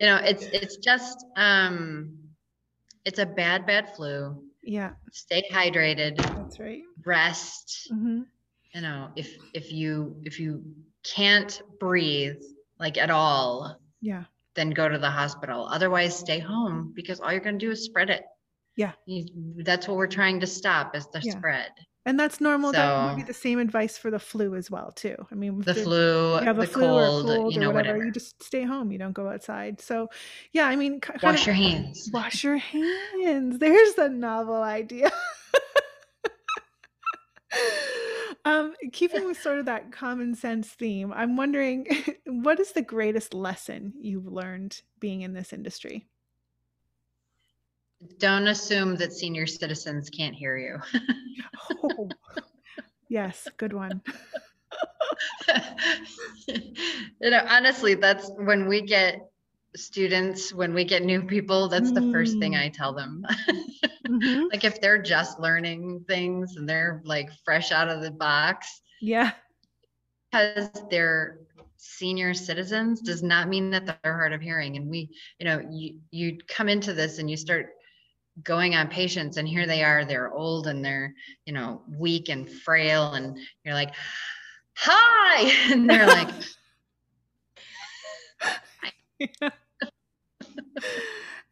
You 0.01 0.07
know, 0.07 0.17
it's 0.17 0.45
it's 0.53 0.77
just 0.77 1.25
um 1.37 2.17
it's 3.05 3.19
a 3.19 3.27
bad, 3.27 3.67
bad 3.67 3.95
flu. 3.95 4.43
Yeah, 4.63 4.93
Stay 5.13 5.43
hydrated, 5.53 6.17
that's 6.17 6.59
right. 6.59 6.83
rest. 7.05 7.89
hmm 7.91 8.23
You 8.73 8.81
know, 8.81 9.11
if 9.17 9.29
if 9.53 9.73
you 9.73 10.17
if 10.25 10.41
you 10.41 10.63
can't 11.05 11.61
breathe 11.81 12.41
like 12.81 12.97
at 12.99 13.11
all, 13.11 13.79
Yeah. 14.01 14.25
then 14.55 14.71
go 14.71 14.89
to 14.89 14.99
the 14.99 15.11
hospital. 15.11 15.69
Otherwise, 15.71 16.17
stay 16.19 16.39
home 16.39 16.93
because 16.95 17.21
all 17.21 17.31
you're 17.33 17.41
going 17.43 17.59
to 17.59 17.67
do 17.67 17.73
is 17.73 17.85
spread 17.85 18.09
it. 18.11 18.23
Yeah. 18.77 18.93
You, 19.07 19.25
that's 19.65 19.89
what 19.89 19.97
we're 19.97 20.07
trying 20.07 20.41
to 20.41 20.47
stop 20.47 20.95
is 20.97 21.07
the 21.13 21.21
Yeah. 21.23 21.37
spread. 21.39 21.71
And 22.07 22.21
that's 22.21 22.39
normal. 22.39 22.71
That 22.73 23.07
would 23.07 23.17
be 23.17 23.23
the 23.23 23.33
same 23.33 23.59
advice 23.59 23.97
for 23.97 24.11
the 24.11 24.19
flu 24.19 24.55
as 24.57 24.71
well, 24.71 24.93
too. 24.93 25.17
I 25.33 25.35
mean, 25.35 25.63
the 25.63 25.75
flu, 25.75 26.35
you 26.39 26.45
have 26.45 26.59
a 26.59 26.63
the 26.63 26.67
flu 26.67 26.85
or 26.85 27.07
cold, 27.07 27.25
cold 27.27 27.55
you 27.55 27.63
or 27.63 27.73
whatever, 27.73 27.95
whatever. 27.95 28.05
you 28.05 28.13
just 28.13 28.43
stay 28.43 28.63
home. 28.63 28.93
You 28.93 28.99
don't 28.99 29.15
go 29.15 29.31
outside. 29.31 29.81
So, 29.81 30.11
yeah, 30.53 30.67
I 30.67 30.77
mean, 30.77 31.01
Wash 31.23 31.41
of 31.41 31.47
your 31.47 31.55
hands. 31.55 32.11
wash 32.13 32.45
your 32.45 32.59
hands. 32.59 33.59
There's 33.59 33.95
the 33.95 34.11
novel 34.11 34.63
idea. 34.63 35.11
um, 38.45 38.75
keeping 38.93 39.25
with 39.25 39.41
sort 39.41 39.59
of 39.59 39.65
that 39.67 39.91
common 39.91 40.35
sense 40.35 40.69
theme, 40.69 41.11
I'm 41.11 41.37
wondering 41.37 41.87
what 42.27 42.61
is 42.61 42.73
the 42.73 42.83
greatest 42.83 43.33
lesson 43.33 43.95
you've 43.99 44.27
learned 44.27 44.83
being 45.01 45.23
in 45.23 45.33
this 45.33 45.55
industry? 45.55 46.05
Don't 48.19 48.47
assume 48.49 48.97
that 48.97 49.13
senior 49.13 49.47
citizens 49.47 50.11
can't 50.11 50.35
hear 50.35 50.57
you. 50.57 50.79
Oh, 51.83 52.09
yes, 53.09 53.51
good 53.57 53.73
one. 53.73 54.03
you 56.49 57.31
know, 57.31 57.45
honestly, 57.49 57.95
that's 57.95 58.31
when 58.37 58.69
we 58.69 58.83
get 58.83 59.31
students, 59.77 60.53
when 60.53 60.75
we 60.75 60.85
get 60.85 61.05
new 61.05 61.23
people, 61.23 61.69
that's 61.69 61.93
the 61.93 62.03
first 62.03 62.39
thing 62.39 62.53
Mm, 62.53 62.65
I 62.67 62.69
tell 62.69 62.93
them. 62.95 63.25
mhm. 64.09 64.49
like 64.53 64.65
if 64.65 64.81
they're 64.81 65.03
just 65.03 65.39
learning 65.41 66.05
things 66.09 66.57
and 66.57 66.69
they're 66.69 67.03
like 67.05 67.31
fresh 67.45 67.73
out 67.73 67.89
of 67.89 68.03
the 68.03 68.11
box, 68.11 68.83
Yeah, 69.01 69.33
because 70.31 70.71
they're 70.91 71.39
senior 71.77 72.33
citizens 72.35 73.01
does 73.01 73.23
not 73.23 73.49
mean 73.49 73.71
that 73.71 73.87
they're 73.87 74.15
hard 74.15 74.33
of 74.33 74.41
hearing. 74.41 74.77
And 74.77 74.89
we, 74.89 75.11
you 75.39 75.47
know, 75.47 75.61
you 75.71 75.97
you 76.11 76.39
come 76.49 76.69
into 76.69 76.93
this 76.93 77.19
and 77.19 77.29
you 77.31 77.37
start 77.37 77.67
going 78.43 78.75
on 78.75 78.89
patients 78.89 79.37
and 79.37 79.47
here 79.47 79.67
they 79.67 79.83
are, 79.85 80.05
they're 80.05 80.33
old 80.33 80.67
and 80.67 80.85
they're, 80.85 81.15
you 81.47 81.53
know, 81.53 81.83
weak 81.89 82.29
and 82.29 82.51
frail 82.51 83.13
and 83.15 83.39
you're 83.65 83.75
like, 83.75 83.95
hi. 84.75 85.53
And 85.73 85.89
they're 85.89 86.07
like, 86.09 86.29
Yeah. 89.19 89.51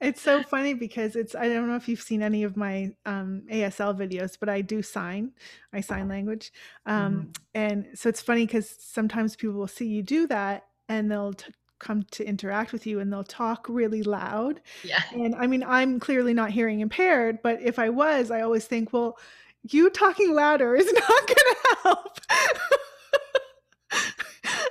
It's 0.00 0.20
so 0.20 0.42
funny 0.42 0.74
because 0.74 1.14
it's 1.14 1.36
I 1.36 1.46
don't 1.48 1.68
know 1.68 1.76
if 1.76 1.88
you've 1.88 2.02
seen 2.02 2.22
any 2.22 2.42
of 2.42 2.56
my 2.56 2.90
um, 3.06 3.42
ASL 3.48 3.94
videos, 3.96 4.36
but 4.38 4.48
I 4.48 4.60
do 4.60 4.82
sign, 4.82 5.30
I 5.72 5.80
sign 5.80 6.08
language, 6.08 6.52
um, 6.86 7.28
Mhm. 7.28 7.36
and 7.54 7.86
so 7.98 8.08
it's 8.08 8.20
funny 8.20 8.44
because 8.44 8.68
sometimes 8.80 9.36
people 9.36 9.54
will 9.54 9.68
see 9.68 9.86
you 9.86 10.02
do 10.02 10.26
that 10.26 10.66
and 10.88 11.08
they'll 11.08 11.34
t- 11.34 11.52
come 11.82 12.04
to 12.12 12.24
interact 12.24 12.72
with 12.72 12.86
you 12.86 12.98
and 13.00 13.12
they'll 13.12 13.22
talk 13.24 13.66
really 13.68 14.02
loud. 14.02 14.60
yeah. 14.82 15.02
And 15.12 15.34
I 15.34 15.46
mean, 15.46 15.62
I'm 15.62 16.00
clearly 16.00 16.32
not 16.32 16.50
hearing 16.50 16.80
impaired, 16.80 17.40
but 17.42 17.60
if 17.60 17.78
I 17.78 17.90
was, 17.90 18.30
I 18.30 18.40
always 18.40 18.64
think, 18.66 18.92
well, 18.92 19.18
you 19.70 19.90
talking 19.90 20.34
louder 20.34 20.74
is 20.74 20.90
not 20.92 21.26
going 21.26 21.36
to 21.36 21.76
help. 21.82 22.18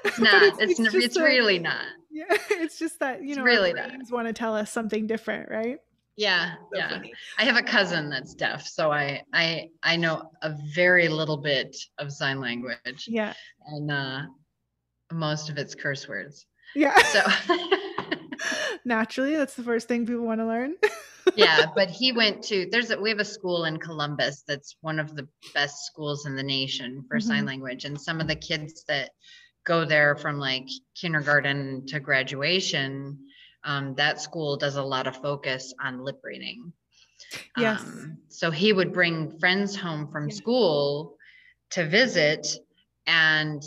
It's 0.04 0.20
not, 0.20 0.44
it's, 0.44 0.58
it's, 0.60 0.80
it's 0.80 0.94
it's 0.96 1.20
really 1.20 1.60
not. 1.60 1.86
Yeah, 2.10 2.26
it's 2.50 2.78
just 2.80 3.00
that, 3.00 3.24
you 3.24 3.36
know, 3.36 3.44
really 3.44 3.72
that. 3.74 3.90
brains 3.90 4.12
wanna 4.12 4.34
tell 4.34 4.56
us 4.56 4.72
something 4.72 5.08
different, 5.08 5.50
right? 5.50 5.78
Yeah, 6.18 6.56
So 6.74 6.78
yeah. 6.80 6.90
funny. 6.90 7.14
I 7.38 7.46
have 7.46 7.56
a 7.56 7.62
cousin 7.64 8.10
that's 8.10 8.34
deaf, 8.34 8.66
so 8.68 8.92
I 8.92 9.24
I 9.34 9.70
I 9.84 9.96
know 9.96 10.32
a 10.42 10.54
very 10.74 11.08
little 11.08 11.38
bit 11.38 11.76
of 12.00 12.12
sign 12.12 12.40
language 12.42 13.06
Yeah. 13.08 13.34
and 13.68 13.90
uh 13.92 14.22
most 15.14 15.50
of 15.50 15.58
it's 15.58 15.76
curse 15.76 16.08
words. 16.08 16.46
Yeah. 16.76 16.98
So 17.04 17.22
Naturally, 18.86 19.36
that's 19.36 19.56
the 19.56 19.64
first 19.64 19.88
thing 19.88 20.06
people 20.06 20.26
wanna 20.26 20.48
learn. 20.48 20.76
yeah, 21.36 21.66
but 21.76 21.90
he 21.90 22.12
went 22.12 22.44
to 22.46 22.68
there's 22.72 22.92
a 22.92 23.00
we 23.00 23.10
have 23.10 23.20
a 23.20 23.26
school 23.26 23.66
in 23.66 23.78
Columbus 23.78 24.44
that's 24.48 24.76
one 24.82 25.00
of 25.00 25.16
the 25.16 25.28
best 25.54 25.86
schools 25.86 26.26
in 26.26 26.36
the 26.36 26.44
nation 26.44 27.04
for 27.08 27.20
sign 27.20 27.44
Mhm. 27.44 27.48
language 27.48 27.86
and 27.86 28.00
some 28.00 28.20
of 28.20 28.28
the 28.28 28.36
kids 28.36 28.84
that 28.88 29.12
go 29.66 29.86
there 29.86 30.16
from 30.16 30.40
like 30.40 30.68
kindergarten 31.00 31.86
to 31.88 32.00
graduation 32.00 33.18
um, 33.64 33.94
that 33.96 34.20
school 34.20 34.58
does 34.58 34.76
a 34.78 34.84
lot 34.84 35.06
of 35.08 35.16
focus 35.18 35.74
on 35.84 36.04
lip 36.04 36.20
reading 36.24 36.74
Yes. 37.58 37.82
Um, 37.82 38.18
so 38.30 38.50
he 38.50 38.74
would 38.74 38.94
bring 38.94 39.38
friends 39.40 39.76
home 39.76 40.10
from 40.12 40.30
Yeah. 40.30 40.36
school 40.36 41.18
to 41.72 41.86
visit 41.86 42.48
and 43.06 43.62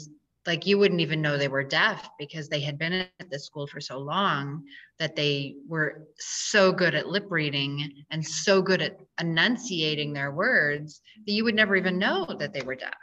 like 0.47 0.67
you 0.67 0.79
wouldn't 0.79 1.01
even 1.01 1.23
know 1.23 1.39
they 1.39 1.49
were 1.49 1.65
deaf 1.65 2.09
because 2.19 2.49
they 2.49 2.61
had 2.61 2.79
been 2.79 2.93
at 2.93 3.31
the 3.31 3.39
school 3.39 3.67
for 3.67 3.81
so 3.81 3.99
long 3.99 4.65
that 4.99 5.17
they 5.17 5.57
were 5.67 6.07
so 6.19 6.71
good 6.71 6.95
at 6.95 7.09
lip 7.09 7.27
reading 7.31 8.05
and 8.11 8.25
so 8.25 8.61
good 8.61 8.83
at 8.83 8.99
enunciating 9.21 10.13
their 10.13 10.33
words 10.33 11.01
that 11.27 11.33
you 11.33 11.45
would 11.45 11.55
never 11.55 11.77
even 11.77 11.99
know 11.99 12.27
that 12.39 12.53
they 12.53 12.63
were 12.63 12.75
deaf. 12.75 12.95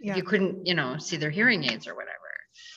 Yeah. 0.00 0.16
You 0.16 0.22
couldn't, 0.22 0.66
you 0.66 0.74
know, 0.74 0.98
see 0.98 1.16
their 1.16 1.30
hearing 1.30 1.64
aids 1.64 1.86
or 1.86 1.94
whatever. 1.94 2.14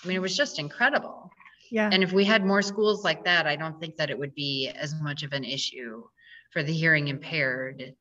I 0.04 0.08
mean, 0.08 0.18
it 0.18 0.22
was 0.22 0.38
just 0.38 0.60
incredible. 0.60 1.32
Yeah. 1.72 1.90
And 1.92 2.04
if 2.04 2.12
we 2.12 2.26
had 2.26 2.46
more 2.46 2.62
schools 2.62 3.04
like 3.04 3.24
that, 3.26 3.48
I 3.48 3.56
don't 3.56 3.80
think 3.80 3.96
that 3.98 4.10
it 4.10 4.20
would 4.20 4.36
be 4.36 4.70
as 4.76 4.94
much 5.02 5.24
of 5.24 5.34
an 5.34 5.44
issue 5.44 6.04
for 6.52 6.64
the 6.64 6.74
hearing 6.74 7.08
impaired 7.08 7.96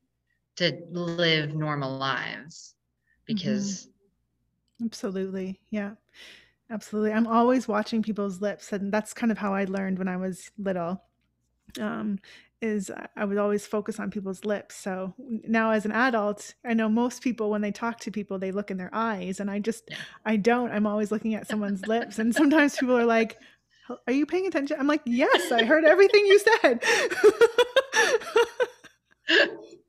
to 0.57 0.77
live 0.91 1.55
normal 1.55 1.97
lives 1.97 2.75
mm-hmm. 3.29 3.33
because 3.33 3.87
Absolutely. 4.83 5.59
Yeah. 5.69 5.91
Absolutely. 6.69 7.13
I'm 7.13 7.27
always 7.27 7.67
watching 7.67 8.01
people's 8.03 8.41
lips 8.41 8.71
and 8.73 8.91
that's 8.93 9.13
kind 9.13 9.31
of 9.31 9.37
how 9.37 9.53
I 9.53 9.65
learned 9.65 9.99
when 9.99 10.07
I 10.07 10.17
was 10.17 10.51
little. 10.57 11.03
Um 11.79 12.19
is 12.61 12.91
I- 12.91 13.07
I 13.17 13.25
would 13.25 13.37
always 13.39 13.67
focus 13.67 13.99
on 13.99 14.11
people's 14.11 14.45
lips. 14.45 14.75
So 14.75 15.15
now 15.19 15.71
as 15.71 15.85
an 15.85 15.91
adult, 15.93 16.53
I 16.65 16.73
know 16.75 16.89
most 16.89 17.21
people 17.23 17.49
when 17.51 17.61
they 17.61 17.71
talk 17.71 17.99
to 18.01 18.11
people 18.11 18.39
they 18.39 18.51
look 18.51 18.71
in 18.71 18.77
their 18.77 18.91
eyes 18.93 19.39
and 19.39 19.51
I 19.51 19.59
just 19.59 19.89
I 20.25 20.37
don't. 20.37 20.71
I'm 20.71 20.87
always 20.87 21.11
looking 21.11 21.35
at 21.35 21.47
someone's 21.47 21.87
lips 21.87 22.19
and 22.19 22.35
sometimes 22.35 22.77
people 22.77 22.97
are 22.97 23.05
like, 23.05 23.39
"Are 24.07 24.13
you 24.13 24.25
paying 24.25 24.47
attention?" 24.47 24.77
I'm 24.79 24.87
like, 24.87 25.01
"Yes, 25.05 25.51
I 25.51 25.65
heard 25.65 25.85
everything 25.85 26.25
you 26.27 26.39
said." 26.39 26.83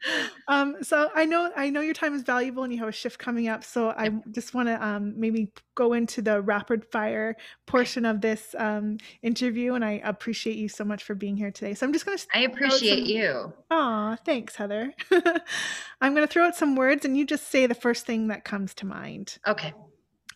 um 0.48 0.76
so 0.82 1.10
i 1.14 1.24
know 1.24 1.50
i 1.56 1.70
know 1.70 1.80
your 1.80 1.94
time 1.94 2.14
is 2.14 2.22
valuable 2.22 2.64
and 2.64 2.72
you 2.72 2.78
have 2.78 2.88
a 2.88 2.92
shift 2.92 3.18
coming 3.18 3.48
up 3.48 3.62
so 3.62 3.90
i 3.90 4.10
just 4.32 4.52
want 4.54 4.68
to 4.68 4.84
um 4.84 5.12
maybe 5.18 5.50
go 5.74 5.92
into 5.92 6.20
the 6.20 6.40
rapid 6.42 6.84
fire 6.90 7.36
portion 7.66 8.04
of 8.04 8.20
this 8.20 8.54
um 8.58 8.98
interview 9.22 9.74
and 9.74 9.84
i 9.84 10.00
appreciate 10.04 10.56
you 10.56 10.68
so 10.68 10.84
much 10.84 11.04
for 11.04 11.14
being 11.14 11.36
here 11.36 11.50
today. 11.50 11.74
So 11.74 11.86
i'm 11.86 11.92
just 11.92 12.04
going 12.04 12.18
to 12.18 12.26
I 12.34 12.40
appreciate 12.40 12.98
some- 12.98 13.06
you. 13.06 13.52
Aw, 13.70 14.16
thanks 14.24 14.56
heather. 14.56 14.92
I'm 16.00 16.14
going 16.14 16.26
to 16.26 16.32
throw 16.32 16.44
out 16.46 16.56
some 16.56 16.74
words 16.76 17.04
and 17.04 17.16
you 17.16 17.24
just 17.24 17.48
say 17.50 17.66
the 17.66 17.74
first 17.74 18.04
thing 18.06 18.28
that 18.28 18.44
comes 18.44 18.74
to 18.74 18.86
mind. 18.86 19.38
Okay, 19.46 19.72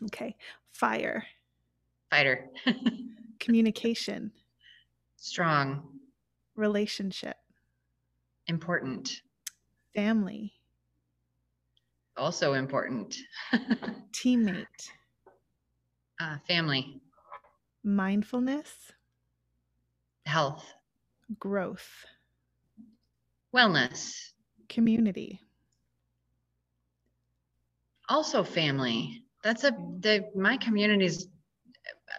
okay 0.07 0.37
fire. 0.73 1.25
Fighter. 2.11 2.47
communication. 3.41 4.31
Strong, 5.17 5.83
relationship. 6.55 7.37
Important, 8.47 9.23
family 9.97 10.53
also 12.19 12.53
important. 12.53 13.17
teammate 14.13 14.67
uh, 16.21 16.37
family, 16.47 17.01
mindfulness 17.83 18.93
health, 20.27 20.65
growth 21.39 22.05
wellness, 23.55 24.33
community 24.69 25.41
also 28.09 28.43
family. 28.45 29.23
That's 29.43 29.65
a 29.65 29.71
the 30.01 30.29
my 30.35 30.59
community's 30.59 31.29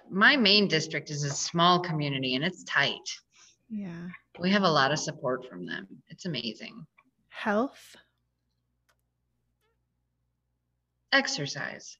my 0.10 0.36
main 0.36 0.68
district 0.68 1.10
is 1.12 1.24
a 1.24 1.30
small 1.30 1.80
community 1.80 2.36
and 2.36 2.44
it's 2.44 2.64
tight. 2.64 3.08
yeah 3.70 4.08
We 4.40 4.50
have 4.52 4.64
a 4.64 4.70
lot 4.70 4.92
of 4.92 5.00
support 5.00 5.46
from 5.50 5.66
them. 5.66 5.88
It's 6.10 6.26
amazing. 6.26 6.86
Health 7.38 7.96
Exercise, 11.12 11.98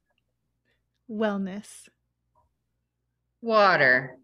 wellness 1.08 1.88
water. 3.40 4.16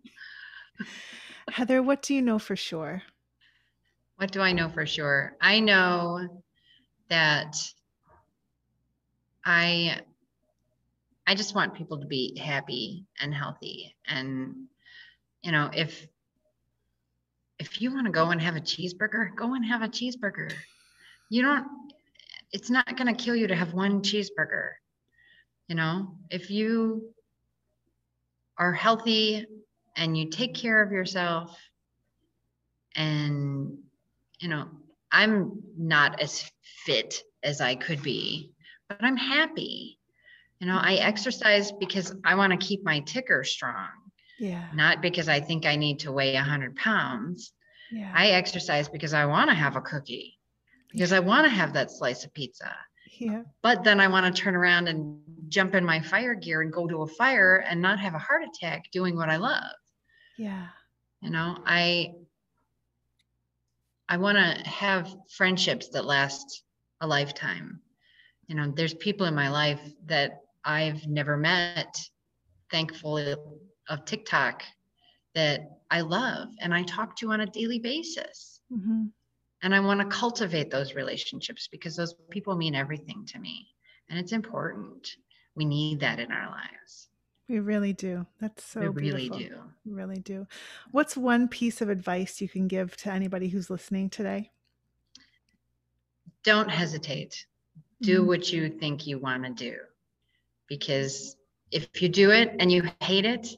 heather 1.48 1.80
what 1.82 2.02
do 2.02 2.14
you 2.14 2.20
know 2.20 2.38
for 2.40 2.56
sure 2.56 3.02
What 4.16 4.32
do 4.32 4.40
I 4.40 4.52
know 4.52 4.68
for 4.68 4.86
sure? 4.86 5.36
I 5.40 5.60
know 5.60 6.42
that 7.08 7.54
I 9.44 10.00
I 11.26 11.34
just 11.36 11.54
want 11.54 11.74
people 11.74 12.00
to 12.00 12.06
be 12.06 12.36
happy 12.38 13.06
and 13.20 13.32
healthy 13.32 13.94
and 14.06 14.66
you 15.42 15.52
know 15.52 15.70
if 15.72 16.08
if 17.58 17.80
you 17.80 17.94
want 17.94 18.06
to 18.06 18.12
go 18.12 18.30
and 18.30 18.42
have 18.42 18.56
a 18.56 18.60
cheeseburger, 18.60 19.34
go 19.36 19.54
and 19.54 19.64
have 19.64 19.82
a 19.82 19.88
cheeseburger. 19.88 20.52
You 21.34 21.42
don't 21.42 21.66
it's 22.52 22.70
not 22.70 22.96
going 22.96 23.12
to 23.12 23.24
kill 23.24 23.34
you 23.34 23.48
to 23.48 23.56
have 23.56 23.74
one 23.74 24.02
cheeseburger. 24.02 24.74
You 25.66 25.74
know, 25.74 26.14
if 26.30 26.48
you 26.48 27.12
are 28.56 28.72
healthy 28.72 29.44
and 29.96 30.16
you 30.16 30.30
take 30.30 30.54
care 30.54 30.80
of 30.80 30.92
yourself 30.92 31.58
and 32.94 33.76
you 34.38 34.48
know 34.48 34.68
i'm 35.10 35.60
not 35.76 36.20
as 36.20 36.48
fit 36.62 37.20
as 37.42 37.60
i 37.60 37.74
could 37.74 38.00
be 38.00 38.52
but 38.88 39.02
i'm 39.02 39.16
happy. 39.16 39.98
You 40.60 40.68
know 40.68 40.78
i 40.80 40.94
exercise 40.94 41.72
because 41.72 42.14
i 42.24 42.36
want 42.36 42.52
to 42.52 42.64
keep 42.64 42.84
my 42.84 43.00
ticker 43.00 43.42
strong 43.42 43.90
yeah. 44.38 44.68
not 44.72 45.02
because 45.02 45.28
i 45.28 45.40
think 45.40 45.66
i 45.66 45.74
need 45.74 45.98
to 46.00 46.12
weigh 46.12 46.34
100 46.34 46.76
pounds. 46.76 47.52
Yeah. 47.90 48.12
I 48.14 48.28
exercise 48.28 48.88
because 48.88 49.14
i 49.14 49.26
want 49.26 49.50
to 49.50 49.56
have 49.56 49.74
a 49.74 49.80
cookie 49.80 50.38
because 50.94 51.12
i 51.12 51.18
want 51.18 51.44
to 51.44 51.50
have 51.50 51.72
that 51.72 51.90
slice 51.90 52.24
of 52.24 52.32
pizza. 52.32 52.74
Yeah. 53.18 53.42
But 53.62 53.84
then 53.84 54.00
i 54.00 54.08
want 54.08 54.34
to 54.34 54.42
turn 54.42 54.54
around 54.56 54.88
and 54.88 55.20
jump 55.48 55.74
in 55.74 55.84
my 55.84 56.00
fire 56.00 56.34
gear 56.34 56.62
and 56.62 56.72
go 56.72 56.86
to 56.86 57.02
a 57.02 57.06
fire 57.06 57.64
and 57.68 57.82
not 57.82 58.00
have 58.00 58.14
a 58.14 58.18
heart 58.18 58.42
attack 58.42 58.90
doing 58.92 59.16
what 59.16 59.28
i 59.28 59.36
love. 59.36 59.74
Yeah. 60.38 60.68
You 61.20 61.30
know 61.30 61.58
i 61.66 62.12
i 64.08 64.16
want 64.16 64.38
to 64.38 64.68
have 64.68 65.14
friendships 65.28 65.88
that 65.88 66.04
last 66.04 66.62
a 67.00 67.06
lifetime. 67.06 67.80
You 68.46 68.54
know 68.54 68.72
there's 68.74 68.94
people 68.94 69.26
in 69.26 69.34
my 69.34 69.50
life 69.50 69.80
that 70.06 70.40
i've 70.64 71.06
never 71.06 71.36
met 71.36 71.96
thankfully 72.70 73.34
of 73.88 74.04
tiktok 74.04 74.62
that 75.34 75.60
i 75.90 76.00
love 76.00 76.48
and 76.60 76.72
i 76.72 76.82
talk 76.82 77.16
to 77.16 77.32
on 77.32 77.40
a 77.40 77.46
daily 77.46 77.78
basis. 77.78 78.60
Hmm 78.70 79.06
and 79.64 79.74
i 79.74 79.80
want 79.80 79.98
to 79.98 80.06
cultivate 80.06 80.70
those 80.70 80.94
relationships 80.94 81.66
because 81.72 81.96
those 81.96 82.14
people 82.30 82.54
mean 82.54 82.74
everything 82.74 83.24
to 83.26 83.38
me. 83.40 83.66
And 84.10 84.18
it's 84.18 84.32
important 84.32 85.16
we 85.56 85.64
need 85.64 86.00
that 86.00 86.18
in 86.20 86.30
our 86.30 86.50
lives. 86.50 87.08
We 87.48 87.58
really 87.60 87.92
do. 87.94 88.26
That's 88.40 88.62
so 88.64 88.80
we 88.80 88.88
really 88.88 89.28
beautiful. 89.30 89.38
do. 89.38 89.62
We 89.86 89.92
really 89.92 90.18
do. 90.18 90.46
What's 90.90 91.16
one 91.16 91.48
piece 91.48 91.80
of 91.80 91.88
advice 91.88 92.40
you 92.40 92.48
can 92.48 92.68
give 92.68 92.96
to 92.98 93.10
anybody 93.10 93.48
who's 93.48 93.70
listening 93.70 94.10
today? 94.10 94.50
Don't 96.42 96.68
hesitate. 96.68 97.46
Do 98.02 98.22
Mhm. 98.22 98.26
what 98.26 98.52
you 98.52 98.68
think 98.68 99.06
you 99.06 99.18
want 99.18 99.44
to 99.44 99.50
do. 99.50 99.78
Because 100.68 101.36
if 101.70 102.02
you 102.02 102.08
do 102.08 102.30
it 102.30 102.54
and 102.58 102.70
you 102.70 102.90
hate 103.00 103.24
it 103.24 103.56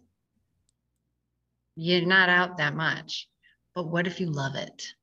you're 1.78 2.06
not 2.06 2.30
out 2.30 2.56
that 2.56 2.74
much. 2.74 3.28
But 3.74 3.88
what 3.88 4.06
if 4.06 4.18
you 4.20 4.30
love 4.30 4.54
it 4.54 4.94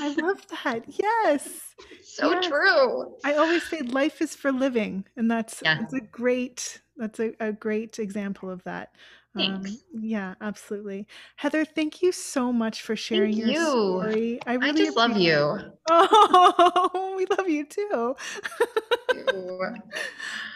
i 0.00 0.08
love 0.20 0.46
that 0.64 0.84
yes 0.88 1.74
so 2.02 2.34
Yes. 2.34 2.42
true 2.42 3.14
I 3.24 3.34
always 3.34 3.64
say 3.64 3.82
life 3.82 4.22
is 4.22 4.34
for 4.36 4.52
living, 4.52 5.06
and 5.16 5.30
that's 5.30 5.62
Yeah. 5.62 5.78
that's 5.78 5.92
a 5.94 6.00
great 6.00 6.80
that's 6.96 7.20
a, 7.20 7.32
a 7.40 7.52
great 7.52 7.98
example 7.98 8.50
of 8.50 8.64
that. 8.64 8.94
Um, 9.34 9.78
yeah, 9.94 10.34
absolutely. 10.40 11.06
Heather, 11.36 11.64
thank 11.64 12.02
you 12.02 12.12
so 12.12 12.52
much 12.52 12.82
for 12.82 12.96
sharing 12.96 13.34
your 13.34 13.54
you. 13.54 13.70
story. 13.70 14.40
I 14.46 14.52
i 14.52 14.54
really 14.56 14.84
just 14.86 14.96
love 14.96 15.16
you 15.16 15.58
Oh, 15.90 17.14
we 17.16 17.26
love 17.36 17.48
you 17.48 17.64
too. 17.64 18.16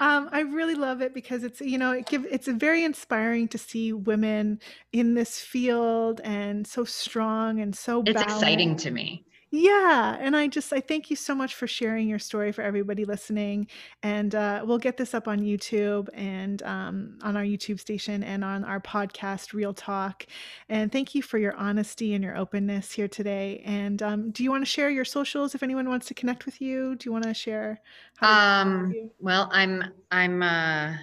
Um, 0.00 0.28
I 0.32 0.40
really 0.40 0.74
love 0.74 1.00
it 1.02 1.14
because 1.14 1.44
it's, 1.44 1.60
you 1.60 1.78
know, 1.78 1.92
it 1.92 2.06
give 2.06 2.26
it's 2.30 2.48
very 2.48 2.84
inspiring 2.84 3.48
to 3.48 3.58
see 3.58 3.92
women 3.92 4.60
in 4.92 5.14
this 5.14 5.38
field 5.40 6.20
and 6.24 6.66
so 6.66 6.84
strong 6.84 7.60
and 7.60 7.74
so 7.76 8.02
It's 8.06 8.20
exciting 8.20 8.76
to 8.76 8.90
me. 8.90 9.24
Yeah, 9.56 10.16
and 10.18 10.34
I 10.34 10.48
just 10.48 10.72
I 10.72 10.80
thank 10.80 11.10
you 11.10 11.16
so 11.16 11.32
much 11.32 11.54
for 11.54 11.68
sharing 11.68 12.08
your 12.08 12.18
story 12.18 12.50
for 12.50 12.62
everybody 12.62 13.04
listening, 13.04 13.68
and, 14.02 14.34
uh, 14.34 14.64
we'll 14.66 14.78
get 14.78 14.96
this 14.96 15.14
up 15.14 15.28
on 15.28 15.38
YouTube 15.38 16.08
and, 16.12 16.60
um, 16.64 17.18
on 17.22 17.36
our 17.36 17.44
YouTube 17.44 17.78
station 17.78 18.24
and 18.24 18.42
on 18.42 18.64
our 18.64 18.80
podcast, 18.80 19.52
Real 19.52 19.72
Talk, 19.72 20.26
and 20.68 20.90
thank 20.90 21.14
you 21.14 21.22
for 21.22 21.38
your 21.38 21.54
honesty 21.54 22.14
and 22.14 22.24
your 22.24 22.36
openness 22.36 22.90
here 22.90 23.06
today, 23.06 23.62
and, 23.64 24.02
um, 24.02 24.32
do 24.32 24.42
you 24.42 24.50
wanna 24.50 24.64
share 24.64 24.90
your 24.90 25.04
socials 25.04 25.54
if 25.54 25.62
anyone 25.62 25.88
wants 25.88 26.06
to 26.08 26.14
connect 26.14 26.46
with 26.46 26.60
you? 26.60 26.96
Do 26.96 27.12
you 27.12 27.34
share 27.34 27.78
how 28.16 28.26
to 28.26 28.36
Um, 28.68 28.92
you? 28.92 29.12
well, 29.20 29.48
I'm, 29.52 29.84
I'm, 30.10 30.42
uh, 30.42 30.96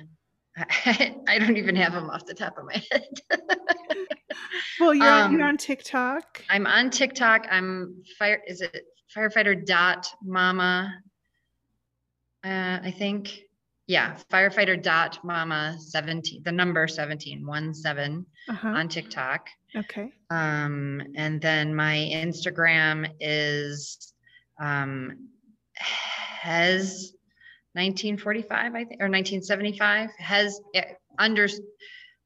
I 0.57 1.37
don't 1.39 1.55
even 1.55 1.77
have 1.77 1.93
them 1.93 2.09
off 2.09 2.25
the 2.25 2.33
top 2.33 2.57
of 2.57 2.65
my 2.65 2.83
head. 2.91 3.07
Well, 4.81 4.95
you're 4.95 5.07
on 5.07 5.31
you're 5.31 5.41
Um, 5.43 5.49
on 5.49 5.57
TikTok. 5.57 6.43
I'm 6.49 6.65
on 6.65 6.89
TikTok. 6.89 7.45
I'm 7.51 8.03
fire, 8.17 8.41
is 8.47 8.61
it 8.61 8.83
firefighter 9.15 9.63
dot 9.63 10.07
mama? 10.23 10.91
Uh, 12.43 12.79
I 12.81 12.91
think, 12.97 13.41
yeah, 13.85 14.17
firefighter 14.31 14.81
dot 14.81 15.19
mama 15.23 15.75
seventeen, 15.77 16.41
the 16.43 16.51
number 16.51 16.87
seventeen, 16.87 17.45
one 17.45 17.75
seven 17.75 18.25
Uh-huh, 18.49 18.69
on 18.69 18.87
TikTok. 18.89 19.47
okay. 19.75 20.11
Um, 20.31 20.99
and 21.15 21.39
then 21.39 21.75
my 21.75 21.95
Instagram 22.11 23.07
is, 23.19 24.13
um, 24.59 25.27
has 25.75 27.13
nineteen 27.75 28.17
forty-five, 28.17 28.73
I 28.73 28.83
think, 28.85 28.99
or 28.99 29.09
nineteen 29.09 29.43
seventy-five, 29.43 30.09
has 30.17 30.59
eh, 30.73 30.93
under, 31.19 31.47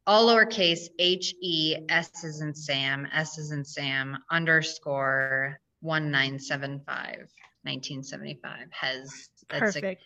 all 0.07 0.27
lowercase, 0.27 0.87
H 0.99 1.33
E 1.41 1.77
S 1.89 2.23
is 2.23 2.41
in 2.41 2.53
Sam, 2.53 3.07
S 3.11 3.37
is 3.37 3.51
in 3.51 3.63
Sam, 3.65 4.17
underscore 4.31 5.59
1975, 5.81 6.85
1975. 7.63 8.67
has, 8.71 9.29
that's 9.49 9.75
a, 9.75 9.81
Perfect. 9.81 10.03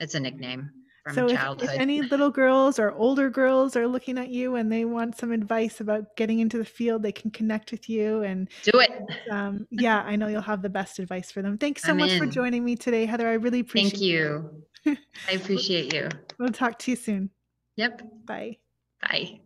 it's 0.00 0.14
a 0.14 0.20
nickname 0.20 0.70
So 1.08 1.28
from 1.28 1.58
if 1.60 1.62
if 1.62 1.80
any 1.80 2.02
little 2.02 2.30
girls 2.30 2.78
or 2.78 2.92
older 2.92 3.30
girls 3.30 3.76
are 3.76 3.86
looking 3.86 4.18
at 4.18 4.28
you 4.30 4.56
and 4.56 4.70
they 4.70 4.84
want 4.84 5.16
some 5.16 5.30
advice 5.32 5.80
about 5.80 6.16
getting 6.16 6.40
into 6.40 6.58
the 6.58 6.64
field, 6.64 7.02
they 7.02 7.12
can 7.12 7.30
connect 7.30 7.70
with 7.70 7.88
you 7.88 8.22
and, 8.22 8.48
Do 8.64 8.80
it. 8.80 8.90
um, 9.30 9.66
yeah, 9.70 10.02
I 10.02 10.16
know 10.16 10.26
you'll 10.26 10.40
have 10.42 10.62
the 10.62 10.68
best 10.68 10.98
advice 10.98 11.30
for 11.30 11.42
them. 11.42 11.58
Thanks 11.58 11.82
so 11.82 11.92
I'm 11.92 11.98
much 11.98 12.18
for 12.18 12.26
joining 12.26 12.64
me 12.64 12.74
today, 12.76 13.06
Heather. 13.06 13.28
I 13.28 13.34
really 13.34 13.60
appreciate 13.60 13.92
Thank 13.92 14.02
you. 14.02 14.64
I 15.28 15.32
appreciate 15.32 15.94
you. 15.94 16.08
We'll 16.38 16.50
talk 16.50 16.78
to 16.80 16.90
you 16.90 16.96
soon. 16.96 17.30
Yep. 17.76 18.02
Bye. 18.26 18.58
Bye. 19.02 19.40